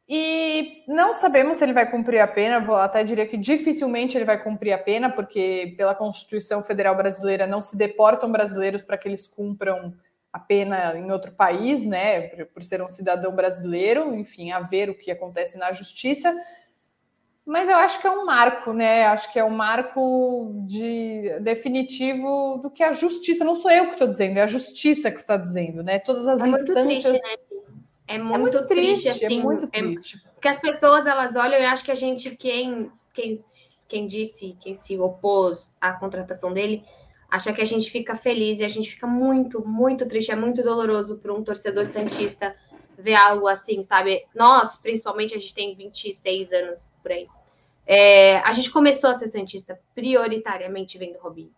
E 0.08 0.84
não 0.88 1.16
sabemos 1.16 1.58
se 1.58 1.64
ele 1.64 1.74
vai 1.74 1.90
cumprir 1.90 2.20
a 2.20 2.28
pena, 2.28 2.60
vou 2.60 2.76
até 2.76 3.04
diria 3.04 3.26
que 3.26 3.38
dificilmente 3.38 4.16
ele 4.16 4.24
vai 4.24 4.42
cumprir 4.42 4.72
a 4.72 4.78
pena, 4.78 5.10
porque 5.10 5.74
pela 5.76 5.96
Constituição 5.96 6.62
Federal 6.62 6.96
Brasileira 6.96 7.48
não 7.48 7.60
se 7.60 7.76
deportam 7.76 8.32
brasileiros 8.32 8.84
para 8.84 9.00
que 9.00 9.08
eles 9.08 9.26
cumpram 9.26 9.96
a 10.32 10.38
pena 10.40 10.96
em 10.96 11.12
outro 11.12 11.32
país, 11.32 11.84
né, 11.84 12.22
por 12.22 12.62
ser 12.62 12.82
um 12.84 12.88
cidadão 12.88 13.36
brasileiro, 13.36 14.14
enfim, 14.14 14.52
a 14.52 14.60
ver 14.60 14.90
o 14.90 14.96
que 14.96 15.10
acontece 15.10 15.58
na 15.58 15.74
justiça. 15.74 16.32
Mas 17.48 17.70
eu 17.70 17.78
acho 17.78 18.02
que 18.02 18.06
é 18.06 18.12
um 18.12 18.26
marco, 18.26 18.74
né? 18.74 19.06
Acho 19.08 19.32
que 19.32 19.40
é 19.40 19.44
um 19.44 19.50
marco 19.50 20.52
de 20.68 21.40
definitivo 21.40 22.60
do 22.62 22.70
que 22.70 22.84
a 22.84 22.92
justiça. 22.92 23.46
Não 23.46 23.56
sou 23.56 23.72
eu 23.72 23.86
que 23.86 23.94
estou 23.94 24.10
dizendo, 24.10 24.38
é 24.38 24.42
a 24.42 24.48
justiça 24.48 25.10
que 25.10 25.22
está 25.22 25.38
dizendo, 25.38 25.82
né? 25.82 25.98
Todas 25.98 26.28
as 26.28 26.42
é 26.42 26.46
instâncias. 26.46 26.76
Muito 26.76 27.04
triste, 27.04 27.12
né? 27.14 27.36
É 28.06 28.18
muito, 28.18 28.36
é 28.36 28.38
muito 28.38 28.68
triste, 28.68 29.04
triste, 29.04 29.26
assim. 29.26 29.40
É 29.40 29.42
muito 29.42 29.68
triste. 29.68 30.18
É, 30.18 30.30
porque 30.32 30.48
as 30.50 30.60
pessoas 30.60 31.08
elas 31.08 31.38
olham 31.38 31.58
e 31.58 31.66
acho 31.66 31.86
que 31.86 31.92
a 31.92 31.96
gente, 31.96 32.36
quem, 32.36 32.92
quem, 33.14 33.42
quem 33.88 34.08
disse, 34.08 34.58
quem 34.60 34.76
se 34.76 34.98
opôs 35.00 35.74
à 35.80 35.94
contratação 35.94 36.52
dele, 36.52 36.84
acha 37.32 37.54
que 37.54 37.62
a 37.62 37.66
gente 37.66 37.90
fica 37.90 38.18
feliz 38.18 38.60
e 38.60 38.66
a 38.66 38.70
gente 38.70 38.92
fica 38.92 39.08
muito, 39.08 39.66
muito 39.66 40.06
triste. 40.06 40.34
É 40.34 40.36
muito 40.36 40.62
doloroso 40.62 41.16
para 41.16 41.34
um 41.34 41.42
torcedor 41.42 41.86
santista 41.86 42.54
ver 42.98 43.16
algo 43.16 43.48
assim, 43.48 43.84
sabe? 43.84 44.26
Nós, 44.34 44.76
principalmente, 44.78 45.36
a 45.36 45.40
gente 45.40 45.54
tem 45.54 45.76
26 45.76 46.52
anos 46.52 46.92
por 47.02 47.12
aí. 47.12 47.28
É, 47.86 48.40
a 48.40 48.52
gente 48.54 48.72
começou 48.72 49.10
a 49.10 49.16
ser 49.16 49.28
santista 49.28 49.80
prioritariamente 49.96 50.98
vendo 50.98 51.20
Robinho. 51.20 51.52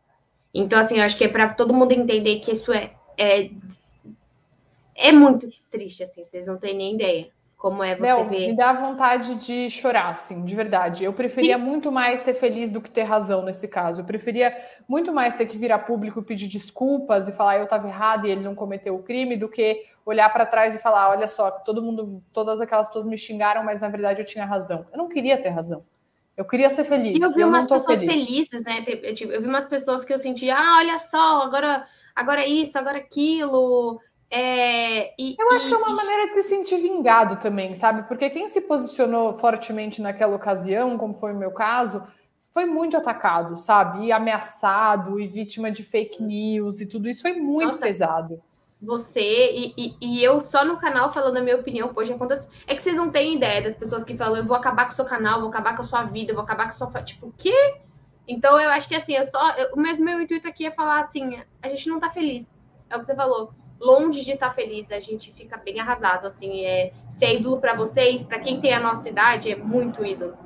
Então, 0.53 0.79
assim, 0.79 0.97
eu 0.97 1.03
acho 1.03 1.17
que 1.17 1.23
é 1.23 1.27
para 1.27 1.53
todo 1.53 1.73
mundo 1.73 1.91
entender 1.91 2.39
que 2.39 2.51
isso 2.51 2.71
é, 2.73 2.93
é 3.17 3.49
é 5.01 5.13
muito 5.13 5.49
triste, 5.71 6.03
assim, 6.03 6.23
vocês 6.23 6.45
não 6.45 6.57
têm 6.57 6.75
nem 6.75 6.95
ideia 6.95 7.29
como 7.59 7.83
é 7.83 7.93
você 7.93 8.23
ver. 8.23 8.47
Me 8.47 8.55
dá 8.55 8.71
vontade 8.71 9.35
de 9.35 9.69
chorar, 9.69 10.11
assim, 10.11 10.45
de 10.45 10.55
verdade. 10.55 11.03
Eu 11.03 11.11
preferia 11.11 11.57
Sim. 11.57 11.63
muito 11.63 11.91
mais 11.91 12.21
ser 12.21 12.33
feliz 12.33 12.71
do 12.71 12.79
que 12.79 12.89
ter 12.89 13.03
razão 13.03 13.43
nesse 13.43 13.67
caso. 13.67 13.99
Eu 13.99 14.05
preferia 14.05 14.55
muito 14.87 15.11
mais 15.13 15.35
ter 15.35 15.45
que 15.45 15.57
vir 15.57 15.69
a 15.69 15.77
público 15.77 16.23
pedir 16.23 16.47
desculpas 16.47 17.27
e 17.27 17.33
falar 17.33 17.57
eu 17.57 17.65
estava 17.65 17.85
errado 17.85 18.25
e 18.25 18.31
ele 18.31 18.39
não 18.39 18.55
cometeu 18.55 18.95
o 18.95 19.03
crime, 19.03 19.35
do 19.35 19.49
que 19.49 19.83
olhar 20.05 20.31
para 20.31 20.45
trás 20.45 20.73
e 20.73 20.79
falar, 20.79 21.09
olha 21.09 21.27
só, 21.27 21.51
todo 21.51 21.81
mundo, 21.81 22.23
todas 22.31 22.61
aquelas 22.61 22.87
pessoas 22.87 23.05
me 23.05 23.17
xingaram, 23.17 23.61
mas 23.61 23.81
na 23.81 23.89
verdade 23.89 24.21
eu 24.21 24.25
tinha 24.25 24.45
razão. 24.45 24.87
Eu 24.93 24.97
não 24.97 25.09
queria 25.09 25.37
ter 25.39 25.49
razão. 25.49 25.83
Eu 26.37 26.45
queria 26.45 26.69
ser 26.69 26.85
feliz. 26.85 27.17
E 27.17 27.21
eu 27.21 27.33
vi 27.33 27.41
eu 27.41 27.49
umas 27.49 27.67
pessoas 27.67 27.99
feliz. 27.99 28.25
felizes, 28.25 28.63
né? 28.63 28.85
Eu 28.87 29.41
vi 29.41 29.47
umas 29.49 29.65
pessoas 29.65 30.05
que 30.05 30.13
eu 30.13 30.17
senti, 30.17 30.49
ah, 30.49 30.77
olha 30.77 30.97
só, 30.97 31.41
agora, 31.41 31.85
agora 32.15 32.47
isso, 32.47 32.79
agora 32.79 32.99
aquilo. 32.99 33.99
É, 34.31 35.13
e, 35.19 35.35
eu 35.39 35.51
acho 35.51 35.65
e, 35.65 35.69
que 35.69 35.73
é 35.73 35.77
uma 35.77 35.89
e... 35.89 35.95
maneira 35.95 36.27
de 36.27 36.33
se 36.35 36.43
sentir 36.43 36.77
vingado 36.77 37.37
também, 37.37 37.73
sabe? 37.75 38.03
Porque 38.07 38.29
quem 38.29 38.47
se 38.47 38.61
posicionou 38.61 39.33
fortemente 39.37 40.01
naquela 40.01 40.35
ocasião, 40.35 40.97
como 40.97 41.15
foi 41.15 41.33
o 41.33 41.37
meu 41.37 41.51
caso, 41.51 42.03
foi 42.53 42.65
muito 42.65 42.95
atacado, 42.95 43.57
sabe? 43.57 44.05
E 44.05 44.11
ameaçado, 44.11 45.19
e 45.19 45.27
vítima 45.27 45.71
de 45.71 45.83
fake 45.83 46.21
news, 46.21 46.79
e 46.79 46.85
tudo 46.85 47.09
isso 47.09 47.21
foi 47.21 47.33
muito 47.33 47.73
Nossa, 47.73 47.79
pesado. 47.79 48.41
Você 48.81 49.73
e, 49.75 49.95
e, 49.99 50.23
eu 50.23 50.39
só 50.39 50.63
no 50.63 50.77
canal 50.77 51.11
falando 51.11 51.37
a 51.37 51.41
minha 51.41 51.57
opinião, 51.57 51.93
poxa, 51.93 52.17
quantas. 52.17 52.47
É 52.65 52.75
que 52.75 52.81
vocês 52.81 52.95
não 52.95 53.11
têm 53.11 53.35
ideia 53.35 53.61
das 53.61 53.75
pessoas 53.75 54.05
que 54.05 54.15
falam, 54.15 54.37
eu 54.37 54.45
vou 54.45 54.55
acabar 54.55 54.85
com 54.85 54.93
o 54.93 54.95
seu 54.95 55.03
canal, 55.03 55.41
vou 55.41 55.49
acabar 55.49 55.75
com 55.75 55.81
a 55.81 55.85
sua 55.85 56.03
vida, 56.03 56.33
vou 56.33 56.43
acabar 56.43 56.63
com 56.63 56.69
a 56.69 56.89
sua. 56.89 57.03
Tipo, 57.03 57.27
o 57.27 57.33
quê? 57.37 57.75
Então 58.25 58.59
eu 58.59 58.69
acho 58.69 58.87
que 58.87 58.95
assim, 58.95 59.15
eu 59.15 59.25
só. 59.25 59.51
Eu, 59.55 59.73
o 59.73 59.79
mesmo 59.79 60.05
meu 60.05 60.21
intuito 60.21 60.47
aqui 60.47 60.65
é 60.65 60.71
falar 60.71 61.01
assim, 61.01 61.41
a 61.61 61.67
gente 61.67 61.89
não 61.89 61.99
tá 61.99 62.09
feliz. 62.09 62.49
É 62.89 62.95
o 62.95 62.99
que 62.99 63.05
você 63.05 63.15
falou 63.15 63.53
longe 63.79 64.23
de 64.23 64.31
estar 64.31 64.53
feliz, 64.53 64.91
a 64.91 64.99
gente 64.99 65.31
fica 65.31 65.57
bem 65.57 65.79
arrasado, 65.79 66.27
assim, 66.27 66.65
é 66.65 66.91
ser 67.09 67.39
ídolo 67.39 67.59
para 67.59 67.75
vocês, 67.75 68.23
para 68.23 68.39
quem 68.39 68.59
tem 68.59 68.73
a 68.73 68.79
nossa 68.79 69.07
idade, 69.07 69.51
é 69.51 69.55
muito 69.55 70.05
ídolo. 70.05 70.37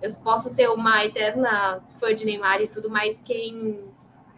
Eu 0.00 0.12
posso 0.16 0.48
ser 0.48 0.68
uma 0.68 1.04
eterna 1.04 1.80
fã 1.98 2.14
de 2.14 2.24
Neymar 2.24 2.60
e 2.60 2.68
tudo, 2.68 2.90
mas 2.90 3.22
quem, 3.22 3.80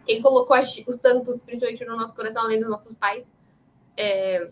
quem 0.05 0.21
colocou 0.21 0.57
o 0.57 0.93
Santos, 0.93 1.41
principalmente 1.41 1.83
no 1.85 1.97
nosso 1.97 2.15
coração, 2.15 2.43
além 2.43 2.59
dos 2.59 2.69
nossos 2.69 2.93
pais, 2.93 3.27
é, 3.97 4.49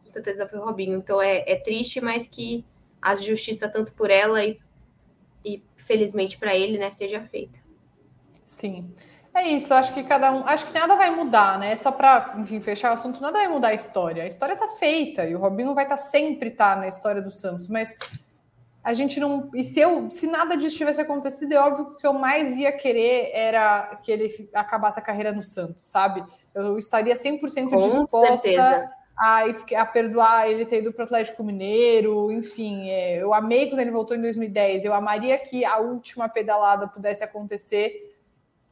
com 0.00 0.06
certeza 0.06 0.46
foi 0.48 0.58
o 0.58 0.64
Robinho. 0.64 0.98
Então 0.98 1.22
é, 1.22 1.44
é 1.46 1.56
triste, 1.56 2.00
mas 2.00 2.26
que 2.26 2.64
a 3.00 3.14
justiça, 3.14 3.68
tanto 3.68 3.92
por 3.92 4.10
ela 4.10 4.44
e, 4.44 4.58
e 5.44 5.62
felizmente 5.76 6.36
para 6.36 6.56
ele, 6.56 6.78
né, 6.78 6.90
seja 6.90 7.22
feita. 7.22 7.58
Sim. 8.44 8.92
É 9.38 9.46
isso, 9.50 9.72
acho 9.72 9.94
que 9.94 10.02
cada 10.02 10.32
um. 10.32 10.44
Acho 10.44 10.66
que 10.66 10.74
nada 10.76 10.96
vai 10.96 11.10
mudar, 11.10 11.60
né? 11.60 11.76
Só 11.76 11.92
para, 11.92 12.34
enfim, 12.38 12.60
fechar 12.60 12.90
o 12.90 12.94
assunto, 12.94 13.20
nada 13.20 13.38
vai 13.38 13.46
mudar 13.46 13.68
a 13.68 13.74
história. 13.74 14.24
A 14.24 14.26
história 14.26 14.56
tá 14.56 14.66
feita 14.66 15.24
e 15.26 15.34
o 15.36 15.38
Robinho 15.38 15.76
vai 15.76 15.84
estar 15.84 15.96
tá 15.96 16.02
sempre 16.02 16.50
tá 16.50 16.74
na 16.74 16.88
história 16.88 17.22
do 17.22 17.30
Santos, 17.30 17.68
mas 17.68 17.94
a 18.82 18.92
gente 18.92 19.20
não. 19.20 19.48
E 19.54 19.62
se 19.62 19.78
eu, 19.78 20.10
se 20.10 20.26
nada 20.26 20.56
disso 20.56 20.76
tivesse 20.76 21.00
acontecido, 21.00 21.52
é 21.52 21.60
óbvio 21.60 21.84
que 21.84 21.92
o 21.92 21.96
que 21.98 22.06
eu 22.08 22.14
mais 22.14 22.56
ia 22.56 22.72
querer 22.72 23.30
era 23.32 24.00
que 24.02 24.10
ele 24.10 24.50
acabasse 24.52 24.98
a 24.98 25.02
carreira 25.02 25.30
no 25.30 25.44
Santos, 25.44 25.86
sabe? 25.86 26.24
Eu 26.52 26.76
estaria 26.76 27.14
100% 27.14 27.70
Com 27.70 27.76
disposta 27.76 28.90
a, 29.16 29.44
a, 29.76 29.86
perdoar 29.86 30.48
ele 30.48 30.66
ter 30.66 30.78
ido 30.78 30.92
para 30.92 31.02
o 31.02 31.04
Atlético 31.04 31.44
Mineiro, 31.44 32.32
enfim, 32.32 32.90
é, 32.90 33.22
eu 33.22 33.32
amei 33.32 33.68
quando 33.68 33.80
ele 33.80 33.92
voltou 33.92 34.16
em 34.16 34.20
2010. 34.20 34.84
Eu 34.84 34.92
amaria 34.92 35.38
que 35.38 35.64
a 35.64 35.78
última 35.78 36.28
pedalada 36.28 36.88
pudesse 36.88 37.22
acontecer 37.22 38.07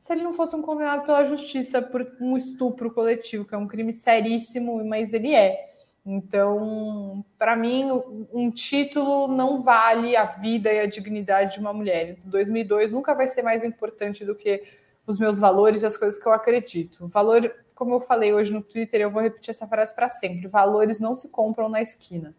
se 0.06 0.12
ele 0.12 0.22
não 0.22 0.34
fosse 0.34 0.54
um 0.54 0.62
condenado 0.62 1.04
pela 1.04 1.24
justiça 1.24 1.82
por 1.82 2.06
um 2.20 2.36
estupro 2.36 2.92
coletivo, 2.94 3.44
que 3.44 3.56
é 3.56 3.58
um 3.58 3.66
crime 3.66 3.92
seríssimo, 3.92 4.84
mas 4.84 5.12
ele 5.12 5.34
é. 5.34 5.72
Então, 6.06 7.24
para 7.36 7.56
mim, 7.56 7.90
um 8.32 8.48
título 8.48 9.26
não 9.26 9.64
vale 9.64 10.16
a 10.16 10.24
vida 10.24 10.72
e 10.72 10.78
a 10.78 10.86
dignidade 10.86 11.54
de 11.54 11.58
uma 11.58 11.72
mulher. 11.72 12.10
Então, 12.10 12.30
2002 12.30 12.92
nunca 12.92 13.16
vai 13.16 13.26
ser 13.26 13.42
mais 13.42 13.64
importante 13.64 14.24
do 14.24 14.36
que 14.36 14.62
os 15.04 15.18
meus 15.18 15.40
valores 15.40 15.82
e 15.82 15.86
as 15.86 15.96
coisas 15.96 16.20
que 16.20 16.28
eu 16.28 16.32
acredito. 16.32 17.06
O 17.06 17.08
valor, 17.08 17.52
como 17.74 17.94
eu 17.94 18.00
falei 18.00 18.32
hoje 18.32 18.52
no 18.52 18.62
Twitter, 18.62 19.00
eu 19.00 19.10
vou 19.10 19.20
repetir 19.20 19.50
essa 19.50 19.66
frase 19.66 19.92
para 19.92 20.08
sempre: 20.08 20.46
valores 20.46 21.00
não 21.00 21.16
se 21.16 21.30
compram 21.30 21.68
na 21.68 21.82
esquina. 21.82 22.32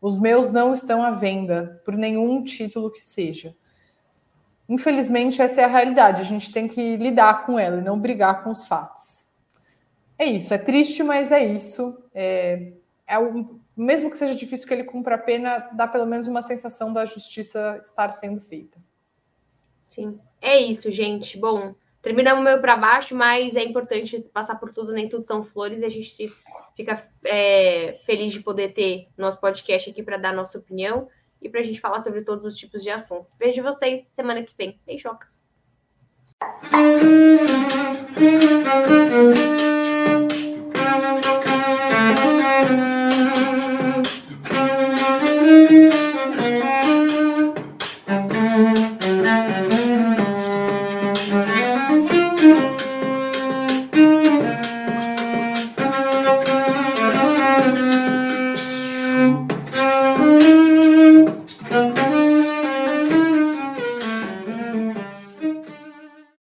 Os 0.00 0.18
meus 0.18 0.50
não 0.50 0.74
estão 0.74 1.00
à 1.04 1.12
venda 1.12 1.80
por 1.84 1.96
nenhum 1.96 2.42
título 2.42 2.90
que 2.90 3.00
seja. 3.00 3.54
Infelizmente, 4.72 5.42
essa 5.42 5.60
é 5.60 5.64
a 5.64 5.68
realidade. 5.68 6.22
A 6.22 6.24
gente 6.24 6.50
tem 6.50 6.66
que 6.66 6.96
lidar 6.96 7.44
com 7.44 7.58
ela 7.58 7.76
e 7.76 7.84
não 7.84 7.98
brigar 7.98 8.42
com 8.42 8.50
os 8.50 8.66
fatos. 8.66 9.26
É 10.18 10.24
isso. 10.24 10.54
É 10.54 10.56
triste, 10.56 11.02
mas 11.02 11.30
é 11.30 11.44
isso. 11.44 12.02
É, 12.14 12.72
é 13.06 13.18
o, 13.18 13.60
mesmo 13.76 14.10
que 14.10 14.16
seja 14.16 14.34
difícil 14.34 14.66
que 14.66 14.72
ele 14.72 14.84
cumpra 14.84 15.16
a 15.16 15.18
pena, 15.18 15.58
dá 15.74 15.86
pelo 15.86 16.06
menos 16.06 16.26
uma 16.26 16.40
sensação 16.40 16.90
da 16.90 17.04
justiça 17.04 17.78
estar 17.82 18.12
sendo 18.12 18.40
feita. 18.40 18.78
Sim. 19.82 20.18
É 20.40 20.58
isso, 20.58 20.90
gente. 20.90 21.36
Bom, 21.36 21.74
terminamos 22.00 22.42
meio 22.42 22.58
para 22.58 22.74
baixo, 22.74 23.14
mas 23.14 23.56
é 23.56 23.62
importante 23.62 24.22
passar 24.32 24.54
por 24.54 24.72
tudo, 24.72 24.94
nem 24.94 25.06
tudo 25.06 25.26
são 25.26 25.44
flores, 25.44 25.82
e 25.82 25.84
a 25.84 25.90
gente 25.90 26.32
fica 26.74 27.06
é, 27.26 27.98
feliz 28.06 28.32
de 28.32 28.40
poder 28.40 28.72
ter 28.72 29.06
nosso 29.18 29.38
podcast 29.38 29.90
aqui 29.90 30.02
para 30.02 30.16
dar 30.16 30.32
nossa 30.32 30.56
opinião 30.56 31.10
e 31.42 31.48
para 31.48 31.60
a 31.60 31.62
gente 31.62 31.80
falar 31.80 32.02
sobre 32.02 32.22
todos 32.22 32.44
os 32.46 32.56
tipos 32.56 32.82
de 32.82 32.90
assuntos. 32.90 33.34
Vejo 33.38 33.62
vocês 33.62 34.08
semana 34.12 34.42
que 34.42 34.54
vem. 34.56 34.80
Beijocas! 34.86 35.42